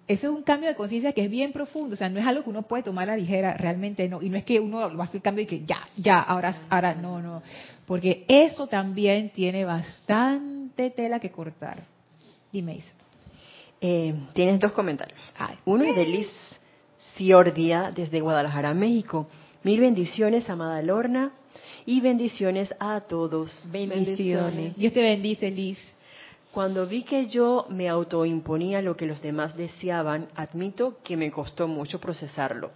eso 0.08 0.30
es 0.30 0.36
un 0.36 0.42
cambio 0.42 0.70
de 0.70 0.74
conciencia 0.74 1.12
que 1.12 1.24
es 1.24 1.30
bien 1.30 1.52
profundo, 1.52 1.92
o 1.92 1.96
sea, 1.96 2.08
no 2.08 2.18
es 2.18 2.26
algo 2.26 2.42
que 2.42 2.50
uno 2.50 2.62
puede 2.62 2.82
tomar 2.82 3.08
a 3.08 3.12
la 3.12 3.18
ligera, 3.18 3.54
realmente 3.54 4.08
no, 4.08 4.22
y 4.22 4.30
no 4.30 4.38
es 4.38 4.44
que 4.44 4.58
uno 4.58 4.78
va 4.78 5.04
a 5.04 5.06
hacer 5.06 5.16
el 5.16 5.22
cambio 5.22 5.44
y 5.44 5.46
que 5.46 5.64
ya, 5.66 5.86
ya, 5.96 6.20
ahora, 6.20 6.54
ahora, 6.70 6.94
no, 6.94 7.20
no, 7.20 7.42
porque 7.86 8.24
eso 8.26 8.66
también 8.66 9.30
tiene 9.30 9.66
bastante 9.66 10.90
tela 10.90 11.20
que 11.20 11.30
cortar. 11.30 11.84
Dime, 12.50 12.76
Isa. 12.76 12.92
Eh, 13.80 14.14
tienes 14.32 14.58
dos 14.58 14.72
comentarios. 14.72 15.20
Uno 15.64 15.84
es 15.84 15.94
de 15.94 16.06
Liz 16.06 16.28
Ciordia 17.16 17.92
desde 17.94 18.20
Guadalajara, 18.20 18.74
México. 18.74 19.28
Mil 19.62 19.80
bendiciones, 19.80 20.48
amada 20.48 20.80
Lorna, 20.82 21.32
y 21.84 22.00
bendiciones 22.00 22.74
a 22.80 23.00
todos. 23.02 23.50
Bendiciones. 23.70 24.76
Dios 24.76 24.92
te 24.92 25.02
bendice, 25.02 25.50
Liz. 25.50 25.78
Cuando 26.58 26.88
vi 26.88 27.04
que 27.04 27.28
yo 27.28 27.66
me 27.68 27.88
autoimponía 27.88 28.82
lo 28.82 28.96
que 28.96 29.06
los 29.06 29.22
demás 29.22 29.56
deseaban, 29.56 30.26
admito 30.34 30.98
que 31.04 31.16
me 31.16 31.30
costó 31.30 31.68
mucho 31.68 32.00
procesarlo. 32.00 32.72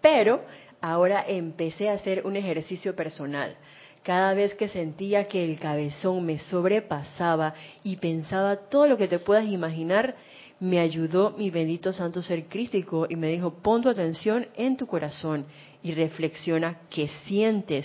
Pero 0.00 0.44
ahora 0.80 1.24
empecé 1.26 1.88
a 1.88 1.94
hacer 1.94 2.24
un 2.26 2.36
ejercicio 2.36 2.94
personal. 2.94 3.56
Cada 4.04 4.34
vez 4.34 4.54
que 4.54 4.68
sentía 4.68 5.26
que 5.26 5.44
el 5.44 5.58
cabezón 5.58 6.24
me 6.24 6.38
sobrepasaba 6.38 7.54
y 7.82 7.96
pensaba 7.96 8.54
todo 8.54 8.86
lo 8.86 8.96
que 8.96 9.08
te 9.08 9.18
puedas 9.18 9.48
imaginar, 9.48 10.14
me 10.60 10.78
ayudó 10.78 11.34
mi 11.36 11.50
bendito 11.50 11.92
santo 11.92 12.22
ser 12.22 12.44
crístico 12.44 13.08
y 13.10 13.16
me 13.16 13.30
dijo, 13.30 13.54
pon 13.54 13.82
tu 13.82 13.88
atención 13.88 14.46
en 14.54 14.76
tu 14.76 14.86
corazón 14.86 15.44
y 15.82 15.92
reflexiona 15.92 16.82
qué 16.88 17.08
sientes. 17.26 17.84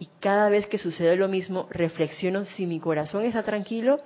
Y 0.00 0.08
cada 0.18 0.48
vez 0.48 0.66
que 0.66 0.78
sucede 0.78 1.14
lo 1.14 1.28
mismo, 1.28 1.68
reflexiono 1.70 2.44
si 2.44 2.66
mi 2.66 2.80
corazón 2.80 3.24
está 3.24 3.44
tranquilo 3.44 3.98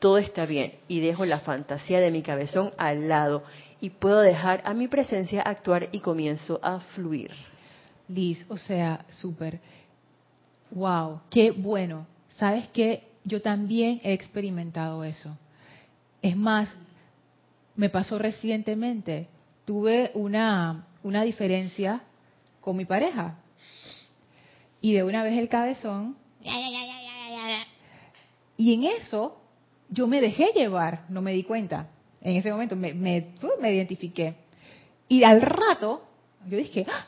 todo 0.00 0.16
está 0.18 0.46
bien 0.46 0.72
y 0.88 1.00
dejo 1.00 1.26
la 1.26 1.40
fantasía 1.40 2.00
de 2.00 2.10
mi 2.10 2.22
cabezón 2.22 2.72
al 2.78 3.08
lado 3.08 3.44
y 3.80 3.90
puedo 3.90 4.20
dejar 4.20 4.62
a 4.64 4.74
mi 4.74 4.88
presencia 4.88 5.42
actuar 5.42 5.90
y 5.92 6.00
comienzo 6.00 6.58
a 6.62 6.80
fluir. 6.80 7.30
Liz, 8.08 8.44
o 8.48 8.56
sea, 8.56 9.04
súper. 9.10 9.60
Wow, 10.70 11.20
qué 11.30 11.50
bueno. 11.50 12.06
¿Sabes 12.30 12.66
qué? 12.68 13.08
Yo 13.24 13.42
también 13.42 14.00
he 14.02 14.14
experimentado 14.14 15.04
eso. 15.04 15.36
Es 16.22 16.34
más, 16.34 16.74
me 17.76 17.90
pasó 17.90 18.18
recientemente. 18.18 19.28
Tuve 19.66 20.10
una, 20.14 20.86
una 21.02 21.22
diferencia 21.22 22.00
con 22.62 22.76
mi 22.76 22.86
pareja. 22.86 23.36
Y 24.80 24.94
de 24.94 25.04
una 25.04 25.22
vez 25.22 25.38
el 25.38 25.50
cabezón. 25.50 26.16
Y 28.56 28.74
en 28.74 28.84
eso 28.84 29.39
yo 29.90 30.06
me 30.06 30.20
dejé 30.20 30.52
llevar, 30.54 31.04
no 31.08 31.20
me 31.20 31.32
di 31.32 31.42
cuenta. 31.42 31.88
En 32.20 32.36
ese 32.36 32.50
momento 32.50 32.76
me, 32.76 32.94
me, 32.94 33.34
uh, 33.42 33.60
me 33.60 33.74
identifiqué. 33.74 34.34
Y 35.08 35.24
al 35.24 35.42
rato, 35.42 36.02
yo 36.46 36.56
dije, 36.56 36.86
¡Ah! 36.88 37.06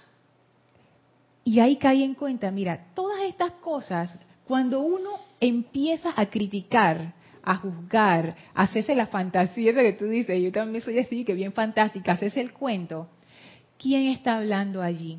y 1.44 1.60
ahí 1.60 1.76
caí 1.76 2.02
en 2.02 2.14
cuenta, 2.14 2.50
mira, 2.50 2.86
todas 2.94 3.22
estas 3.22 3.52
cosas, 3.52 4.10
cuando 4.44 4.80
uno 4.80 5.10
empieza 5.40 6.12
a 6.14 6.26
criticar, 6.26 7.14
a 7.42 7.56
juzgar, 7.56 8.34
a 8.54 8.62
hacerse 8.62 8.94
la 8.94 9.06
fantasía, 9.06 9.70
eso 9.70 9.80
que 9.80 9.92
tú 9.92 10.06
dices, 10.06 10.40
yo 10.40 10.52
también 10.52 10.84
soy 10.84 10.98
así, 10.98 11.24
que 11.24 11.34
bien 11.34 11.52
fantástica, 11.52 12.12
hacerse 12.12 12.40
el 12.40 12.52
cuento, 12.52 13.08
¿quién 13.78 14.06
está 14.08 14.38
hablando 14.38 14.82
allí? 14.82 15.18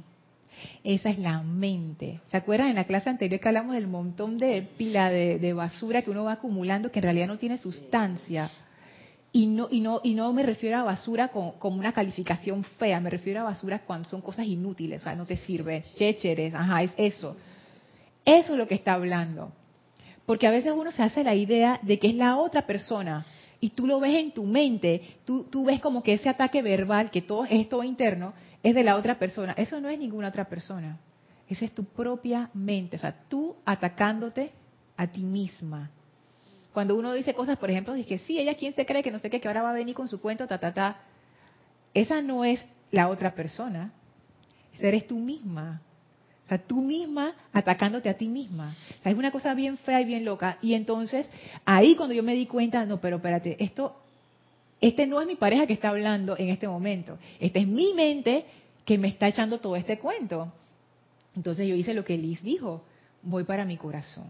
Esa 0.84 1.10
es 1.10 1.20
la 1.20 1.42
mente. 1.42 2.20
¿Se 2.30 2.38
acuerdan 2.38 2.70
en 2.70 2.76
la 2.76 2.86
clase 2.86 3.10
anterior 3.10 3.40
que 3.40 3.48
hablamos 3.48 3.76
del 3.76 3.88
montón 3.88 4.38
de 4.38 4.62
pila 4.78 5.10
de, 5.10 5.54
basura 5.54 6.02
que 6.02 6.12
uno 6.12 6.26
va 6.26 6.34
acumulando 6.34 6.92
que 6.92 7.00
en 7.00 7.04
realidad 7.04 7.28
no 7.28 7.38
tiene 7.38 7.58
sustancia? 7.58 8.50
Y 9.32 9.48
no, 9.48 9.68
y 9.72 9.80
no, 9.80 10.02
y 10.04 10.14
no 10.14 10.32
me 10.32 10.44
refiero 10.44 10.78
a 10.78 10.84
basura 10.84 11.30
como, 11.30 11.56
una 11.62 11.92
calificación 11.92 12.64
fea, 12.64 13.00
me 13.00 13.10
refiero 13.10 13.40
a 13.40 13.44
basura 13.44 13.80
cuando 13.80 14.08
son 14.08 14.22
cosas 14.22 14.46
inútiles, 14.46 15.02
o 15.02 15.04
sea, 15.06 15.16
no 15.16 15.26
te 15.26 15.38
sirve, 15.38 15.84
chécheres, 15.96 16.54
ajá, 16.54 16.84
es 16.84 16.92
eso. 16.98 17.36
Eso 18.26 18.54
es 18.54 18.60
lo 18.60 18.68
que 18.68 18.76
está 18.76 18.94
hablando. 18.94 19.52
Porque 20.26 20.48
a 20.48 20.52
veces 20.52 20.74
uno 20.76 20.92
se 20.92 21.02
hace 21.02 21.24
la 21.24 21.36
idea 21.36 21.80
de 21.82 22.00
que 22.00 22.10
es 22.10 22.16
la 22.16 22.38
otra 22.38 22.66
persona 22.66 23.26
y 23.64 23.70
tú 23.70 23.88
lo 23.88 24.02
ves 24.02 24.16
en 24.16 24.34
tu 24.34 24.44
mente, 24.44 25.20
tú, 25.24 25.46
tú 25.46 25.64
ves 25.64 25.80
como 25.80 26.04
que 26.04 26.16
ese 26.16 26.28
ataque 26.28 26.62
verbal, 26.62 27.12
que 27.12 27.22
todo 27.22 27.46
es 27.46 27.70
todo 27.70 27.82
interno, 27.86 28.34
es 28.62 28.76
de 28.76 28.84
la 28.84 28.98
otra 28.98 29.18
persona. 29.18 29.54
Eso 29.54 29.80
no 29.80 29.88
es 29.88 29.98
ninguna 29.98 30.28
otra 30.28 30.50
persona. 30.50 31.00
Esa 31.48 31.64
es 31.64 31.72
tu 31.74 31.86
propia 31.86 32.50
mente. 32.54 32.98
O 32.98 33.00
sea, 33.00 33.16
tú 33.30 33.56
atacándote 33.64 34.52
a 34.98 35.08
ti 35.08 35.22
misma. 35.22 35.92
Cuando 36.74 36.94
uno 36.98 37.14
dice 37.14 37.34
cosas, 37.34 37.58
por 37.58 37.72
ejemplo, 37.72 37.94
dice, 37.94 38.18
sí, 38.18 38.38
ella 38.38 38.56
quién 38.56 38.76
se 38.76 38.86
cree 38.86 39.02
que 39.02 39.12
no 39.12 39.20
sé 39.20 39.30
qué, 39.30 39.40
que 39.40 39.48
ahora 39.48 39.62
va 39.62 39.70
a 39.70 39.76
venir 39.76 39.96
con 39.96 40.10
su 40.10 40.20
cuento, 40.20 40.46
ta, 40.46 40.60
ta, 40.60 40.74
ta. 40.74 40.98
Esa 41.94 42.22
no 42.22 42.44
es 42.44 42.66
la 42.92 43.08
otra 43.08 43.34
persona. 43.34 43.94
Esa 44.74 44.90
eres 44.90 45.08
tú 45.08 45.18
misma. 45.18 45.82
Tú 46.58 46.82
misma 46.82 47.34
atacándote 47.52 48.10
a 48.10 48.18
ti 48.18 48.28
misma. 48.28 48.76
O 49.04 49.10
es 49.10 49.16
una 49.16 49.32
cosa 49.32 49.54
bien 49.54 49.78
fea 49.78 50.02
y 50.02 50.06
bien 50.06 50.26
loca. 50.26 50.58
Y 50.62 50.74
entonces, 50.74 51.28
ahí 51.66 51.96
cuando 51.96 52.14
yo 52.14 52.24
me 52.24 52.34
di 52.36 52.46
cuenta, 52.46 52.86
no, 52.86 53.00
pero 53.00 53.18
espérate, 53.18 53.58
esto 53.64 53.98
este 54.84 55.08
no 55.08 55.22
es 55.22 55.28
mi 55.28 55.38
pareja 55.38 55.66
que 55.66 55.72
está 55.72 55.90
hablando 55.90 56.38
en 56.38 56.50
este 56.50 56.68
momento. 56.68 57.18
Esta 57.40 57.60
es 57.60 57.68
mi 57.68 57.94
mente 57.94 58.44
que 58.84 58.98
me 58.98 59.08
está 59.08 59.30
echando 59.30 59.60
todo 59.60 59.78
este 59.78 59.98
cuento. 59.98 60.52
Entonces 61.38 61.66
yo 61.70 61.74
hice 61.74 61.94
lo 61.94 62.04
que 62.04 62.18
Liz 62.18 62.44
dijo. 62.44 62.84
Voy 63.22 63.46
para 63.46 63.64
mi 63.64 63.78
corazón. 63.78 64.28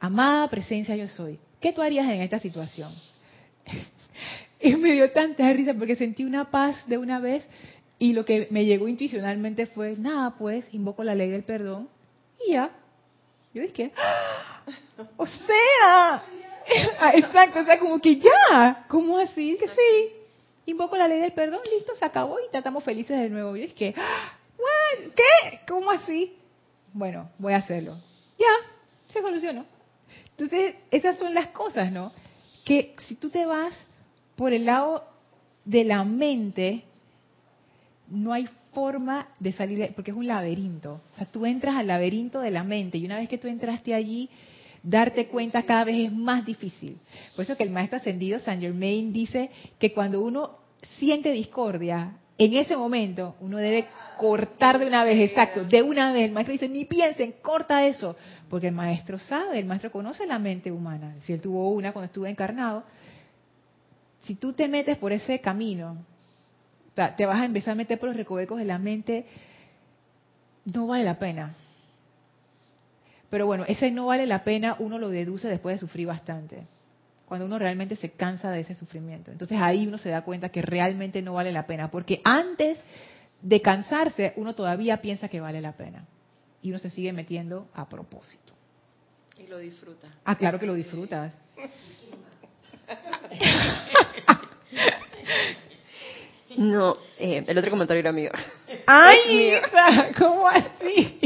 Amada 0.00 0.50
presencia 0.50 0.96
yo 0.96 1.06
soy. 1.06 1.38
¿Qué 1.60 1.72
tú 1.72 1.82
harías 1.82 2.06
en 2.06 2.20
esta 2.20 2.40
situación? 2.40 2.92
y 4.60 4.74
me 4.74 4.90
dio 4.90 5.12
tanta 5.12 5.52
risa 5.52 5.74
porque 5.74 5.94
sentí 5.94 6.24
una 6.24 6.50
paz 6.50 6.84
de 6.88 6.98
una 6.98 7.20
vez 7.20 7.48
y 8.02 8.14
lo 8.14 8.24
que 8.24 8.48
me 8.50 8.64
llegó 8.64 8.88
intuicionalmente 8.88 9.66
fue, 9.66 9.94
nada, 9.96 10.34
pues 10.36 10.66
invoco 10.74 11.04
la 11.04 11.14
ley 11.14 11.30
del 11.30 11.44
perdón 11.44 11.88
y 12.44 12.54
ya. 12.54 12.68
Yo 13.54 13.62
dije, 13.62 13.92
¡Ah! 13.96 14.64
o 15.16 15.24
sea, 15.24 16.24
Ah, 16.98 17.12
exacto, 17.14 17.60
o 17.60 17.64
sea, 17.64 17.78
como 17.78 18.00
que 18.00 18.16
ya, 18.16 18.86
¿cómo 18.88 19.18
así? 19.18 19.56
Que 19.56 19.68
sí, 19.68 20.12
invoco 20.66 20.96
la 20.96 21.06
ley 21.06 21.20
del 21.20 21.30
perdón, 21.30 21.60
listo, 21.72 21.94
se 21.94 22.04
acabó 22.04 22.38
y 22.40 22.56
estamos 22.56 22.82
felices 22.82 23.20
de 23.20 23.30
nuevo. 23.30 23.54
Y 23.54 23.62
es 23.62 23.74
que, 23.74 23.94
¿qué? 23.94 25.60
¿Cómo 25.68 25.92
así? 25.92 26.36
Bueno, 26.92 27.30
voy 27.38 27.52
a 27.52 27.58
hacerlo. 27.58 27.96
Ya, 28.36 29.12
se 29.12 29.22
solucionó. 29.22 29.64
Entonces, 30.30 30.74
esas 30.90 31.18
son 31.18 31.34
las 31.34 31.48
cosas, 31.48 31.92
¿no? 31.92 32.10
Que 32.64 32.96
si 33.06 33.14
tú 33.14 33.30
te 33.30 33.46
vas 33.46 33.74
por 34.34 34.52
el 34.52 34.66
lado 34.66 35.04
de 35.64 35.84
la 35.84 36.02
mente, 36.02 36.82
no 38.12 38.32
hay 38.32 38.48
forma 38.72 39.28
de 39.40 39.52
salir, 39.52 39.92
porque 39.94 40.10
es 40.10 40.16
un 40.16 40.26
laberinto. 40.26 41.00
O 41.12 41.16
sea, 41.16 41.26
tú 41.26 41.46
entras 41.46 41.76
al 41.76 41.86
laberinto 41.86 42.40
de 42.40 42.50
la 42.50 42.62
mente 42.62 42.98
y 42.98 43.06
una 43.06 43.16
vez 43.16 43.28
que 43.28 43.38
tú 43.38 43.48
entraste 43.48 43.94
allí, 43.94 44.28
darte 44.82 45.26
cuenta 45.28 45.62
cada 45.62 45.84
vez 45.84 46.06
es 46.06 46.12
más 46.12 46.44
difícil. 46.44 46.98
Por 47.34 47.44
eso 47.44 47.56
que 47.56 47.62
el 47.62 47.70
maestro 47.70 47.98
ascendido 47.98 48.38
Saint 48.40 48.62
Germain 48.62 49.12
dice 49.12 49.50
que 49.78 49.92
cuando 49.92 50.20
uno 50.22 50.58
siente 50.98 51.32
discordia, 51.32 52.16
en 52.38 52.54
ese 52.54 52.76
momento 52.76 53.36
uno 53.40 53.58
debe 53.58 53.86
cortar 54.18 54.78
de 54.78 54.86
una 54.86 55.04
vez, 55.04 55.30
exacto, 55.30 55.64
de 55.64 55.82
una 55.82 56.12
vez. 56.12 56.24
El 56.24 56.32
maestro 56.32 56.52
dice, 56.52 56.68
ni 56.68 56.84
piensen, 56.84 57.34
corta 57.42 57.86
eso, 57.86 58.16
porque 58.48 58.68
el 58.68 58.74
maestro 58.74 59.18
sabe, 59.18 59.58
el 59.58 59.64
maestro 59.64 59.90
conoce 59.90 60.26
la 60.26 60.38
mente 60.38 60.70
humana. 60.70 61.14
Si 61.22 61.32
él 61.32 61.40
tuvo 61.40 61.70
una 61.70 61.92
cuando 61.92 62.06
estuvo 62.06 62.26
encarnado, 62.26 62.84
si 64.22 64.34
tú 64.34 64.52
te 64.52 64.68
metes 64.68 64.98
por 64.98 65.12
ese 65.12 65.40
camino, 65.40 65.96
te 66.94 67.26
vas 67.26 67.40
a 67.40 67.44
empezar 67.44 67.72
a 67.72 67.74
meter 67.74 67.98
por 67.98 68.08
los 68.08 68.16
recovecos 68.16 68.58
de 68.58 68.64
la 68.64 68.78
mente, 68.78 69.26
no 70.64 70.86
vale 70.86 71.04
la 71.04 71.18
pena. 71.18 71.54
Pero 73.30 73.46
bueno, 73.46 73.64
ese 73.66 73.90
no 73.90 74.06
vale 74.06 74.26
la 74.26 74.44
pena, 74.44 74.76
uno 74.78 74.98
lo 74.98 75.08
deduce 75.08 75.48
después 75.48 75.76
de 75.76 75.80
sufrir 75.80 76.06
bastante. 76.06 76.66
Cuando 77.24 77.46
uno 77.46 77.58
realmente 77.58 77.96
se 77.96 78.10
cansa 78.10 78.50
de 78.50 78.60
ese 78.60 78.74
sufrimiento. 78.74 79.30
Entonces 79.30 79.58
ahí 79.58 79.86
uno 79.86 79.96
se 79.96 80.10
da 80.10 80.20
cuenta 80.20 80.50
que 80.50 80.60
realmente 80.60 81.22
no 81.22 81.32
vale 81.32 81.50
la 81.50 81.66
pena. 81.66 81.90
Porque 81.90 82.20
antes 82.24 82.78
de 83.40 83.62
cansarse, 83.62 84.34
uno 84.36 84.54
todavía 84.54 85.00
piensa 85.00 85.28
que 85.28 85.40
vale 85.40 85.62
la 85.62 85.72
pena. 85.72 86.04
Y 86.60 86.68
uno 86.68 86.78
se 86.78 86.90
sigue 86.90 87.14
metiendo 87.14 87.68
a 87.72 87.88
propósito. 87.88 88.52
Y 89.38 89.46
lo 89.46 89.56
disfruta. 89.56 90.08
Ah, 90.24 90.36
claro 90.36 90.58
que 90.58 90.66
lo 90.66 90.74
disfrutas. 90.74 91.34
No, 96.56 96.96
eh, 97.18 97.44
el 97.46 97.58
otro 97.58 97.70
comentario 97.70 98.00
era 98.00 98.12
mío. 98.12 98.30
¡Ay, 98.86 99.54
¿Cómo 100.18 100.48
así? 100.48 101.18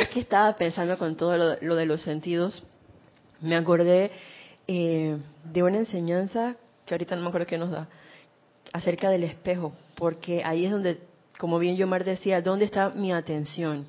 Es 0.00 0.08
que 0.08 0.20
estaba 0.20 0.54
pensando 0.56 0.98
con 0.98 1.16
todo 1.16 1.56
lo, 1.60 1.74
de 1.74 1.86
los 1.86 2.02
sentidos. 2.02 2.62
Me 3.40 3.56
acordé 3.56 4.10
eh, 4.66 5.16
de 5.44 5.62
una 5.62 5.78
enseñanza 5.78 6.56
que 6.84 6.94
ahorita 6.94 7.16
no 7.16 7.22
me 7.22 7.28
acuerdo 7.28 7.46
qué 7.46 7.58
nos 7.58 7.70
da, 7.70 7.88
acerca 8.72 9.10
del 9.10 9.24
espejo, 9.24 9.72
porque 9.96 10.42
ahí 10.44 10.64
es 10.64 10.70
donde, 10.70 11.00
como 11.38 11.58
bien 11.58 11.76
Yomar 11.76 12.04
decía, 12.04 12.40
¿dónde 12.40 12.64
está 12.64 12.90
mi 12.90 13.12
atención? 13.12 13.86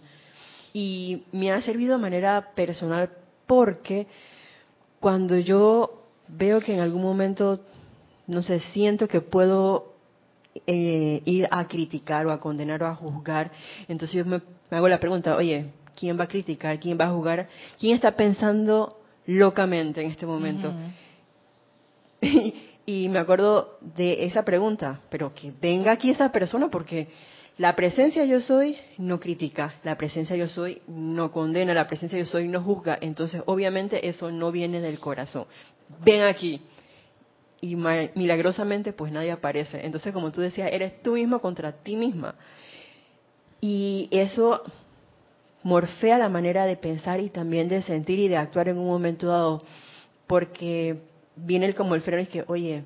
Y 0.73 1.23
me 1.31 1.51
ha 1.51 1.61
servido 1.61 1.95
de 1.95 2.01
manera 2.01 2.51
personal 2.55 3.09
porque 3.45 4.07
cuando 4.99 5.38
yo 5.38 6.03
veo 6.27 6.59
que 6.59 6.73
en 6.73 6.79
algún 6.81 7.01
momento 7.01 7.61
no 8.27 8.41
sé, 8.41 8.59
siento 8.59 9.07
que 9.07 9.21
puedo 9.21 9.93
eh, 10.66 11.22
ir 11.26 11.47
a 11.51 11.68
criticar 11.68 12.26
o 12.26 12.32
a 12.32 12.39
condenar 12.39 12.82
o 12.84 12.88
a 12.88 12.95
juzgar. 12.95 13.51
Entonces 13.88 14.16
yo 14.16 14.26
me, 14.26 14.41
hago 14.70 14.88
la 14.88 14.99
pregunta, 14.99 15.36
oye, 15.36 15.66
¿quién 15.95 16.20
va 16.20 16.26
a 16.26 16.28
criticar? 16.28 16.80
¿Quién 16.80 16.97
va 16.99 17.05
a 17.05 17.12
juzgar? 17.12 17.47
¿Quién 17.80 17.95
está 17.95 18.12
pensando 18.16 18.97
locamente 19.26 20.01
en 20.01 20.12
este 20.12 20.26
momento? 20.26 20.72
y, 22.86 23.10
me 23.10 23.20
acuerdo 23.20 23.78
de 23.82 24.26
esa 24.26 24.43
pregunta, 24.43 25.01
pero 25.10 25.34
que 25.34 25.53
venga 25.62 25.91
aquí 25.91 26.10
esa 26.10 26.32
persona 26.32 26.70
porque 26.70 27.08
la 27.58 27.76
presencia 27.76 28.24
yo 28.26 28.39
soy 28.39 28.78
no 28.97 29.20
critica, 29.20 29.76
la 29.84 29.97
presencia 29.97 30.36
yo 30.36 30.47
soy 30.47 30.82
no 30.88 31.32
condena, 31.32 31.74
la 31.74 31.88
presencia 31.88 32.18
yo 32.20 32.26
soy 32.26 32.47
no 32.47 32.62
juzga. 32.62 32.97
Entonces, 33.01 33.41
obviamente 33.45 34.08
eso 34.08 34.32
no 34.32 34.51
viene 34.51 34.80
del 34.80 34.99
corazón. 34.99 35.45
Ven 36.03 36.24
aquí 36.24 36.62
y 37.62 37.76
milagrosamente 37.76 38.93
pues 38.93 39.12
nadie 39.12 39.32
aparece. 39.32 39.86
Entonces, 39.86 40.14
como 40.14 40.32
tú 40.32 40.41
decías, 40.41 40.70
eres 40.72 41.01
tú 41.01 41.14
mismo 41.14 41.39
contra 41.39 41.72
ti 41.72 41.95
misma. 41.95 42.36
Y 43.62 44.08
eso 44.12 44.62
morfea 45.64 46.18
la 46.18 46.30
manera 46.30 46.66
de 46.66 46.78
pensar 46.78 47.20
y 47.20 47.30
también 47.30 47.68
de 47.68 47.82
sentir 47.82 48.20
y 48.20 48.28
de 48.28 48.38
actuar 48.38 48.70
en 48.70 48.78
un 48.78 48.88
momento 48.88 49.28
dado, 49.28 49.64
porque 50.28 51.01
viene 51.36 51.66
el 51.66 51.76
como 51.76 51.95
el 51.95 52.01
freno 52.01 52.22
y 52.22 52.28
que, 52.28 52.45
oye, 52.47 52.84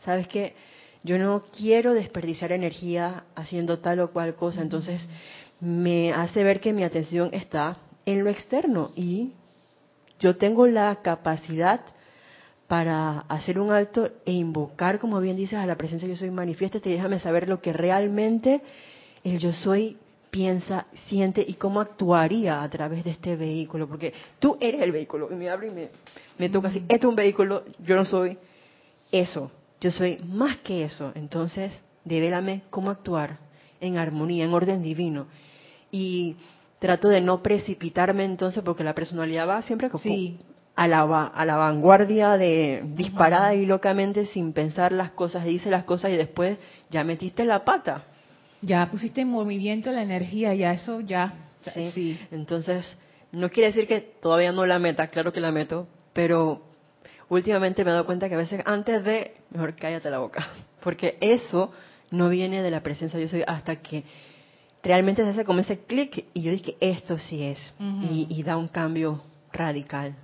¿sabes 0.00 0.26
qué? 0.28 0.54
Yo 1.02 1.18
no 1.18 1.42
quiero 1.56 1.92
desperdiciar 1.92 2.52
energía 2.52 3.24
haciendo 3.34 3.78
tal 3.78 4.00
o 4.00 4.10
cual 4.10 4.34
cosa, 4.34 4.62
entonces 4.62 5.06
me 5.60 6.12
hace 6.12 6.42
ver 6.42 6.60
que 6.60 6.72
mi 6.72 6.82
atención 6.82 7.30
está 7.32 7.76
en 8.06 8.24
lo 8.24 8.30
externo 8.30 8.92
y 8.96 9.32
yo 10.18 10.36
tengo 10.36 10.66
la 10.66 10.96
capacidad 11.02 11.80
para 12.68 13.20
hacer 13.20 13.58
un 13.58 13.72
alto 13.72 14.10
e 14.24 14.32
invocar, 14.32 14.98
como 14.98 15.20
bien 15.20 15.36
dices, 15.36 15.58
a 15.58 15.66
la 15.66 15.76
presencia 15.76 16.08
yo 16.08 16.16
soy, 16.16 16.30
manifiéstate 16.30 16.88
y 16.88 16.94
déjame 16.94 17.20
saber 17.20 17.48
lo 17.48 17.60
que 17.60 17.72
realmente 17.72 18.62
el 19.22 19.38
yo 19.38 19.52
soy 19.52 19.98
piensa, 20.30 20.86
siente 21.06 21.44
y 21.46 21.54
cómo 21.54 21.80
actuaría 21.80 22.62
a 22.62 22.68
través 22.68 23.04
de 23.04 23.10
este 23.10 23.36
vehículo, 23.36 23.86
porque 23.86 24.12
tú 24.40 24.56
eres 24.60 24.82
el 24.82 24.90
vehículo, 24.90 25.28
y 25.30 25.36
me 25.36 25.48
abre 25.48 25.68
y 25.68 25.70
me, 25.70 25.90
me 26.38 26.48
toca 26.48 26.68
así, 26.68 26.78
esto 26.88 27.06
es 27.06 27.10
un 27.10 27.14
vehículo, 27.14 27.62
yo 27.78 27.94
no 27.94 28.04
soy 28.04 28.36
eso, 29.12 29.52
yo 29.80 29.92
soy 29.92 30.18
más 30.24 30.56
que 30.58 30.84
eso, 30.84 31.12
entonces 31.14 31.70
devélame 32.04 32.62
cómo 32.70 32.90
actuar 32.90 33.38
en 33.80 33.96
armonía, 33.96 34.44
en 34.44 34.52
orden 34.52 34.82
divino. 34.82 35.26
Y 35.92 36.36
trato 36.80 37.08
de 37.08 37.20
no 37.20 37.42
precipitarme 37.42 38.24
entonces, 38.24 38.62
porque 38.64 38.82
la 38.82 38.94
personalidad 38.94 39.48
va 39.48 39.62
siempre 39.62 39.88
como 39.88 40.02
sí 40.02 40.40
a 40.76 40.88
la, 40.88 41.02
a 41.02 41.44
la 41.44 41.56
vanguardia 41.56 42.36
de 42.36 42.82
disparada 42.84 43.54
y 43.54 43.64
locamente 43.64 44.26
sin 44.26 44.52
pensar 44.52 44.92
las 44.92 45.12
cosas, 45.12 45.44
dice 45.44 45.70
las 45.70 45.84
cosas 45.84 46.10
y 46.10 46.16
después 46.16 46.58
ya 46.90 47.04
metiste 47.04 47.44
la 47.44 47.64
pata. 47.64 48.04
Ya 48.60 48.90
pusiste 48.90 49.20
en 49.20 49.28
movimiento 49.28 49.92
la 49.92 50.02
energía, 50.02 50.54
ya 50.54 50.72
eso 50.72 51.00
ya. 51.00 51.34
Sí. 51.72 52.18
Entonces, 52.30 52.84
no 53.30 53.50
quiere 53.50 53.68
decir 53.68 53.86
que 53.86 54.00
todavía 54.00 54.52
no 54.52 54.66
la 54.66 54.78
meta, 54.78 55.08
claro 55.08 55.32
que 55.32 55.40
la 55.40 55.52
meto, 55.52 55.86
pero 56.12 56.62
últimamente 57.28 57.84
me 57.84 57.90
he 57.90 57.92
dado 57.92 58.06
cuenta 58.06 58.28
que 58.28 58.34
a 58.34 58.38
veces 58.38 58.62
antes 58.64 59.04
de, 59.04 59.34
mejor 59.50 59.74
cállate 59.76 60.10
la 60.10 60.18
boca, 60.18 60.46
porque 60.82 61.16
eso 61.20 61.72
no 62.10 62.28
viene 62.28 62.62
de 62.62 62.70
la 62.70 62.82
presencia 62.82 63.18
yo 63.18 63.28
soy 63.28 63.42
hasta 63.46 63.76
que 63.76 64.04
realmente 64.82 65.22
se 65.22 65.30
hace 65.30 65.44
como 65.44 65.60
ese 65.60 65.78
clic 65.80 66.26
y 66.34 66.42
yo 66.42 66.50
dije, 66.50 66.76
esto 66.80 67.18
sí 67.18 67.42
es, 67.44 67.74
y, 67.78 68.26
y 68.28 68.42
da 68.42 68.56
un 68.56 68.68
cambio 68.68 69.22
radical. 69.52 70.14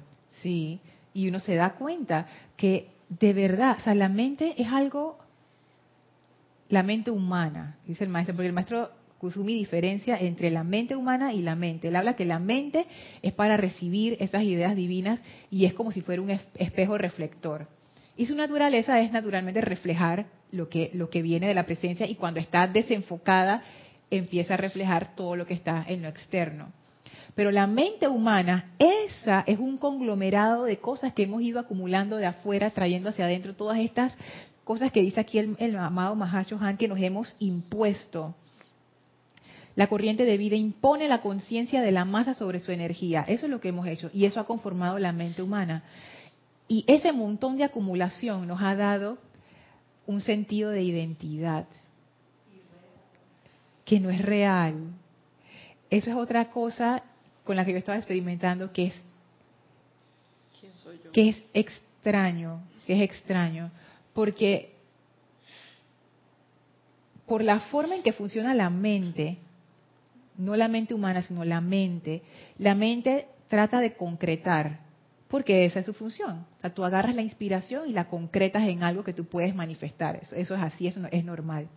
Sí, 0.43 0.81
y 1.13 1.29
uno 1.29 1.41
se 1.41 1.55
da 1.55 1.75
cuenta 1.75 2.27
que 2.57 2.89
de 3.09 3.33
verdad, 3.33 3.77
o 3.79 3.83
sea, 3.83 3.95
la 3.95 4.09
mente 4.09 4.55
es 4.57 4.69
algo, 4.69 5.19
la 6.69 6.83
mente 6.83 7.11
humana, 7.11 7.77
dice 7.87 8.05
el 8.05 8.11
maestro, 8.11 8.37
porque 8.37 8.49
el 8.49 8.53
maestro 8.53 8.91
Kusumi 9.21 9.53
diferencia 9.53 10.17
entre 10.17 10.49
la 10.51 10.65
mente 10.65 10.97
humana 10.97 11.35
y 11.35 11.43
la 11.43 11.55
mente. 11.55 11.89
Él 11.89 11.97
habla 11.97 12.17
que 12.17 12.25
la 12.25 12.39
mente 12.39 12.87
es 13.21 13.35
para 13.35 13.59
recibir 13.59 14.17
esas 14.19 14.45
ideas 14.45 14.75
divinas 14.75 15.21
y 15.51 15.67
es 15.67 15.75
como 15.75 15.93
si 15.93 16.01
fuera 16.01 16.23
un 16.23 16.31
espejo 16.31 16.97
reflector. 16.97 17.67
Y 18.17 18.25
su 18.25 18.35
naturaleza 18.35 18.99
es 19.01 19.13
naturalmente 19.13 19.61
reflejar 19.61 20.25
lo 20.53 20.71
que, 20.71 20.91
lo 20.95 21.11
que 21.11 21.21
viene 21.21 21.49
de 21.49 21.55
la 21.55 21.67
presencia 21.67 22.07
y 22.07 22.15
cuando 22.15 22.41
está 22.41 22.67
desenfocada 22.67 23.63
empieza 24.11 24.55
a 24.55 24.57
reflejar 24.57 25.15
todo 25.15 25.37
lo 25.37 25.47
que 25.47 25.55
está 25.55 25.85
en 25.87 26.01
lo 26.01 26.09
externo. 26.09 26.73
Pero 27.35 27.51
la 27.51 27.67
mente 27.67 28.09
humana, 28.09 28.71
esa 28.79 29.45
es 29.47 29.59
un 29.59 29.79
conglomerado 29.79 30.65
de 30.65 30.79
cosas 30.79 31.13
que 31.13 31.25
hemos 31.25 31.43
ido 31.43 31.61
acumulando 31.61 32.17
de 32.17 32.27
afuera, 32.27 32.71
trayendo 32.71 33.11
hacia 33.11 33.25
adentro 33.25 33.55
todas 33.55 33.79
estas 33.79 34.17
cosas 34.65 34.93
que 34.93 35.03
dice 35.03 35.21
aquí 35.21 35.39
el, 35.39 35.77
amado 35.77 36.15
Mahacho 36.15 36.59
Han 36.61 36.77
que 36.77 36.89
nos 36.89 37.01
hemos 37.01 37.35
impuesto. 37.39 38.35
La 39.77 39.89
corriente 39.89 40.25
de 40.25 40.37
vida 40.37 40.57
impone 40.57 41.09
la 41.09 41.23
conciencia 41.23 41.81
de 41.81 41.93
la 41.93 42.05
masa 42.05 42.35
sobre 42.35 42.59
su 42.59 42.73
energía. 42.73 43.25
Eso 43.27 43.47
es 43.47 43.51
lo 43.51 43.61
que 43.61 43.69
hemos 43.69 43.87
hecho 43.87 44.11
y 44.13 44.25
eso 44.25 44.41
ha 44.41 44.47
conformado 44.47 44.99
la 44.99 45.13
mente 45.13 45.43
humana. 45.43 45.85
Y 46.69 46.85
ese 46.87 47.13
montón 47.13 47.57
de 47.57 47.65
acumulación 47.65 48.47
nos 48.47 48.61
ha 48.63 48.75
dado 48.75 49.19
un 50.07 50.21
sentido 50.21 50.71
de 50.71 50.83
identidad 50.83 51.67
que 53.85 54.01
no 54.01 54.11
es 54.11 54.23
real. 54.23 54.93
Eso 55.89 56.11
es 56.11 56.17
otra 56.17 56.51
cosa 56.51 57.03
con 57.45 57.57
la 57.57 57.65
que 57.65 57.73
yo 57.73 57.79
estaba 57.79 57.99
experimentando 57.99 58.73
que 58.73 58.89
es 58.89 58.95
que 61.13 61.31
es 61.31 61.43
extraño, 61.55 62.63
que 62.87 62.95
es 62.95 63.01
extraño, 63.03 63.71
porque 64.13 64.75
por 67.27 67.43
la 67.43 67.61
forma 67.61 67.95
en 67.95 68.03
que 68.03 68.13
funciona 68.13 68.55
la 68.55 68.71
mente, 68.71 69.39
no 70.37 70.57
la 70.57 70.69
mente 70.69 70.95
humana, 70.95 71.23
sino 71.23 71.45
la 71.45 71.61
mente, 71.61 72.23
la 72.59 72.75
mente 72.75 73.29
trata 73.49 73.81
de 73.81 73.95
concretar, 73.95 74.81
porque 75.29 75.65
esa 75.65 75.81
es 75.81 75.87
su 75.87 75.95
función. 75.95 76.47
O 76.59 76.61
sea, 76.61 76.75
tú 76.75 76.85
agarras 76.85 77.15
la 77.15 77.23
inspiración 77.23 77.89
y 77.89 77.93
la 77.93 78.09
concretas 78.09 78.65
en 78.65 78.83
algo 78.83 79.05
que 79.05 79.13
tú 79.13 79.27
puedes 79.27 79.55
manifestar. 79.55 80.17
Eso, 80.17 80.35
eso 80.35 80.55
es 80.55 80.61
así, 80.61 80.87
eso 80.87 81.01
es 81.11 81.25
normal. 81.25 81.69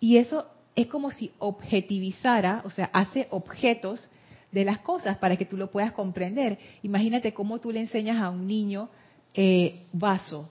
Y 0.00 0.16
eso 0.16 0.50
es 0.74 0.88
como 0.88 1.12
si 1.12 1.32
objetivizara, 1.38 2.62
o 2.64 2.70
sea, 2.70 2.90
hace 2.92 3.28
objetos 3.30 4.08
de 4.54 4.64
las 4.64 4.78
cosas 4.78 5.18
para 5.18 5.36
que 5.36 5.44
tú 5.44 5.56
lo 5.56 5.70
puedas 5.70 5.92
comprender. 5.92 6.56
Imagínate 6.82 7.34
cómo 7.34 7.58
tú 7.58 7.72
le 7.72 7.80
enseñas 7.80 8.22
a 8.22 8.30
un 8.30 8.46
niño 8.46 8.88
eh, 9.34 9.82
vaso, 9.92 10.48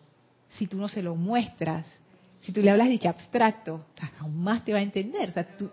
si 0.50 0.68
tú 0.68 0.78
no 0.78 0.90
se 0.90 1.02
lo 1.02 1.16
muestras, 1.16 1.86
si 2.42 2.52
tú 2.52 2.62
le 2.62 2.70
hablas 2.70 2.90
de 2.90 3.00
que 3.00 3.08
abstracto, 3.08 3.86
más 4.30 4.66
te 4.66 4.74
va 4.74 4.80
a 4.80 4.82
entender. 4.82 5.30
O 5.30 5.32
sea, 5.32 5.48
tú, 5.58 5.70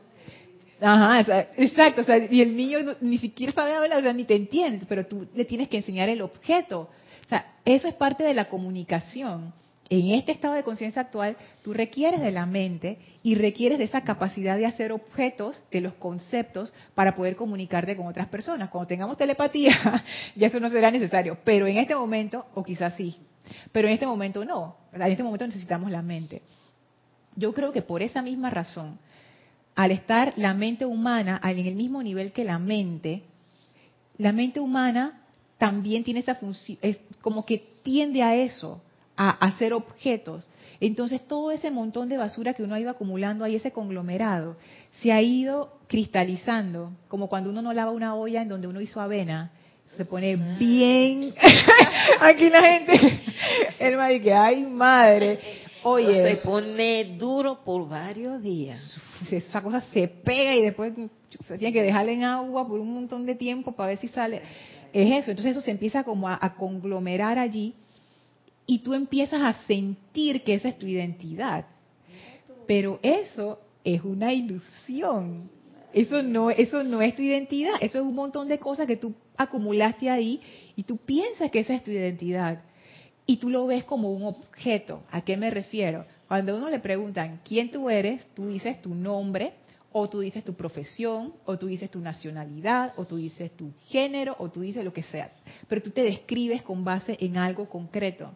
Ajá, 0.80 1.44
exacto, 1.58 2.00
o 2.00 2.04
sea, 2.04 2.16
y 2.30 2.40
el 2.40 2.56
niño 2.56 2.78
ni 3.02 3.18
siquiera 3.18 3.52
sabe 3.52 3.74
hablar, 3.74 3.98
o 3.98 4.02
sea, 4.02 4.14
ni 4.14 4.24
te 4.24 4.36
entiende, 4.36 4.86
pero 4.88 5.04
tú 5.04 5.26
le 5.34 5.44
tienes 5.44 5.68
que 5.68 5.76
enseñar 5.76 6.08
el 6.08 6.22
objeto. 6.22 6.88
O 7.26 7.28
sea, 7.28 7.56
eso 7.64 7.86
es 7.88 7.94
parte 7.94 8.24
de 8.24 8.32
la 8.32 8.48
comunicación 8.48 9.52
en 9.90 10.12
este 10.12 10.30
estado 10.30 10.54
de 10.54 10.62
conciencia 10.62 11.02
actual, 11.02 11.36
tú 11.62 11.74
requieres 11.74 12.20
de 12.20 12.30
la 12.30 12.46
mente 12.46 12.98
y 13.24 13.34
requieres 13.34 13.76
de 13.76 13.84
esa 13.84 14.02
capacidad 14.02 14.56
de 14.56 14.64
hacer 14.64 14.92
objetos 14.92 15.64
de 15.72 15.80
los 15.80 15.94
conceptos 15.94 16.72
para 16.94 17.16
poder 17.16 17.34
comunicarte 17.34 17.96
con 17.96 18.06
otras 18.06 18.28
personas. 18.28 18.70
Cuando 18.70 18.86
tengamos 18.86 19.16
telepatía, 19.16 20.04
ya 20.36 20.46
eso 20.46 20.60
no 20.60 20.70
será 20.70 20.92
necesario, 20.92 21.38
pero 21.42 21.66
en 21.66 21.76
este 21.76 21.96
momento, 21.96 22.46
o 22.54 22.62
quizás 22.62 22.94
sí, 22.94 23.16
pero 23.72 23.88
en 23.88 23.94
este 23.94 24.06
momento 24.06 24.44
no. 24.44 24.76
En 24.92 25.02
este 25.02 25.24
momento 25.24 25.48
necesitamos 25.48 25.90
la 25.90 26.02
mente. 26.02 26.42
Yo 27.34 27.52
creo 27.52 27.72
que 27.72 27.82
por 27.82 28.00
esa 28.00 28.22
misma 28.22 28.48
razón, 28.48 28.96
al 29.74 29.90
estar 29.90 30.34
la 30.36 30.54
mente 30.54 30.86
humana 30.86 31.40
en 31.42 31.66
el 31.66 31.74
mismo 31.74 32.00
nivel 32.00 32.30
que 32.30 32.44
la 32.44 32.60
mente, 32.60 33.24
la 34.18 34.32
mente 34.32 34.60
humana 34.60 35.22
también 35.58 36.04
tiene 36.04 36.20
esa 36.20 36.36
función, 36.36 36.78
es 36.80 37.00
como 37.20 37.44
que 37.44 37.58
tiende 37.82 38.22
a 38.22 38.36
eso 38.36 38.82
a 39.22 39.28
hacer 39.32 39.74
objetos. 39.74 40.48
Entonces 40.80 41.28
todo 41.28 41.50
ese 41.50 41.70
montón 41.70 42.08
de 42.08 42.16
basura 42.16 42.54
que 42.54 42.62
uno 42.62 42.74
ha 42.74 42.80
ido 42.80 42.88
acumulando 42.88 43.44
ahí, 43.44 43.54
ese 43.54 43.70
conglomerado, 43.70 44.56
se 45.02 45.12
ha 45.12 45.20
ido 45.20 45.78
cristalizando, 45.88 46.90
como 47.06 47.28
cuando 47.28 47.50
uno 47.50 47.60
no 47.60 47.74
lava 47.74 47.90
una 47.90 48.14
olla 48.14 48.40
en 48.40 48.48
donde 48.48 48.66
uno 48.66 48.80
hizo 48.80 48.98
avena, 48.98 49.50
se 49.94 50.06
pone 50.06 50.36
bien. 50.58 51.34
Aquí 52.20 52.48
la 52.48 52.62
gente, 52.62 53.20
el 53.78 53.98
madre 53.98 54.22
que 54.22 54.32
ay 54.32 54.62
madre, 54.62 55.38
oye, 55.82 56.22
se 56.22 56.36
pone 56.36 57.16
duro 57.18 57.62
por 57.62 57.86
varios 57.90 58.42
días. 58.42 58.96
Esa 59.30 59.60
cosa 59.60 59.82
se 59.82 60.08
pega 60.08 60.54
y 60.54 60.62
después 60.62 60.94
se 61.44 61.58
tiene 61.58 61.74
que 61.74 61.82
dejarle 61.82 62.14
en 62.14 62.24
agua 62.24 62.66
por 62.66 62.80
un 62.80 62.94
montón 62.94 63.26
de 63.26 63.34
tiempo 63.34 63.72
para 63.72 63.90
ver 63.90 63.98
si 63.98 64.08
sale. 64.08 64.40
Es 64.94 65.12
eso, 65.12 65.30
entonces 65.30 65.50
eso 65.50 65.60
se 65.60 65.72
empieza 65.72 66.04
como 66.04 66.26
a 66.26 66.54
conglomerar 66.56 67.38
allí 67.38 67.74
y 68.70 68.78
tú 68.78 68.94
empiezas 68.94 69.42
a 69.42 69.52
sentir 69.64 70.44
que 70.44 70.54
esa 70.54 70.68
es 70.68 70.78
tu 70.78 70.86
identidad. 70.86 71.66
Pero 72.68 73.00
eso 73.02 73.58
es 73.82 74.04
una 74.04 74.32
ilusión. 74.32 75.50
Eso 75.92 76.22
no, 76.22 76.50
eso 76.50 76.84
no 76.84 77.02
es 77.02 77.16
tu 77.16 77.22
identidad, 77.22 77.72
eso 77.80 77.98
es 77.98 78.04
un 78.04 78.14
montón 78.14 78.46
de 78.46 78.60
cosas 78.60 78.86
que 78.86 78.96
tú 78.96 79.12
acumulaste 79.36 80.08
ahí 80.08 80.40
y 80.76 80.84
tú 80.84 80.98
piensas 80.98 81.50
que 81.50 81.58
esa 81.58 81.74
es 81.74 81.82
tu 81.82 81.90
identidad. 81.90 82.62
y 83.26 83.38
tú 83.38 83.50
lo 83.50 83.66
ves 83.66 83.82
como 83.82 84.12
un 84.12 84.22
objeto. 84.22 85.02
¿A 85.10 85.22
qué 85.22 85.36
me 85.36 85.50
refiero? 85.50 86.06
Cuando 86.28 86.52
a 86.52 86.56
uno 86.56 86.70
le 86.70 86.78
preguntan 86.78 87.40
quién 87.44 87.72
tú 87.72 87.90
eres, 87.90 88.24
tú 88.34 88.46
dices 88.46 88.80
tu 88.80 88.94
nombre, 88.94 89.52
o 89.90 90.08
tú 90.08 90.20
dices 90.20 90.44
tu 90.44 90.54
profesión, 90.54 91.34
o 91.44 91.58
tú 91.58 91.66
dices 91.66 91.90
tu 91.90 91.98
nacionalidad, 91.98 92.92
o 92.96 93.04
tú 93.04 93.16
dices 93.16 93.50
tu 93.56 93.72
género, 93.88 94.36
o 94.38 94.48
tú 94.48 94.60
dices 94.60 94.84
lo 94.84 94.92
que 94.92 95.02
sea. 95.02 95.32
Pero 95.66 95.82
tú 95.82 95.90
te 95.90 96.04
describes 96.04 96.62
con 96.62 96.84
base 96.84 97.16
en 97.20 97.36
algo 97.36 97.68
concreto. 97.68 98.30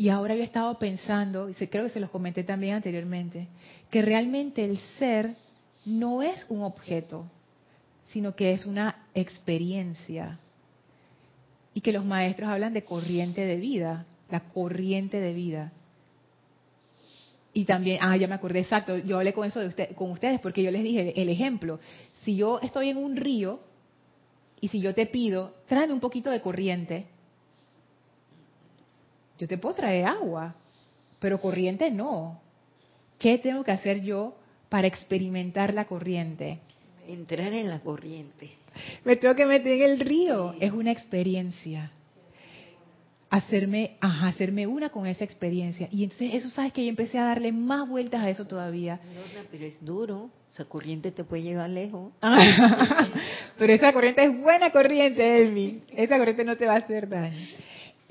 Y 0.00 0.10
ahora 0.10 0.36
yo 0.36 0.42
he 0.42 0.44
estado 0.44 0.78
pensando, 0.78 1.50
y 1.50 1.54
creo 1.54 1.82
que 1.82 1.90
se 1.90 1.98
los 1.98 2.10
comenté 2.10 2.44
también 2.44 2.76
anteriormente, 2.76 3.48
que 3.90 4.00
realmente 4.00 4.64
el 4.64 4.78
ser 4.96 5.34
no 5.84 6.22
es 6.22 6.46
un 6.48 6.62
objeto, 6.62 7.26
sino 8.04 8.36
que 8.36 8.52
es 8.52 8.64
una 8.64 9.06
experiencia. 9.12 10.38
Y 11.74 11.80
que 11.80 11.90
los 11.92 12.04
maestros 12.04 12.48
hablan 12.48 12.74
de 12.74 12.84
corriente 12.84 13.44
de 13.44 13.56
vida, 13.56 14.06
la 14.30 14.38
corriente 14.38 15.18
de 15.18 15.34
vida. 15.34 15.72
Y 17.52 17.64
también, 17.64 17.98
ah, 18.00 18.16
ya 18.16 18.28
me 18.28 18.36
acordé, 18.36 18.60
exacto, 18.60 18.96
yo 18.98 19.16
hablé 19.16 19.32
con 19.32 19.48
eso 19.48 19.58
de 19.58 19.66
usted, 19.66 19.96
con 19.96 20.12
ustedes 20.12 20.38
porque 20.38 20.62
yo 20.62 20.70
les 20.70 20.84
dije 20.84 21.20
el 21.20 21.28
ejemplo. 21.28 21.80
Si 22.22 22.36
yo 22.36 22.60
estoy 22.60 22.90
en 22.90 22.98
un 22.98 23.16
río 23.16 23.58
y 24.60 24.68
si 24.68 24.78
yo 24.78 24.94
te 24.94 25.06
pido, 25.06 25.56
tráeme 25.66 25.92
un 25.92 25.98
poquito 25.98 26.30
de 26.30 26.40
corriente, 26.40 27.06
yo 29.38 29.46
te 29.46 29.56
puedo 29.56 29.74
traer 29.76 30.06
agua, 30.06 30.54
pero 31.20 31.40
corriente 31.40 31.90
no. 31.90 32.40
¿Qué 33.18 33.38
tengo 33.38 33.64
que 33.64 33.72
hacer 33.72 34.02
yo 34.02 34.36
para 34.68 34.86
experimentar 34.86 35.72
la 35.74 35.86
corriente? 35.86 36.58
Entrar 37.06 37.52
en 37.52 37.68
la 37.68 37.80
corriente. 37.80 38.50
Me 39.04 39.16
tengo 39.16 39.34
que 39.34 39.46
meter 39.46 39.80
en 39.80 39.90
el 39.90 40.00
río. 40.00 40.54
Es 40.60 40.72
una 40.72 40.92
experiencia. 40.92 41.90
Hacerme, 43.30 43.96
ajá, 44.00 44.28
hacerme 44.28 44.66
una 44.66 44.88
con 44.88 45.06
esa 45.06 45.24
experiencia. 45.24 45.88
Y 45.90 46.04
entonces 46.04 46.34
eso, 46.34 46.50
¿sabes 46.50 46.72
que 46.72 46.84
Yo 46.84 46.90
empecé 46.90 47.18
a 47.18 47.24
darle 47.24 47.52
más 47.52 47.88
vueltas 47.88 48.22
a 48.22 48.30
eso 48.30 48.46
todavía. 48.46 49.00
pero 49.50 49.66
es 49.66 49.84
duro. 49.84 50.30
Esa 50.52 50.64
corriente 50.64 51.12
te 51.12 51.24
puede 51.24 51.42
llevar 51.42 51.70
lejos. 51.70 52.12
pero 53.58 53.72
esa 53.72 53.92
corriente 53.92 54.24
es 54.24 54.40
buena 54.40 54.70
corriente, 54.70 55.42
Elmi. 55.42 55.82
Esa 55.94 56.18
corriente 56.18 56.44
no 56.44 56.56
te 56.56 56.66
va 56.66 56.74
a 56.74 56.78
hacer 56.78 57.08
daño. 57.08 57.46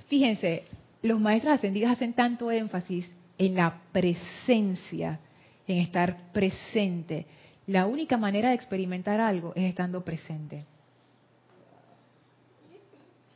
Fíjense, 0.07 0.63
los 1.01 1.19
maestros 1.19 1.53
ascendidos 1.53 1.91
hacen 1.91 2.13
tanto 2.13 2.51
énfasis 2.51 3.09
en 3.37 3.55
la 3.55 3.81
presencia, 3.91 5.19
en 5.67 5.77
estar 5.77 6.31
presente. 6.31 7.25
La 7.67 7.85
única 7.85 8.17
manera 8.17 8.49
de 8.49 8.55
experimentar 8.55 9.19
algo 9.19 9.53
es 9.55 9.65
estando 9.65 10.03
presente. 10.03 10.65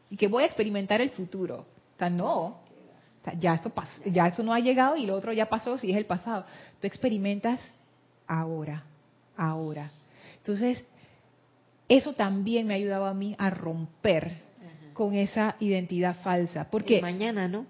Y 0.10 0.18
que 0.18 0.28
voy 0.28 0.44
a 0.44 0.48
experimentar 0.48 1.02
el 1.02 1.12
futuro. 1.12 1.66
O 1.96 1.98
sea, 1.98 2.10
no. 2.10 2.60
ya 3.40 3.54
eso 3.56 3.70
pasó, 3.70 4.02
ya 4.06 4.28
eso 4.28 4.44
no 4.44 4.54
ha 4.54 4.60
llegado 4.60 4.98
y 4.98 5.06
lo 5.06 5.16
otro 5.16 5.32
ya 5.32 5.48
pasó, 5.48 5.78
si 5.78 5.92
es 5.92 5.98
el 5.98 6.06
pasado. 6.06 6.46
Tú 6.80 6.88
experimentas 6.88 7.60
ahora, 8.28 8.84
ahora. 9.38 9.92
Entonces, 10.38 10.84
eso 11.88 12.14
también 12.14 12.68
me 12.68 12.74
ha 12.74 12.78
ayudado 12.78 13.06
a 13.06 13.14
mí 13.14 13.36
a 13.38 13.50
romper 13.50 14.51
con 14.94 15.14
esa 15.16 15.56
identidad 15.60 16.16
falsa. 16.22 16.68
Porque 16.70 17.02
mañana, 17.02 17.48
¿no? 17.48 17.66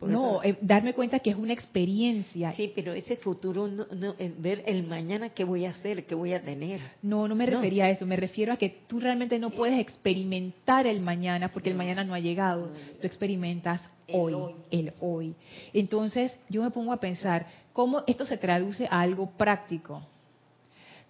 no, 0.00 0.42
eh, 0.42 0.58
darme 0.60 0.92
cuenta 0.92 1.20
que 1.20 1.30
es 1.30 1.36
una 1.36 1.52
experiencia. 1.52 2.52
Sí, 2.52 2.72
pero 2.74 2.92
ese 2.92 3.16
futuro, 3.16 3.66
no, 3.66 3.86
eh, 4.18 4.32
ver 4.38 4.62
el 4.66 4.86
mañana 4.86 5.30
qué 5.30 5.44
voy 5.44 5.64
a 5.64 5.70
hacer, 5.70 6.04
qué 6.04 6.14
voy 6.14 6.34
a 6.34 6.42
tener. 6.42 6.80
No, 7.02 7.26
no 7.26 7.34
me 7.34 7.46
refería 7.46 7.86
a 7.86 7.90
eso, 7.90 8.06
me 8.06 8.16
refiero 8.16 8.52
a 8.52 8.56
que 8.56 8.68
tú 8.86 9.00
realmente 9.00 9.38
no 9.38 9.50
puedes 9.50 9.78
experimentar 9.80 10.86
el 10.86 11.00
mañana 11.00 11.50
porque 11.50 11.70
el 11.70 11.76
mañana 11.76 12.04
no 12.04 12.14
ha 12.14 12.20
llegado. 12.20 12.70
tú 13.00 13.06
experimentas 13.06 13.80
hoy, 14.12 14.34
hoy, 14.34 14.54
el 14.70 14.92
hoy. 15.00 15.34
Entonces, 15.72 16.36
yo 16.48 16.62
me 16.62 16.70
pongo 16.70 16.92
a 16.92 17.00
pensar, 17.00 17.46
¿cómo 17.72 18.02
esto 18.06 18.26
se 18.26 18.36
traduce 18.36 18.86
a 18.90 19.00
algo 19.00 19.30
práctico? 19.30 20.02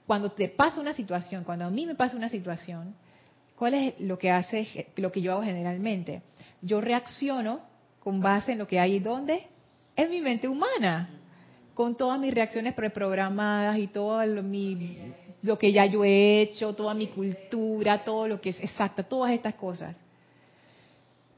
Cuando 0.06 0.30
te 0.30 0.48
pasa 0.48 0.80
una 0.80 0.94
situación, 0.94 1.42
cuando 1.42 1.64
a 1.64 1.70
mí 1.70 1.84
me 1.84 1.96
pasa 1.96 2.16
una 2.16 2.28
situación, 2.28 2.94
¿Cuál 3.56 3.74
es 3.74 4.00
lo 4.00 4.18
que 4.18 4.30
hace, 4.30 4.88
lo 4.96 5.10
que 5.10 5.22
yo 5.22 5.32
hago 5.32 5.42
generalmente? 5.42 6.22
Yo 6.60 6.80
reacciono 6.80 7.60
con 8.00 8.20
base 8.20 8.52
en 8.52 8.58
lo 8.58 8.66
que 8.66 8.78
hay 8.78 9.00
donde 9.00 9.46
en 9.96 10.10
mi 10.10 10.20
mente 10.20 10.46
humana, 10.46 11.08
con 11.74 11.96
todas 11.96 12.20
mis 12.20 12.34
reacciones 12.34 12.74
preprogramadas 12.74 13.78
y 13.78 13.86
todo 13.86 14.24
lo, 14.26 14.42
lo 15.42 15.58
que 15.58 15.72
ya 15.72 15.86
yo 15.86 16.04
he 16.04 16.42
hecho, 16.42 16.74
toda 16.74 16.92
mi 16.92 17.06
cultura, 17.08 18.04
todo 18.04 18.28
lo 18.28 18.40
que 18.40 18.50
es 18.50 18.60
exacta, 18.60 19.02
todas 19.02 19.32
estas 19.32 19.54
cosas. 19.54 19.96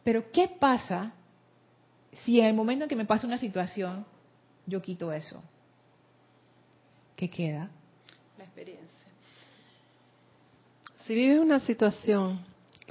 Pero 0.02 0.30
¿qué 0.32 0.48
pasa 0.48 1.12
si 2.24 2.40
en 2.40 2.46
el 2.46 2.54
momento 2.54 2.84
en 2.84 2.88
que 2.88 2.96
me 2.96 3.04
pasa 3.04 3.26
una 3.26 3.38
situación 3.38 4.04
yo 4.66 4.82
quito 4.82 5.12
eso? 5.12 5.42
¿Qué 7.14 7.30
queda? 7.30 7.70
La 8.36 8.44
experiencia. 8.44 8.97
Si 11.08 11.14
vives 11.14 11.38
una 11.38 11.58
situación 11.60 12.40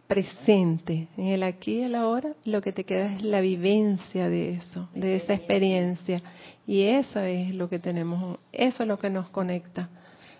presente, 0.07 1.07
en 1.17 1.27
el 1.27 1.43
aquí 1.43 1.73
y 1.73 1.83
el 1.83 1.93
ahora, 1.93 2.33
lo 2.45 2.63
que 2.63 2.71
te 2.71 2.83
queda 2.83 3.13
es 3.13 3.21
la 3.21 3.41
vivencia 3.41 4.27
de 4.27 4.53
eso, 4.53 4.89
de 4.95 5.17
esa 5.17 5.35
experiencia. 5.35 6.23
Y 6.65 6.81
eso 6.81 7.19
es 7.19 7.53
lo 7.53 7.69
que 7.69 7.77
tenemos, 7.77 8.39
eso 8.51 8.81
es 8.81 8.89
lo 8.89 8.97
que 8.97 9.11
nos 9.11 9.29
conecta. 9.29 9.89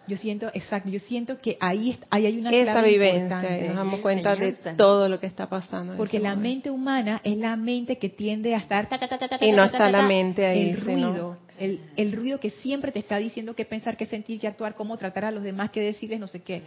Yo 0.07 0.17
siento, 0.17 0.47
exacto, 0.55 0.89
yo 0.89 0.97
siento 0.97 1.39
que 1.39 1.55
ahí, 1.59 1.99
ahí 2.09 2.25
hay 2.25 2.39
una 2.39 2.49
Esa 2.49 2.82
vivencia, 2.82 3.59
y 3.59 3.67
nos 3.67 3.75
damos 3.75 3.99
cuenta 3.99 4.36
de 4.36 4.53
todo 4.75 5.07
lo 5.07 5.19
que 5.19 5.28
está 5.28 5.47
pasando. 5.47 5.95
Porque 5.97 6.19
la 6.19 6.36
mente 6.36 6.71
humana 6.71 7.21
es 7.23 7.38
la 7.38 7.55
mente 7.57 7.99
que 7.99 8.09
tiende 8.09 8.55
a 8.55 8.57
estar... 8.57 8.89
y 9.39 9.51
no 9.51 9.63
está 9.63 9.91
la 9.91 10.01
mente 10.01 10.47
ahí. 10.47 10.71
El 10.71 10.82
ruido, 10.82 11.38
el, 11.59 11.82
el 11.95 12.11
ruido 12.13 12.39
que 12.39 12.49
siempre 12.49 12.91
te 12.91 12.97
está 12.97 13.17
diciendo 13.17 13.55
qué 13.55 13.65
pensar, 13.65 13.97
qué 13.97 14.07
sentir, 14.07 14.39
qué 14.39 14.47
actuar, 14.47 14.73
cómo 14.73 14.97
tratar 14.97 15.25
a 15.25 15.32
los 15.32 15.43
demás, 15.43 15.69
qué 15.69 15.82
decirles, 15.82 16.19
no 16.19 16.28
sé 16.28 16.41
qué 16.41 16.63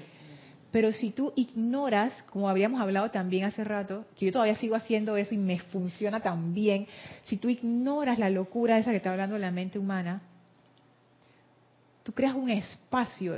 pero 0.72 0.92
si 0.92 1.10
tú 1.10 1.32
ignoras, 1.34 2.22
como 2.30 2.48
habíamos 2.48 2.80
hablado 2.80 3.10
también 3.10 3.44
hace 3.44 3.64
rato, 3.64 4.04
que 4.16 4.26
yo 4.26 4.32
todavía 4.32 4.54
sigo 4.56 4.76
haciendo 4.76 5.16
eso 5.16 5.34
y 5.34 5.38
me 5.38 5.58
funciona 5.58 6.20
tan 6.20 6.54
bien, 6.54 6.86
si 7.24 7.36
tú 7.36 7.48
ignoras 7.48 8.18
la 8.18 8.30
locura 8.30 8.78
esa 8.78 8.90
que 8.90 8.98
está 8.98 9.10
hablando 9.10 9.36
la 9.36 9.50
mente 9.50 9.78
humana, 9.78 10.22
tú 12.04 12.12
creas 12.12 12.34
un 12.34 12.50
espacio, 12.50 13.34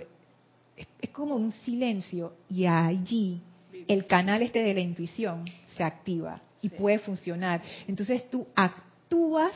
es, 0.76 1.10
como 1.10 1.36
un 1.36 1.52
silencio, 1.52 2.34
y 2.50 2.66
allí 2.66 3.40
el 3.88 4.06
canal 4.06 4.42
este 4.42 4.62
de 4.62 4.74
la 4.74 4.80
intuición 4.80 5.44
se 5.76 5.82
activa 5.82 6.40
y 6.60 6.68
puede 6.68 6.98
funcionar. 6.98 7.62
Entonces 7.86 8.28
tú 8.30 8.46
actúas 8.54 9.52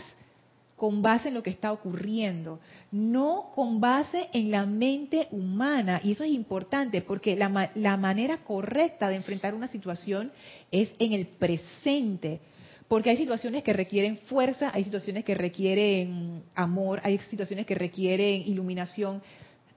con 0.76 1.00
base 1.00 1.28
en 1.28 1.34
lo 1.34 1.42
que 1.42 1.50
está 1.50 1.72
ocurriendo, 1.72 2.60
no 2.92 3.50
con 3.54 3.80
base 3.80 4.28
en 4.32 4.50
la 4.50 4.66
mente 4.66 5.26
humana. 5.30 6.00
Y 6.04 6.12
eso 6.12 6.22
es 6.22 6.30
importante 6.30 7.00
porque 7.00 7.34
la, 7.34 7.70
la, 7.74 7.96
manera 7.96 8.38
correcta 8.44 9.08
de 9.08 9.16
enfrentar 9.16 9.54
una 9.54 9.68
situación 9.68 10.30
es 10.70 10.94
en 10.98 11.14
el 11.14 11.26
presente. 11.26 12.40
Porque 12.88 13.10
hay 13.10 13.16
situaciones 13.16 13.64
que 13.64 13.72
requieren 13.72 14.18
fuerza, 14.18 14.70
hay 14.72 14.84
situaciones 14.84 15.24
que 15.24 15.34
requieren 15.34 16.44
amor, 16.54 17.00
hay 17.02 17.18
situaciones 17.18 17.66
que 17.66 17.74
requieren 17.74 18.42
iluminación. 18.46 19.22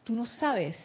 Tú 0.03 0.13
no 0.13 0.25
sabes 0.25 0.75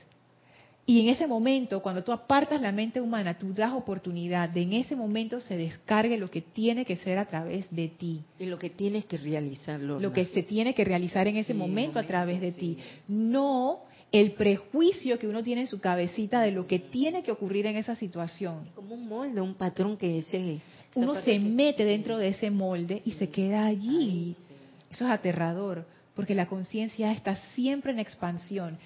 y 0.86 1.00
en 1.00 1.08
ese 1.08 1.26
momento, 1.26 1.80
cuando 1.80 2.04
tú 2.04 2.12
apartas 2.12 2.60
la 2.60 2.70
mente 2.70 3.00
humana, 3.00 3.38
tú 3.38 3.54
das 3.54 3.72
oportunidad 3.72 4.50
de 4.50 4.62
en 4.62 4.74
ese 4.74 4.94
momento 4.94 5.40
se 5.40 5.56
descargue 5.56 6.18
lo 6.18 6.30
que 6.30 6.42
tiene 6.42 6.84
que 6.84 6.96
ser 6.96 7.18
a 7.18 7.24
través 7.24 7.66
de 7.70 7.88
ti. 7.88 8.22
Y 8.38 8.44
lo 8.44 8.58
que 8.58 8.68
tienes 8.68 9.06
que 9.06 9.16
realizarlo. 9.16 9.98
Lo 9.98 10.12
que 10.12 10.26
se 10.26 10.42
tiene 10.42 10.74
que 10.74 10.84
realizar 10.84 11.26
en 11.26 11.36
ese 11.36 11.54
momento, 11.54 11.98
a 11.98 12.02
través 12.02 12.40
de 12.42 12.52
ti. 12.52 12.76
No 13.08 13.80
el 14.12 14.32
prejuicio 14.32 15.18
que 15.18 15.26
uno 15.26 15.42
tiene 15.42 15.62
en 15.62 15.66
su 15.68 15.80
cabecita 15.80 16.42
de 16.42 16.52
lo 16.52 16.66
que 16.66 16.78
tiene 16.78 17.22
que 17.22 17.32
ocurrir 17.32 17.64
en 17.66 17.76
esa 17.76 17.94
situación. 17.94 18.66
Como 18.74 18.94
un 18.94 19.08
molde, 19.08 19.40
un 19.40 19.54
patrón 19.54 19.96
que 19.96 20.18
ese... 20.18 20.60
Uno 20.96 21.16
se 21.16 21.38
mete 21.40 21.84
dentro 21.84 22.18
de 22.18 22.28
ese 22.28 22.50
molde 22.50 23.00
y 23.04 23.12
se 23.12 23.28
queda 23.30 23.64
allí. 23.64 24.36
Eso 24.90 25.06
es 25.06 25.10
aterrador, 25.10 25.86
porque 26.14 26.36
la 26.36 26.46
conciencia 26.46 27.10
está 27.10 27.34
siempre 27.54 27.90
en 27.90 27.98
expansión 27.98 28.78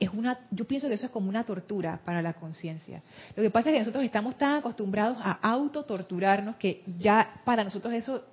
es 0.00 0.10
una, 0.12 0.38
yo 0.50 0.64
pienso 0.64 0.88
que 0.88 0.94
eso 0.94 1.06
es 1.06 1.12
como 1.12 1.28
una 1.28 1.44
tortura 1.44 2.00
para 2.04 2.22
la 2.22 2.34
conciencia. 2.34 3.02
Lo 3.34 3.42
que 3.42 3.50
pasa 3.50 3.70
es 3.70 3.74
que 3.74 3.78
nosotros 3.80 4.04
estamos 4.04 4.38
tan 4.38 4.56
acostumbrados 4.56 5.18
a 5.20 5.32
autotorturarnos 5.32 6.56
que 6.56 6.84
ya 6.98 7.40
para 7.44 7.64
nosotros 7.64 7.92
eso, 7.94 8.24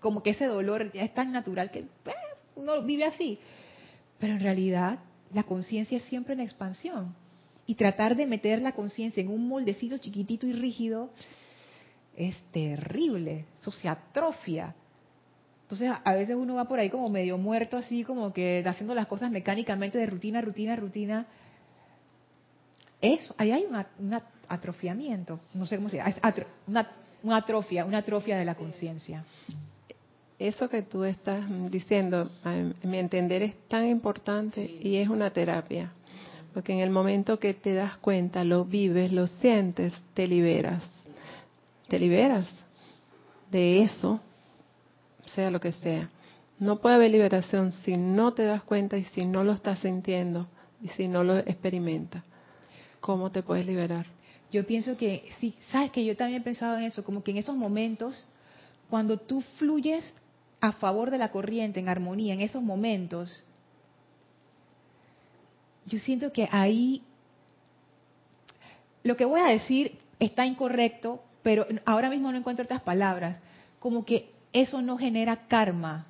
como 0.00 0.22
que 0.22 0.30
ese 0.30 0.46
dolor 0.46 0.92
ya 0.92 1.02
es 1.02 1.14
tan 1.14 1.30
natural 1.30 1.70
que 1.70 1.86
pues, 2.02 2.16
uno 2.56 2.82
vive 2.82 3.04
así. 3.04 3.38
Pero 4.18 4.34
en 4.34 4.40
realidad 4.40 4.98
la 5.32 5.44
conciencia 5.44 5.98
es 5.98 6.04
siempre 6.04 6.34
en 6.34 6.40
expansión. 6.40 7.14
Y 7.66 7.76
tratar 7.76 8.16
de 8.16 8.26
meter 8.26 8.60
la 8.60 8.72
conciencia 8.72 9.20
en 9.20 9.28
un 9.28 9.48
moldecito 9.48 9.98
chiquitito 9.98 10.46
y 10.46 10.52
rígido 10.52 11.10
es 12.16 12.36
terrible, 12.52 13.46
eso 13.60 13.70
se 13.70 13.88
atrofia. 13.88 14.74
Entonces, 15.74 16.00
a 16.04 16.14
veces 16.14 16.36
uno 16.36 16.54
va 16.54 16.66
por 16.66 16.78
ahí 16.78 16.88
como 16.88 17.08
medio 17.08 17.36
muerto, 17.36 17.76
así 17.76 18.04
como 18.04 18.32
que 18.32 18.62
haciendo 18.64 18.94
las 18.94 19.08
cosas 19.08 19.32
mecánicamente 19.32 19.98
de 19.98 20.06
rutina, 20.06 20.40
rutina, 20.40 20.76
rutina. 20.76 21.26
Eso, 23.00 23.34
ahí 23.38 23.50
hay 23.50 23.66
un 23.98 24.14
atrofiamiento, 24.48 25.40
no 25.52 25.66
sé 25.66 25.74
cómo 25.74 25.88
se 25.88 25.96
llama, 25.96 26.14
una 27.24 27.36
atrofia, 27.36 27.84
una 27.84 27.98
atrofia 27.98 28.36
de 28.36 28.44
la 28.44 28.54
conciencia. 28.54 29.24
Eso 30.38 30.68
que 30.68 30.82
tú 30.82 31.02
estás 31.02 31.44
diciendo, 31.72 32.30
a 32.44 32.52
mi 32.86 32.98
entender, 32.98 33.42
es 33.42 33.56
tan 33.66 33.88
importante 33.88 34.78
y 34.80 34.98
es 34.98 35.08
una 35.08 35.30
terapia. 35.30 35.90
Porque 36.52 36.72
en 36.72 36.78
el 36.78 36.90
momento 36.90 37.40
que 37.40 37.52
te 37.52 37.74
das 37.74 37.96
cuenta, 37.96 38.44
lo 38.44 38.64
vives, 38.64 39.10
lo 39.10 39.26
sientes, 39.26 39.92
te 40.14 40.28
liberas. 40.28 40.84
Te 41.88 41.98
liberas 41.98 42.46
de 43.50 43.82
eso, 43.82 44.20
sea 45.34 45.50
lo 45.50 45.60
que 45.60 45.72
sea. 45.72 46.10
No 46.58 46.80
puede 46.80 46.94
haber 46.94 47.10
liberación 47.10 47.72
si 47.84 47.96
no 47.96 48.32
te 48.32 48.44
das 48.44 48.62
cuenta 48.62 48.96
y 48.96 49.04
si 49.04 49.26
no 49.26 49.44
lo 49.44 49.52
estás 49.52 49.80
sintiendo 49.80 50.48
y 50.80 50.88
si 50.88 51.08
no 51.08 51.24
lo 51.24 51.38
experimentas. 51.38 52.22
¿Cómo 53.00 53.30
te 53.30 53.42
puedes 53.42 53.66
liberar? 53.66 54.06
Yo 54.50 54.66
pienso 54.66 54.96
que, 54.96 55.28
sí, 55.40 55.54
sabes 55.70 55.90
que 55.90 56.04
yo 56.04 56.16
también 56.16 56.40
he 56.40 56.44
pensado 56.44 56.78
en 56.78 56.84
eso, 56.84 57.02
como 57.04 57.24
que 57.24 57.32
en 57.32 57.38
esos 57.38 57.56
momentos, 57.56 58.26
cuando 58.88 59.18
tú 59.18 59.42
fluyes 59.58 60.04
a 60.60 60.72
favor 60.72 61.10
de 61.10 61.18
la 61.18 61.30
corriente, 61.30 61.80
en 61.80 61.88
armonía, 61.88 62.34
en 62.34 62.40
esos 62.40 62.62
momentos, 62.62 63.42
yo 65.86 65.98
siento 65.98 66.32
que 66.32 66.48
ahí, 66.52 67.02
lo 69.02 69.16
que 69.16 69.24
voy 69.24 69.40
a 69.40 69.46
decir 69.46 69.98
está 70.20 70.46
incorrecto, 70.46 71.22
pero 71.42 71.66
ahora 71.84 72.08
mismo 72.08 72.30
no 72.30 72.38
encuentro 72.38 72.64
otras 72.64 72.82
palabras, 72.82 73.40
como 73.80 74.04
que 74.04 74.33
eso 74.54 74.80
no 74.80 74.96
genera 74.96 75.46
karma. 75.48 76.06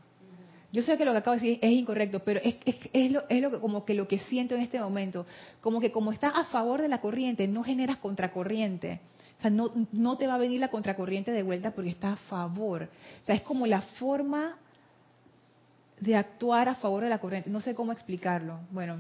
Yo 0.71 0.83
sé 0.83 0.97
que 0.99 1.05
lo 1.05 1.13
que 1.13 1.19
acabo 1.19 1.37
de 1.37 1.41
decir 1.41 1.59
es 1.63 1.71
incorrecto, 1.71 2.21
pero 2.21 2.41
es, 2.43 2.57
es, 2.65 3.11
lo, 3.11 3.25
es 3.29 3.41
lo 3.41 3.51
que, 3.51 3.59
como 3.59 3.85
que 3.85 3.95
lo 3.95 4.07
que 4.07 4.19
siento 4.19 4.55
en 4.55 4.61
este 4.61 4.81
momento. 4.81 5.25
Como 5.61 5.81
que 5.81 5.91
como 5.91 6.13
está 6.13 6.29
a 6.29 6.45
favor 6.45 6.83
de 6.83 6.89
la 6.89 7.01
corriente, 7.01 7.49
no 7.49 7.63
generas 7.63 7.99
contracorriente. 7.99 9.01
O 9.39 9.41
sea, 9.41 9.51
no, 9.51 9.71
no 9.93 10.19
te 10.19 10.27
va 10.27 10.35
a 10.35 10.39
venir 10.39 10.61
la 10.61 10.69
contracorriente 10.69 11.31
de 11.31 11.43
vuelta 11.43 11.71
porque 11.71 11.91
está 11.91 12.13
a 12.13 12.17
favor. 12.17 12.89
O 13.23 13.27
sea, 13.27 13.35
es 13.35 13.43
como 13.43 13.67
la 13.67 13.83
forma 13.83 14.59
de 16.01 16.17
actuar 16.17 16.69
a 16.69 16.75
favor 16.75 17.05
de 17.05 17.09
la 17.09 17.19
corriente. 17.19 17.51
No 17.51 17.61
sé 17.61 17.75
cómo 17.75 17.93
explicarlo. 17.93 18.59
Bueno, 18.71 18.99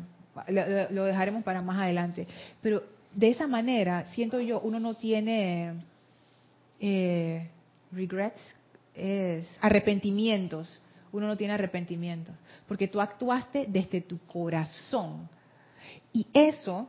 lo, 0.49 0.90
lo 0.90 1.05
dejaremos 1.05 1.42
para 1.42 1.61
más 1.61 1.78
adelante. 1.78 2.26
Pero 2.62 2.84
de 3.12 3.30
esa 3.30 3.47
manera, 3.47 4.07
siento 4.12 4.40
yo, 4.40 4.61
uno 4.61 4.78
no 4.80 4.95
tiene 4.95 5.74
eh, 6.80 7.49
regrets, 7.92 8.40
es 8.95 9.47
arrepentimientos 9.61 10.80
uno 11.14 11.28
no 11.28 11.36
tiene 11.36 11.55
arrepentimiento, 11.55 12.32
porque 12.66 12.88
tú 12.88 13.01
actuaste 13.01 13.66
desde 13.68 14.01
tu 14.01 14.18
corazón. 14.26 15.28
Y 16.12 16.26
eso, 16.34 16.88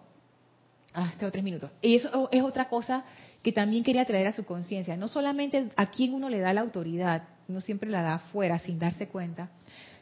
ah, 0.95 1.14
tengo 1.20 1.32
tres 1.32 1.43
minutos, 1.43 1.70
y 1.80 1.95
eso 1.95 2.28
es 2.32 2.41
otra 2.41 2.68
cosa 2.68 3.06
que 3.43 3.51
también 3.51 3.84
quería 3.84 4.03
traer 4.03 4.26
a 4.26 4.34
su 4.34 4.43
conciencia. 4.43 4.97
No 4.97 5.08
solamente 5.08 5.70
a 5.76 5.91
quien 5.91 6.16
uno 6.16 6.28
le 6.28 6.39
da 6.39 6.53
la 6.53 6.62
autoridad, 6.62 7.28
uno 7.47 7.62
siempre 7.62 7.88
la 7.88 8.01
da 8.01 8.16
afuera 8.16 8.58
sin 8.58 8.80
darse 8.80 9.08
cuenta, 9.08 9.51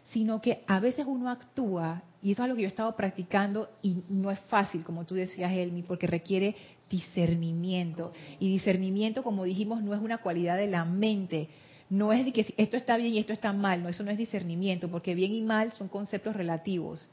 sino 0.05 0.41
que 0.41 0.63
a 0.67 0.79
veces 0.79 1.05
uno 1.05 1.29
actúa, 1.29 2.03
y 2.21 2.31
eso 2.31 2.43
es 2.43 2.49
lo 2.49 2.55
que 2.55 2.61
yo 2.61 2.67
he 2.67 2.69
estado 2.69 2.95
practicando, 2.95 3.71
y 3.81 4.03
no 4.07 4.31
es 4.31 4.39
fácil, 4.47 4.85
como 4.85 5.03
tú 5.03 5.15
decías, 5.15 5.51
Elmi, 5.51 5.83
porque 5.83 6.07
requiere 6.07 6.55
discernimiento. 6.89 8.13
Y 8.39 8.49
discernimiento, 8.49 9.21
como 9.21 9.43
dijimos, 9.43 9.83
no 9.83 9.93
es 9.93 9.99
una 9.99 10.19
cualidad 10.19 10.55
de 10.55 10.67
la 10.67 10.85
mente, 10.85 11.49
no 11.93 12.11
es 12.11 12.25
de 12.25 12.33
que 12.33 12.55
esto 12.57 12.75
está 12.75 12.97
bien 12.97 13.13
y 13.13 13.19
esto 13.19 13.33
está 13.33 13.53
mal, 13.53 13.83
no, 13.83 13.89
eso 13.89 14.01
no 14.01 14.09
es 14.09 14.17
discernimiento, 14.17 14.89
porque 14.89 15.13
bien 15.13 15.31
y 15.31 15.43
mal 15.43 15.73
son 15.73 15.87
conceptos 15.87 16.35
relativos. 16.35 17.07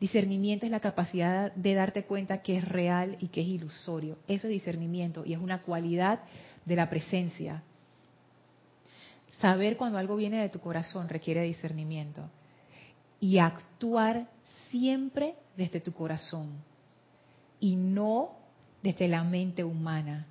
Discernimiento 0.00 0.66
es 0.66 0.72
la 0.72 0.80
capacidad 0.80 1.54
de 1.54 1.74
darte 1.74 2.02
cuenta 2.02 2.42
que 2.42 2.58
es 2.58 2.68
real 2.68 3.16
y 3.20 3.28
que 3.28 3.42
es 3.42 3.46
ilusorio. 3.46 4.18
Eso 4.26 4.48
es 4.48 4.52
discernimiento 4.52 5.24
y 5.24 5.32
es 5.32 5.38
una 5.38 5.62
cualidad 5.62 6.22
de 6.64 6.74
la 6.74 6.90
presencia. 6.90 7.62
Saber 9.38 9.76
cuando 9.76 9.96
algo 9.96 10.16
viene 10.16 10.42
de 10.42 10.48
tu 10.48 10.58
corazón 10.58 11.08
requiere 11.08 11.42
discernimiento. 11.42 12.28
Y 13.20 13.38
actuar 13.38 14.26
siempre 14.70 15.36
desde 15.56 15.80
tu 15.80 15.92
corazón 15.92 16.50
y 17.60 17.76
no 17.76 18.32
desde 18.82 19.06
la 19.06 19.22
mente 19.22 19.62
humana. 19.62 20.26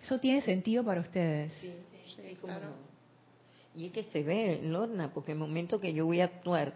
¿Eso 0.00 0.20
tiene 0.20 0.40
sentido 0.40 0.84
para 0.84 1.00
ustedes? 1.00 1.52
Sí. 1.54 1.74
Y 3.76 3.86
es 3.86 3.92
que 3.92 4.02
se 4.04 4.22
ve, 4.22 4.60
Lorna, 4.62 5.12
porque 5.12 5.32
el 5.32 5.38
momento 5.38 5.80
que 5.80 5.92
yo 5.92 6.06
voy 6.06 6.20
a 6.20 6.24
actuar 6.24 6.74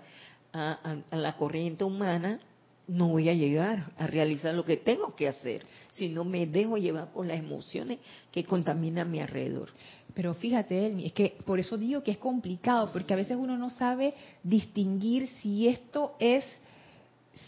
a, 0.52 0.96
la 1.10 1.36
corriente 1.36 1.84
humana, 1.84 2.40
no 2.86 3.08
voy 3.08 3.28
a 3.28 3.34
llegar 3.34 3.92
a 3.96 4.06
realizar 4.06 4.54
lo 4.54 4.64
que 4.64 4.76
tengo 4.76 5.14
que 5.14 5.28
hacer, 5.28 5.64
si 5.90 6.08
no 6.08 6.24
me 6.24 6.46
dejo 6.46 6.76
llevar 6.76 7.12
por 7.12 7.26
las 7.26 7.38
emociones 7.38 7.98
que 8.30 8.44
contaminan 8.44 9.10
mi 9.10 9.20
alrededor. 9.20 9.70
Pero 10.14 10.34
fíjate, 10.34 11.04
es 11.04 11.12
que 11.12 11.36
por 11.44 11.58
eso 11.58 11.78
digo 11.78 12.02
que 12.02 12.10
es 12.10 12.18
complicado, 12.18 12.92
porque 12.92 13.14
a 13.14 13.16
veces 13.16 13.36
uno 13.36 13.56
no 13.56 13.70
sabe 13.70 14.14
distinguir 14.42 15.28
si 15.40 15.68
esto 15.68 16.16
es, 16.18 16.44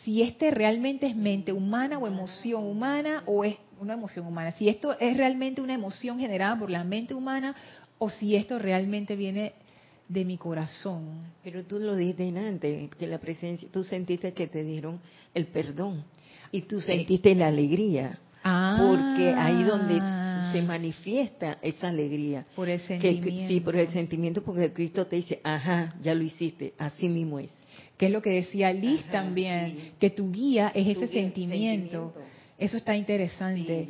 si 0.03 0.23
este 0.23 0.51
realmente 0.51 1.07
es 1.07 1.15
mente 1.15 1.53
humana 1.53 1.99
o 1.99 2.07
emoción 2.07 2.65
humana 2.65 3.23
o 3.27 3.45
es 3.45 3.57
una 3.81 3.95
emoción 3.95 4.27
humana, 4.27 4.53
si 4.53 4.69
esto 4.69 4.99
es 4.99 5.17
realmente 5.17 5.61
una 5.61 5.75
emoción 5.75 6.19
generada 6.19 6.59
por 6.59 6.71
la 6.71 6.85
mente 6.85 7.15
humana 7.15 7.55
o 7.99 8.11
si 8.11 8.37
esto 8.37 8.59
realmente 8.59 9.17
viene 9.17 9.55
de 10.09 10.25
mi 10.25 10.37
corazón. 10.37 11.33
Pero 11.43 11.65
tú 11.65 11.79
lo 11.79 11.97
dijiste 11.97 12.29
antes, 12.29 12.91
que 12.97 13.07
la 13.07 13.19
presencia, 13.19 13.69
tú 13.73 13.85
sentiste 13.85 14.33
que 14.33 14.47
te 14.47 14.63
dieron 14.63 15.01
el 15.33 15.47
perdón 15.47 16.05
y 16.53 16.63
tú 16.63 16.81
sentiste 16.81 17.35
la 17.35 17.49
alegría. 17.49 18.19
Ah. 18.47 18.77
Porque 18.79 19.31
ahí 19.31 19.63
donde 19.63 19.99
se 20.53 20.61
manifiesta 20.61 21.59
esa 21.63 21.89
alegría. 21.89 22.45
Por 22.55 22.69
el 22.69 22.79
sentimiento. 22.79 23.49
sí, 23.49 23.61
por 23.61 23.75
el 23.75 23.89
sentimiento, 23.89 24.45
porque 24.45 24.71
Cristo 24.71 25.07
te 25.07 25.17
dice, 25.17 25.41
ajá, 25.43 25.95
ya 26.03 26.15
lo 26.15 26.23
hiciste, 26.23 26.75
así 26.77 27.09
mismo 27.09 27.39
es. 27.39 27.55
Que 27.97 28.07
es 28.07 28.13
lo 28.13 28.21
que 28.21 28.31
decía 28.31 28.71
Liz 28.71 29.03
también, 29.05 29.93
que 29.99 30.11
tu 30.11 30.31
guía 30.31 30.71
es 30.75 30.89
ese 30.89 31.09
sentimiento. 31.09 32.13
Eso 32.59 32.77
está 32.77 32.97
interesante. 32.97 33.89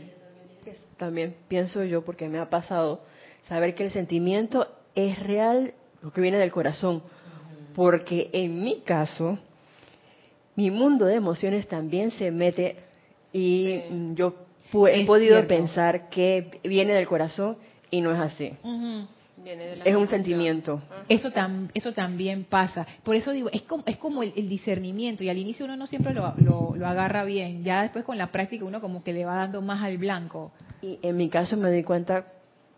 También 0.97 1.35
pienso 1.49 1.85
yo, 1.85 2.05
porque 2.05 2.29
me 2.29 2.39
ha 2.39 2.49
pasado, 2.49 3.03
saber 3.49 3.75
que 3.75 3.85
el 3.85 3.91
sentimiento 3.91 4.69
es 4.95 5.19
real, 5.19 5.75
lo 6.03 6.13
que 6.13 6.21
viene 6.21 6.39
del 6.39 6.53
corazón. 6.53 7.03
Porque 7.75 8.31
en 8.33 8.63
mi 8.63 8.81
caso, 8.81 9.39
mi 10.55 10.71
mundo 10.71 11.07
de 11.07 11.17
emociones 11.17 11.67
también 11.67 12.13
se 12.13 12.31
mete 12.31 12.77
y 13.33 14.15
yo 14.15 14.35
he 14.89 15.05
podido 15.05 15.47
pensar 15.47 16.09
que 16.09 16.61
viene 16.63 16.95
del 16.95 17.07
corazón 17.07 17.57
y 17.91 18.01
no 18.01 18.13
es 18.13 18.19
así. 18.19 18.53
Es 19.85 19.95
un 19.95 20.07
sentimiento. 20.07 20.83
Eso, 21.09 21.31
eso 21.75 21.93
también 21.93 22.45
pasa. 22.45 22.87
Por 23.03 23.17
eso 23.17 23.33
digo, 23.33 23.51
es 23.53 23.63
como, 23.63 23.83
es 23.87 23.97
como 23.97 24.23
el, 24.23 24.49
discernimiento 24.49 25.25
y 25.25 25.29
al 25.29 25.39
inicio 25.39 25.65
uno 25.65 25.77
no 25.77 25.87
siempre 25.87 26.15
lo, 26.15 26.35
lo, 26.39 26.87
agarra 26.87 27.25
bien. 27.25 27.65
Ya 27.65 27.83
después 27.83 28.05
con 28.05 28.19
la 28.19 28.29
práctica 28.33 28.65
uno 28.65 28.81
como 28.81 29.03
que 29.03 29.13
le 29.13 29.25
va 29.25 29.37
dando 29.37 29.63
más 29.63 29.83
al 29.83 29.99
blanco. 29.99 30.53
Y 30.83 30.99
en 31.03 31.17
mi 31.17 31.29
caso 31.29 31.57
me 31.57 31.71
doy 31.71 31.83
cuenta 31.83 32.25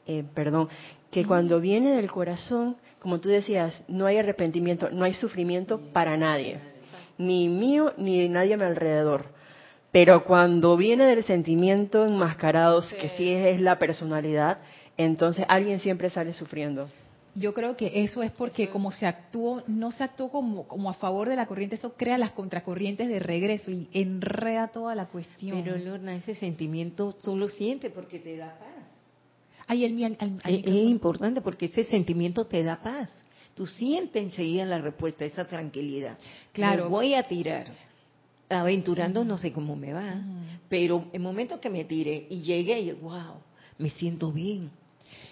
eh, 0.06 0.24
perdón, 0.34 0.68
que 1.10 1.24
cuando 1.24 1.60
viene 1.60 1.96
del 1.96 2.10
corazón, 2.10 2.76
como 3.00 3.20
tú 3.20 3.28
decías, 3.28 3.82
no 3.88 4.06
hay 4.06 4.18
arrepentimiento, 4.18 4.88
no 4.90 5.04
hay 5.04 5.14
sufrimiento 5.14 5.80
para 5.92 6.16
nadie, 6.16 6.60
ni 7.18 7.48
mío 7.48 7.92
ni 7.96 8.20
de 8.22 8.28
nadie 8.28 8.54
a 8.54 8.56
mi 8.56 8.64
alrededor. 8.64 9.34
Pero 9.90 10.24
cuando 10.24 10.76
viene 10.76 11.06
del 11.06 11.24
sentimiento 11.24 12.04
enmascarado, 12.06 12.84
que 12.88 13.08
sí 13.16 13.30
es 13.30 13.60
la 13.60 13.78
personalidad, 13.78 14.58
entonces 14.96 15.44
alguien 15.48 15.80
siempre 15.80 16.10
sale 16.10 16.32
sufriendo. 16.32 16.88
Yo 17.34 17.52
creo 17.52 17.76
que 17.76 18.02
eso 18.02 18.22
es 18.22 18.30
porque 18.30 18.68
como 18.68 18.92
se 18.92 19.06
actuó, 19.06 19.62
no 19.66 19.92
se 19.92 20.04
actuó 20.04 20.30
como, 20.30 20.66
como 20.66 20.88
a 20.88 20.94
favor 20.94 21.28
de 21.28 21.36
la 21.36 21.46
corriente, 21.46 21.76
eso 21.76 21.94
crea 21.94 22.16
las 22.16 22.30
contracorrientes 22.30 23.08
de 23.08 23.18
regreso 23.18 23.70
y 23.70 23.88
enreda 23.92 24.68
toda 24.68 24.94
la 24.94 25.06
cuestión. 25.06 25.62
Pero 25.62 25.76
Lorna, 25.76 26.16
ese 26.16 26.34
sentimiento 26.34 27.12
tú 27.12 27.36
lo 27.36 27.48
sientes 27.48 27.92
porque 27.92 28.18
te 28.18 28.38
da 28.38 28.58
paz 28.58 28.76
es, 29.74 30.66
importante 30.66 31.40
porque 31.40 31.66
ese 31.66 31.84
sentimiento 31.84 32.44
te 32.44 32.62
da 32.62 32.82
paz. 32.82 33.12
Tú 33.54 33.66
sientes 33.66 34.22
enseguida 34.22 34.64
la 34.64 34.78
respuesta, 34.78 35.24
esa 35.24 35.46
tranquilidad. 35.46 36.18
Claro. 36.52 36.88
voy 36.88 37.14
a 37.14 37.22
tirar. 37.22 37.66
Aventurando 38.48 39.24
no 39.24 39.38
sé 39.38 39.52
cómo 39.52 39.74
me 39.74 39.92
va, 39.92 40.22
pero 40.68 41.06
el 41.12 41.20
momento 41.20 41.60
que 41.60 41.68
me 41.68 41.84
tire 41.84 42.28
y 42.30 42.42
llegue 42.42 42.78
y 42.78 42.92
wow, 42.92 43.40
me 43.76 43.90
siento 43.90 44.30
bien. 44.30 44.70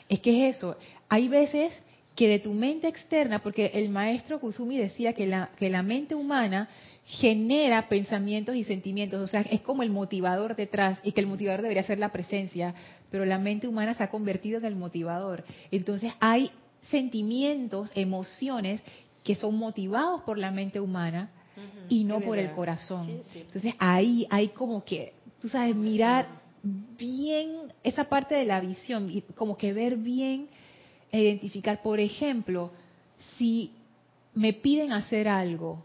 Es 0.09 0.20
que 0.20 0.48
es 0.48 0.57
eso. 0.57 0.76
Hay 1.09 1.28
veces 1.28 1.72
que 2.14 2.28
de 2.28 2.38
tu 2.38 2.52
mente 2.52 2.88
externa, 2.88 3.42
porque 3.42 3.72
el 3.74 3.88
maestro 3.88 4.40
Kusumi 4.40 4.76
decía 4.78 5.12
que 5.14 5.26
la, 5.26 5.50
que 5.57 5.68
la 5.68 5.82
mente 5.82 6.14
humana 6.14 6.68
genera 7.07 7.88
pensamientos 7.88 8.57
y 8.57 8.64
sentimientos, 8.64 9.20
o 9.20 9.26
sea, 9.26 9.42
es 9.42 9.61
como 9.61 9.82
el 9.82 9.90
motivador 9.90 10.57
detrás 10.57 11.00
y 11.02 11.12
que 11.12 11.20
el 11.20 11.26
motivador 11.26 11.62
debería 11.62 11.82
ser 11.82 11.98
la 11.98 12.12
presencia, 12.12 12.74
pero 13.11 13.26
la 13.26 13.38
mente 13.38 13.68
humana 13.68 13.94
se 13.94 14.02
ha 14.02 14.11
convertido 14.11 14.59
en 14.59 14.64
el 14.64 14.76
motivador. 14.76 15.44
Entonces 15.70 16.12
hay 16.20 16.50
sentimientos, 16.90 17.90
emociones 17.94 18.80
que 19.22 19.34
son 19.34 19.57
motivados 19.57 20.22
por 20.22 20.38
la 20.38 20.50
mente 20.50 20.80
humana 20.80 21.30
y 21.88 22.05
no 22.05 22.20
por 22.20 22.38
el 22.38 22.50
corazón. 22.52 23.20
Entonces 23.34 23.74
ahí 23.78 24.26
hay 24.30 24.48
como 24.48 24.84
que, 24.84 25.12
tú 25.40 25.48
sabes, 25.48 25.74
mirar 25.76 26.43
bien 26.65 27.73
esa 27.83 28.05
parte 28.05 28.35
de 28.35 28.45
la 28.45 28.61
visión 28.61 29.11
y 29.11 29.23
como 29.23 29.57
que 29.57 29.73
ver 29.73 29.97
bien 29.97 30.49
e 31.12 31.21
identificar, 31.21 31.83
por 31.83 32.01
ejemplo, 32.01 32.71
si 33.37 33.73
me 34.35 34.53
piden 34.53 34.93
hacer 34.93 35.29
algo. 35.29 35.85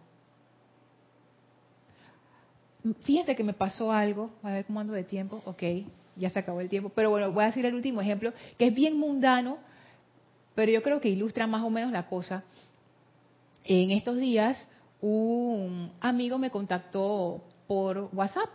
Fíjense 3.03 3.35
que 3.35 3.43
me 3.43 3.53
pasó 3.53 3.91
algo, 3.91 4.31
a 4.41 4.51
ver 4.51 4.65
cómo 4.65 4.79
ando 4.79 4.93
de 4.93 5.03
tiempo, 5.03 5.41
ok, 5.45 5.63
ya 6.15 6.29
se 6.29 6.39
acabó 6.39 6.61
el 6.61 6.69
tiempo, 6.69 6.89
pero 6.89 7.09
bueno, 7.09 7.31
voy 7.31 7.43
a 7.43 7.47
decir 7.47 7.65
el 7.65 7.75
último 7.75 8.01
ejemplo, 8.01 8.33
que 8.57 8.67
es 8.67 8.73
bien 8.73 8.97
mundano, 8.97 9.57
pero 10.55 10.71
yo 10.71 10.81
creo 10.81 10.99
que 11.01 11.09
ilustra 11.09 11.45
más 11.45 11.63
o 11.63 11.69
menos 11.69 11.91
la 11.91 12.07
cosa. 12.07 12.43
En 13.65 13.91
estos 13.91 14.17
días, 14.17 14.67
un 15.01 15.91
amigo 15.99 16.37
me 16.37 16.49
contactó 16.49 17.43
por 17.67 18.09
WhatsApp, 18.13 18.49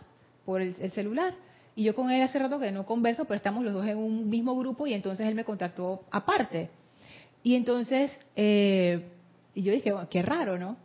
por 0.45 0.61
el, 0.61 0.91
celular, 0.91 1.35
y 1.75 1.83
yo 1.83 1.93
con 1.93 2.09
él 2.09 2.21
hace 2.21 2.39
rato 2.39 2.59
que 2.59 2.71
no 2.71 2.85
converso, 2.85 3.25
pero 3.25 3.35
estamos 3.35 3.63
los 3.63 3.73
dos 3.73 3.85
en 3.85 3.97
un 3.97 4.29
mismo 4.29 4.55
grupo 4.55 4.87
y 4.87 4.93
entonces 4.93 5.27
él 5.27 5.35
me 5.35 5.43
contactó 5.43 6.03
aparte. 6.09 6.69
Y 7.43 7.55
entonces, 7.55 8.17
eh, 8.35 9.05
y 9.53 9.63
yo 9.63 9.73
dije, 9.73 9.93
qué 10.09 10.21
raro, 10.21 10.57
¿no? 10.57 10.77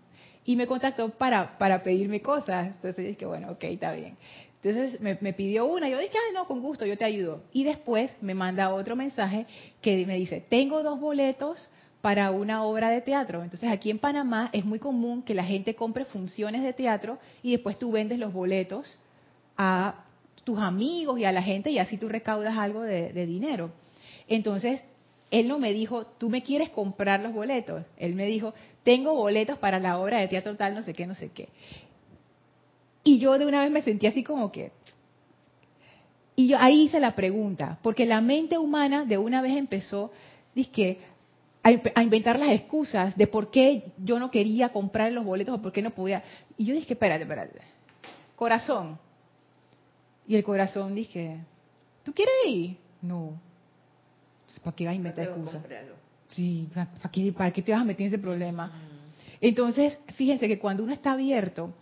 Y 0.44 0.56
me 0.56 0.66
contactó 0.66 1.10
para, 1.10 1.56
para 1.58 1.82
pedirme 1.82 2.20
cosas. 2.20 2.66
Entonces 2.66 3.06
dije, 3.06 3.24
bueno, 3.24 3.52
ok, 3.52 3.64
está 3.64 3.92
bien. 3.92 4.16
Entonces 4.62 5.00
me, 5.00 5.32
pidió 5.32 5.64
una, 5.64 5.88
yo 5.88 5.98
dije, 5.98 6.18
ah, 6.18 6.32
no, 6.34 6.46
con 6.46 6.60
gusto, 6.60 6.84
yo 6.84 6.98
te 6.98 7.04
ayudo. 7.04 7.44
Y 7.52 7.64
después 7.64 8.10
me 8.20 8.34
manda 8.34 8.74
otro 8.74 8.96
mensaje 8.96 9.46
que 9.80 10.04
me 10.04 10.16
dice, 10.16 10.44
tengo 10.50 10.82
dos 10.82 11.00
boletos 11.00 11.70
para 12.02 12.30
una 12.30 12.64
obra 12.64 12.90
de 12.90 13.00
teatro. 13.00 13.42
Entonces 13.42 13.70
aquí 13.70 13.90
en 13.90 13.98
Panamá 13.98 14.50
es 14.52 14.64
muy 14.64 14.78
común 14.80 15.22
que 15.22 15.34
la 15.34 15.44
gente 15.44 15.74
compre 15.74 16.04
funciones 16.04 16.62
de 16.62 16.72
teatro 16.72 17.18
y 17.42 17.52
después 17.52 17.78
tú 17.78 17.92
vendes 17.92 18.18
los 18.18 18.32
boletos 18.32 18.98
a 19.56 20.04
tus 20.44 20.58
amigos 20.58 21.18
y 21.18 21.24
a 21.24 21.32
la 21.32 21.42
gente 21.42 21.70
y 21.70 21.78
así 21.78 21.96
tú 21.96 22.08
recaudas 22.08 22.56
algo 22.56 22.82
de, 22.82 23.26
dinero. 23.26 23.70
Entonces 24.28 24.80
él 25.30 25.48
no 25.48 25.58
me 25.58 25.72
dijo, 25.72 26.06
tú 26.18 26.28
me 26.28 26.42
quieres 26.42 26.70
comprar 26.70 27.20
los 27.20 27.32
boletos. 27.32 27.84
Él 27.96 28.14
me 28.14 28.26
dijo, 28.26 28.54
tengo 28.82 29.14
boletos 29.14 29.58
para 29.58 29.78
la 29.78 29.98
obra 29.98 30.18
de 30.18 30.28
teatro 30.28 30.56
tal, 30.56 30.74
no 30.74 30.82
sé 30.82 30.94
qué, 30.94 31.06
no 31.06 31.14
sé 31.14 31.30
qué. 31.32 31.48
Y 33.04 33.18
yo 33.18 33.38
de 33.38 33.46
una 33.46 33.60
vez 33.60 33.70
me 33.70 33.82
sentí 33.82 34.06
así 34.06 34.22
como 34.22 34.50
que... 34.50 34.72
Y 36.36 36.48
yo 36.48 36.58
ahí 36.58 36.82
hice 36.82 37.00
la 37.00 37.14
pregunta, 37.14 37.78
porque 37.82 38.06
la 38.06 38.20
mente 38.20 38.56
humana 38.56 39.04
de 39.04 39.18
una 39.18 39.42
vez 39.42 39.56
empezó, 39.56 40.10
dizque, 40.54 40.98
a, 41.62 42.02
inventar 42.02 42.38
las 42.38 42.50
excusas 42.52 43.16
de 43.16 43.26
por 43.26 43.50
qué 43.50 43.92
yo 43.98 44.18
no 44.18 44.30
quería 44.30 44.70
comprar 44.70 45.12
los 45.12 45.24
boletos 45.24 45.54
o 45.54 45.62
por 45.62 45.72
qué 45.72 45.82
no 45.82 45.90
podía. 45.90 46.22
Y 46.56 46.64
yo 46.64 46.74
dije, 46.74 46.94
espérate, 46.94 47.22
espérate. 47.22 47.60
Corazón. 48.36 48.98
Y 50.30 50.36
el 50.36 50.44
corazón 50.44 50.94
dije, 50.94 51.38
¿tú 52.04 52.12
quieres 52.14 52.34
ir? 52.46 52.76
No. 53.02 53.32
¿Para 54.62 54.76
qué 54.76 54.84
vas 54.84 54.92
a 54.92 54.94
inventar 54.94 55.24
excusas? 55.24 55.60
Sí, 56.28 56.68
¿para 56.72 57.10
qué, 57.10 57.32
¿para 57.32 57.50
qué 57.50 57.62
te 57.62 57.72
vas 57.72 57.80
a 57.80 57.84
meter 57.84 58.02
en 58.02 58.14
ese 58.14 58.22
problema? 58.22 58.68
Mm. 58.68 58.70
Entonces, 59.40 59.98
fíjense 60.14 60.46
que 60.46 60.60
cuando 60.60 60.84
uno 60.84 60.92
está 60.92 61.14
abierto, 61.14 61.74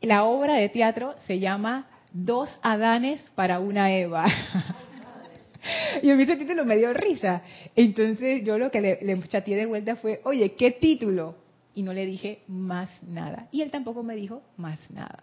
la 0.00 0.24
obra 0.24 0.56
de 0.56 0.70
teatro 0.70 1.14
se 1.24 1.38
llama 1.38 1.86
Dos 2.12 2.50
Adanes 2.62 3.30
para 3.36 3.60
una 3.60 3.92
Eva. 3.92 4.26
y 6.02 6.10
a 6.10 6.16
mí 6.16 6.24
ese 6.24 6.34
título 6.34 6.64
me 6.64 6.76
dio 6.76 6.92
risa. 6.92 7.42
Entonces 7.76 8.44
yo 8.44 8.58
lo 8.58 8.72
que 8.72 8.80
le, 8.80 8.98
le 9.02 9.22
chateé 9.28 9.54
de 9.54 9.66
vuelta 9.66 9.94
fue, 9.94 10.20
oye, 10.24 10.56
¿qué 10.56 10.72
título? 10.72 11.36
Y 11.76 11.84
no 11.84 11.92
le 11.92 12.06
dije 12.06 12.40
más 12.48 12.90
nada. 13.04 13.46
Y 13.52 13.62
él 13.62 13.70
tampoco 13.70 14.02
me 14.02 14.16
dijo 14.16 14.42
más 14.56 14.80
nada. 14.90 15.22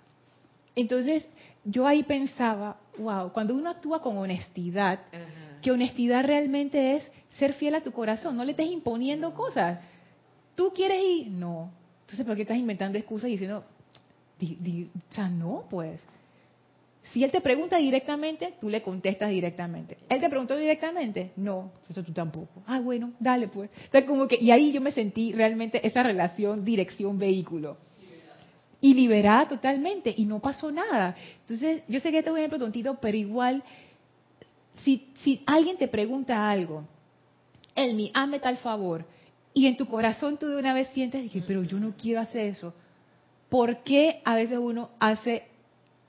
Entonces 0.76 1.26
yo 1.64 1.88
ahí 1.88 2.04
pensaba, 2.04 2.78
wow, 2.98 3.32
cuando 3.32 3.56
uno 3.56 3.70
actúa 3.70 4.02
con 4.02 4.18
honestidad, 4.18 5.00
que 5.62 5.72
honestidad 5.72 6.24
realmente 6.26 6.96
es 6.96 7.12
ser 7.38 7.54
fiel 7.54 7.76
a 7.76 7.82
tu 7.82 7.92
corazón, 7.92 8.38
no 8.38 8.46
le 8.46 8.52
estés 8.52 8.70
imponiendo 8.70 9.34
cosas. 9.34 9.80
¿Tú 10.56 10.72
quieres 10.74 11.02
ir? 11.04 11.28
No. 11.28 11.72
Entonces, 12.02 12.26
¿por 12.26 12.36
qué 12.36 12.42
estás 12.44 12.58
inventando 12.58 12.98
excusas 12.98 13.30
y 13.30 13.34
diciendo, 13.34 13.64
o 14.42 15.14
sea, 15.14 15.30
no, 15.30 15.66
pues. 15.70 16.02
Si 17.14 17.24
él 17.24 17.32
te 17.32 17.42
pregunta 17.42 17.78
directamente, 17.78 18.54
tú 18.60 18.70
le 18.70 18.82
contestas 18.82 19.30
directamente. 19.30 19.98
Él 20.10 20.20
te 20.20 20.30
preguntó 20.30 20.56
directamente, 20.58 21.32
no, 21.38 21.72
eso 21.90 22.04
tú 22.04 22.14
tampoco. 22.14 22.62
Ah, 22.68 22.80
bueno, 22.80 23.14
dale 23.20 23.48
pues. 23.48 23.70
como 24.06 24.28
que, 24.28 24.38
y 24.40 24.52
ahí 24.52 24.72
yo 24.72 24.82
me 24.82 24.92
sentí 24.92 25.32
realmente 25.34 25.86
esa 25.86 26.04
relación 26.04 26.64
dirección-vehículo. 26.64 27.78
Y 28.82 28.94
liberada 28.94 29.48
totalmente, 29.48 30.14
y 30.16 30.26
no 30.26 30.40
pasó 30.40 30.72
nada. 30.72 31.16
Entonces, 31.42 31.84
yo 31.88 32.00
sé 32.00 32.12
que 32.12 32.20
este 32.20 32.30
es 32.30 32.34
un 32.34 32.38
ejemplo 32.38 32.60
tontito, 32.60 32.98
pero 33.02 33.18
igual, 33.18 33.64
si, 34.84 35.12
si 35.22 35.42
alguien 35.46 35.78
te 35.78 35.88
pregunta 35.88 36.50
algo, 36.50 36.86
Elmi, 37.76 38.12
hazme 38.14 38.40
tal 38.40 38.58
favor, 38.58 39.06
y 39.54 39.68
en 39.68 39.76
tu 39.76 39.86
corazón 39.86 40.38
tú 40.38 40.48
de 40.48 40.58
una 40.58 40.74
vez 40.74 40.88
sientes, 40.90 41.22
dije, 41.22 41.44
pero 41.46 41.64
yo 41.64 41.80
no 41.80 41.94
quiero 41.98 42.22
hacer 42.22 42.48
eso 42.48 42.74
¿Por 43.50 43.84
qué 43.84 44.22
a 44.24 44.36
veces 44.36 44.60
uno 44.60 44.92
hace, 45.00 45.44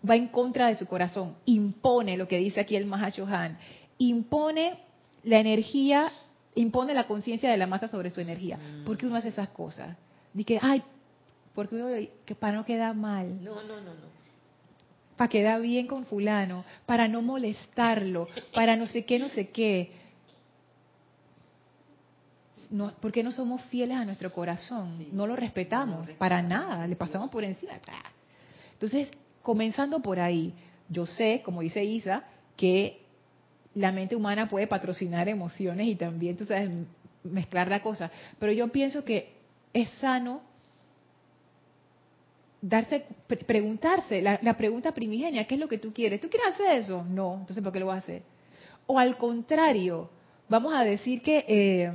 va 0.09 0.15
en 0.15 0.29
contra 0.29 0.69
de 0.69 0.77
su 0.77 0.87
corazón? 0.87 1.37
Impone 1.47 2.17
lo 2.19 2.29
que 2.29 2.39
dice 2.39 2.61
aquí 2.61 2.77
el 2.77 2.87
Mahashohan. 2.87 3.59
Impone 3.99 4.79
la 5.25 5.39
energía, 5.39 6.13
impone 6.55 6.93
la 6.93 7.07
conciencia 7.07 7.51
de 7.51 7.57
la 7.57 7.67
masa 7.67 7.89
sobre 7.89 8.11
su 8.11 8.21
energía. 8.21 8.59
Mm. 8.59 8.85
¿Por 8.85 8.99
qué 8.99 9.07
uno 9.07 9.17
hace 9.17 9.29
esas 9.29 9.49
cosas? 9.49 9.97
Dice, 10.35 10.59
ay, 10.61 10.83
porque 11.55 11.77
uno, 11.77 11.89
que 12.25 12.35
para 12.35 12.57
no 12.57 12.65
quedar 12.65 12.95
mal. 12.95 13.43
No, 13.43 13.63
no, 13.63 13.81
no, 13.81 13.95
no. 13.95 14.21
Para 15.17 15.29
quedar 15.29 15.61
bien 15.61 15.87
con 15.87 16.07
fulano, 16.07 16.65
para 16.87 17.07
no 17.07 17.21
molestarlo, 17.21 18.29
para 18.55 18.77
no 18.77 18.87
sé 18.87 19.05
qué, 19.05 19.19
no 19.19 19.29
sé 19.29 19.51
qué 19.51 19.93
no, 22.71 22.93
¿por 23.01 23.13
qué 23.13 23.23
no 23.23 23.33
somos 23.33 23.63
fieles 23.65 23.97
a 23.97 24.05
nuestro 24.05 24.33
corazón? 24.33 25.07
no 25.13 25.27
lo 25.27 25.37
respetamos, 25.37 26.11
para 26.13 26.41
nada, 26.41 26.87
le 26.87 26.97
pasamos 26.97 27.31
por 27.31 27.45
encima. 27.45 27.73
Entonces, 28.73 29.11
comenzando 29.43 30.01
por 30.01 30.21
ahí, 30.21 30.55
yo 30.89 31.05
sé, 31.05 31.43
como 31.45 31.61
dice 31.61 31.85
Isa, 31.85 32.25
que 32.57 33.03
la 33.75 33.93
mente 33.93 34.17
humana 34.17 34.49
puede 34.49 34.67
patrocinar 34.67 35.29
emociones 35.29 35.87
y 35.87 35.97
también, 35.97 36.37
tú 36.37 36.45
sabes, 36.45 36.71
mezclar 37.25 37.69
la 37.69 37.83
cosa. 37.83 38.11
Pero 38.39 38.53
yo 38.53 38.69
pienso 38.69 39.05
que 39.05 39.35
es 39.73 39.89
sano 40.01 40.43
darse, 42.61 43.07
preguntarse, 43.47 44.21
la, 44.23 44.55
pregunta 44.57 44.93
primigenia, 44.93 45.47
¿qué 45.47 45.55
es 45.55 45.61
lo 45.61 45.69
que 45.69 45.79
tú 45.79 45.93
quieres? 45.93 46.21
¿Tú 46.21 46.29
quieres 46.29 46.55
hacer 46.55 46.79
eso? 46.79 47.05
No, 47.05 47.39
entonces 47.41 47.63
¿por 47.63 47.73
qué 47.73 47.81
lo 47.81 47.87
vas 47.87 47.97
a 47.97 47.99
hacer? 47.99 48.23
O 48.87 48.99
al 48.99 49.17
contrario, 49.17 50.11
vamos 50.49 50.75
a 50.75 50.85
decir 50.85 51.23
que 51.23 51.45
eh, 51.47 51.93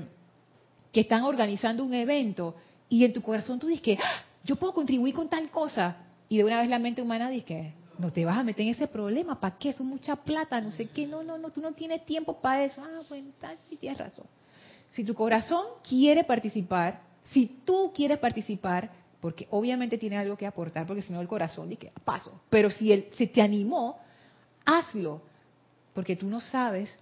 que 0.91 1.01
están 1.01 1.23
organizando 1.23 1.83
un 1.83 1.93
evento 1.93 2.55
y 2.87 3.03
en 3.03 3.11
tu 3.11 3.21
corazón 3.21 3.59
tú 3.59 3.67
dices 3.67 3.83
que 3.83 3.97
¡Ah! 4.01 4.23
yo 4.45 4.55
puedo 4.55 4.73
contribuir 4.73 5.13
con 5.13 5.27
tal 5.27 5.49
cosa 5.49 5.97
y 6.29 6.37
de 6.37 6.45
una 6.45 6.61
vez 6.61 6.69
la 6.69 6.79
mente 6.79 7.01
humana 7.01 7.29
dice 7.29 7.45
que 7.45 7.73
no 7.97 8.11
te 8.11 8.23
vas 8.25 8.37
a 8.37 8.43
meter 8.43 8.65
en 8.65 8.71
ese 8.71 8.87
problema, 8.87 9.39
¿para 9.39 9.57
qué? 9.57 9.69
Eso 9.69 9.83
es 9.83 9.89
mucha 9.89 10.15
plata, 10.15 10.59
no 10.61 10.71
sé 10.71 10.87
qué, 10.87 11.05
no, 11.05 11.23
no, 11.23 11.37
no, 11.37 11.49
tú 11.49 11.61
no 11.61 11.73
tienes 11.73 12.05
tiempo 12.05 12.39
para 12.39 12.63
eso. 12.63 12.81
Ah, 12.81 13.01
bueno, 13.09 13.29
tal, 13.39 13.57
tienes 13.79 13.97
razón. 13.97 14.25
Si 14.91 15.03
tu 15.03 15.13
corazón 15.13 15.65
quiere 15.87 16.23
participar, 16.23 17.01
si 17.23 17.47
tú 17.65 17.91
quieres 17.93 18.19
participar, 18.19 18.89
porque 19.25 19.47
obviamente 19.49 19.97
tiene 19.97 20.17
algo 20.17 20.37
que 20.37 20.45
aportar, 20.45 20.85
porque 20.85 21.01
si 21.01 21.11
no 21.11 21.19
el 21.19 21.27
corazón 21.27 21.67
dice, 21.67 21.91
paso. 22.03 22.43
Pero 22.47 22.69
si 22.69 22.91
él 22.91 23.07
se 23.17 23.25
te 23.25 23.41
animó, 23.41 23.97
hazlo, 24.63 25.23
porque 25.95 26.15
tú 26.15 26.27
no 26.27 26.39
sabes 26.39 26.95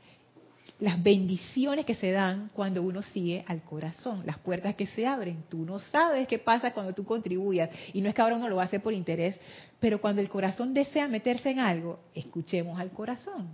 las 0.79 1.03
bendiciones 1.03 1.85
que 1.85 1.95
se 1.95 2.11
dan 2.11 2.49
cuando 2.53 2.81
uno 2.81 3.01
sigue 3.01 3.43
al 3.45 3.61
corazón, 3.63 4.23
las 4.25 4.37
puertas 4.37 4.73
que 4.75 4.85
se 4.85 5.05
abren. 5.05 5.43
Tú 5.49 5.65
no 5.65 5.79
sabes 5.79 6.25
qué 6.29 6.39
pasa 6.39 6.71
cuando 6.71 6.93
tú 6.93 7.03
contribuyas. 7.03 7.69
Y 7.91 7.99
no 7.99 8.07
es 8.07 8.15
que 8.15 8.21
ahora 8.21 8.37
uno 8.37 8.47
lo 8.47 8.61
hacer 8.61 8.81
por 8.81 8.93
interés, 8.93 9.37
pero 9.81 9.99
cuando 9.99 10.21
el 10.21 10.29
corazón 10.29 10.73
desea 10.73 11.09
meterse 11.09 11.49
en 11.49 11.59
algo, 11.59 11.99
escuchemos 12.15 12.79
al 12.79 12.91
corazón. 12.91 13.49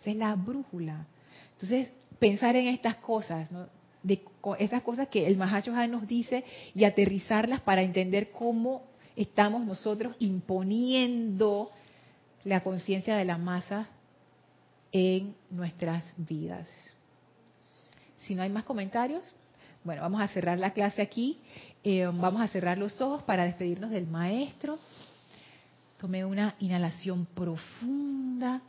Esa 0.00 0.12
es 0.12 0.16
la 0.16 0.34
brújula. 0.34 1.06
Entonces, 1.52 1.92
pensar 2.18 2.56
en 2.56 2.68
estas 2.68 2.96
cosas, 2.96 3.52
¿no? 3.52 3.66
De 4.06 4.22
esas 4.60 4.82
cosas 4.82 5.08
que 5.08 5.26
el 5.26 5.36
Mahacho 5.36 5.72
nos 5.72 6.06
dice 6.06 6.44
y 6.74 6.84
aterrizarlas 6.84 7.60
para 7.60 7.82
entender 7.82 8.30
cómo 8.30 8.84
estamos 9.16 9.66
nosotros 9.66 10.14
imponiendo 10.20 11.70
la 12.44 12.62
conciencia 12.62 13.16
de 13.16 13.24
la 13.24 13.36
masa 13.36 13.88
en 14.92 15.34
nuestras 15.50 16.04
vidas. 16.16 16.68
Si 18.18 18.36
no 18.36 18.42
hay 18.42 18.50
más 18.50 18.64
comentarios, 18.64 19.34
bueno, 19.82 20.02
vamos 20.02 20.20
a 20.20 20.28
cerrar 20.28 20.58
la 20.58 20.72
clase 20.72 21.02
aquí. 21.02 21.38
Eh, 21.82 22.04
vamos 22.06 22.40
a 22.40 22.48
cerrar 22.48 22.78
los 22.78 23.00
ojos 23.00 23.22
para 23.24 23.44
despedirnos 23.44 23.90
del 23.90 24.06
maestro. 24.06 24.78
Tome 25.98 26.24
una 26.24 26.54
inhalación 26.60 27.26
profunda 27.26 28.60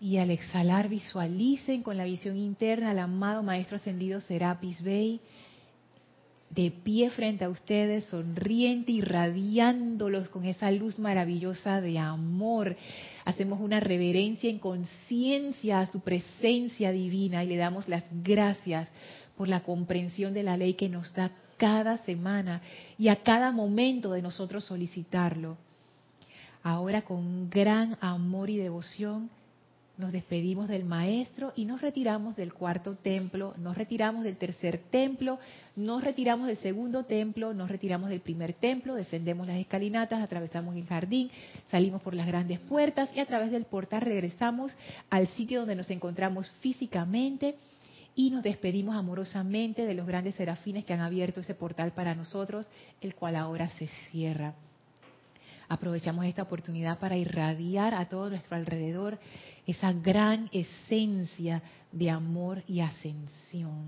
y 0.00 0.18
al 0.18 0.30
exhalar 0.30 0.88
visualicen 0.88 1.82
con 1.82 1.96
la 1.96 2.04
visión 2.04 2.36
interna 2.36 2.90
al 2.90 2.98
amado 2.98 3.42
maestro 3.42 3.76
ascendido 3.76 4.20
Serapis 4.20 4.82
Bey 4.82 5.20
de 6.50 6.70
pie 6.70 7.10
frente 7.10 7.44
a 7.44 7.48
ustedes, 7.48 8.04
sonriente, 8.04 8.92
irradiándolos 8.92 10.28
con 10.28 10.44
esa 10.44 10.70
luz 10.70 10.98
maravillosa 10.98 11.80
de 11.80 11.98
amor. 11.98 12.76
Hacemos 13.24 13.60
una 13.60 13.80
reverencia 13.80 14.48
en 14.48 14.58
conciencia 14.58 15.80
a 15.80 15.86
su 15.86 16.00
presencia 16.00 16.92
divina 16.92 17.42
y 17.42 17.48
le 17.48 17.56
damos 17.56 17.88
las 17.88 18.04
gracias 18.22 18.88
por 19.36 19.48
la 19.48 19.64
comprensión 19.64 20.34
de 20.34 20.44
la 20.44 20.56
ley 20.56 20.74
que 20.74 20.88
nos 20.88 21.12
da 21.12 21.32
cada 21.56 21.98
semana 21.98 22.62
y 22.96 23.08
a 23.08 23.22
cada 23.22 23.50
momento 23.50 24.12
de 24.12 24.22
nosotros 24.22 24.64
solicitarlo. 24.64 25.56
Ahora 26.62 27.02
con 27.02 27.50
gran 27.50 27.96
amor 28.00 28.50
y 28.50 28.56
devoción 28.56 29.30
nos 29.98 30.12
despedimos 30.12 30.68
del 30.68 30.84
maestro 30.84 31.52
y 31.56 31.64
nos 31.64 31.80
retiramos 31.80 32.36
del 32.36 32.52
cuarto 32.52 32.96
templo, 32.96 33.54
nos 33.56 33.76
retiramos 33.76 34.24
del 34.24 34.36
tercer 34.36 34.78
templo, 34.90 35.38
nos 35.74 36.04
retiramos 36.04 36.46
del 36.46 36.58
segundo 36.58 37.04
templo, 37.04 37.54
nos 37.54 37.70
retiramos 37.70 38.10
del 38.10 38.20
primer 38.20 38.52
templo, 38.52 38.94
descendemos 38.94 39.46
las 39.46 39.56
escalinatas, 39.56 40.22
atravesamos 40.22 40.76
el 40.76 40.84
jardín, 40.84 41.30
salimos 41.70 42.02
por 42.02 42.14
las 42.14 42.26
grandes 42.26 42.58
puertas 42.60 43.10
y 43.14 43.20
a 43.20 43.26
través 43.26 43.50
del 43.50 43.64
portal 43.64 44.02
regresamos 44.02 44.76
al 45.08 45.28
sitio 45.28 45.60
donde 45.60 45.76
nos 45.76 45.90
encontramos 45.90 46.50
físicamente 46.60 47.56
y 48.14 48.30
nos 48.30 48.42
despedimos 48.42 48.96
amorosamente 48.96 49.86
de 49.86 49.94
los 49.94 50.06
grandes 50.06 50.34
serafines 50.34 50.84
que 50.84 50.92
han 50.92 51.00
abierto 51.00 51.40
ese 51.40 51.54
portal 51.54 51.92
para 51.92 52.14
nosotros, 52.14 52.68
el 53.00 53.14
cual 53.14 53.36
ahora 53.36 53.68
se 53.78 53.88
cierra. 54.10 54.54
Aprovechamos 55.68 56.24
esta 56.26 56.42
oportunidad 56.42 56.98
para 56.98 57.16
irradiar 57.16 57.94
a 57.94 58.08
todo 58.08 58.30
nuestro 58.30 58.56
alrededor 58.56 59.18
esa 59.66 59.92
gran 59.92 60.48
esencia 60.52 61.62
de 61.90 62.10
amor 62.10 62.62
y 62.68 62.80
ascensión. 62.80 63.84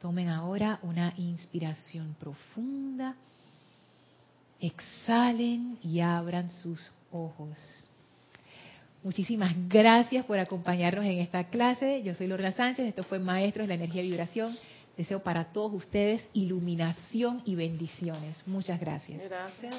Tomen 0.00 0.28
ahora 0.28 0.80
una 0.82 1.14
inspiración 1.16 2.16
profunda, 2.18 3.14
exhalen 4.58 5.78
y 5.82 6.00
abran 6.00 6.50
sus 6.50 6.92
ojos. 7.12 7.56
Muchísimas 9.04 9.54
gracias 9.68 10.24
por 10.24 10.38
acompañarnos 10.38 11.04
en 11.04 11.18
esta 11.18 11.44
clase. 11.44 12.02
Yo 12.02 12.14
soy 12.14 12.26
Lorna 12.26 12.52
Sánchez, 12.52 12.86
esto 12.86 13.04
fue 13.04 13.20
Maestros 13.20 13.68
de 13.68 13.68
la 13.68 13.74
Energía 13.74 14.02
y 14.02 14.10
Vibración. 14.10 14.56
Deseo 14.96 15.22
para 15.22 15.52
todos 15.52 15.72
ustedes 15.74 16.22
iluminación 16.34 17.42
y 17.44 17.54
bendiciones. 17.54 18.42
Muchas 18.46 18.78
gracias. 18.78 19.22
Gracias. 19.24 19.74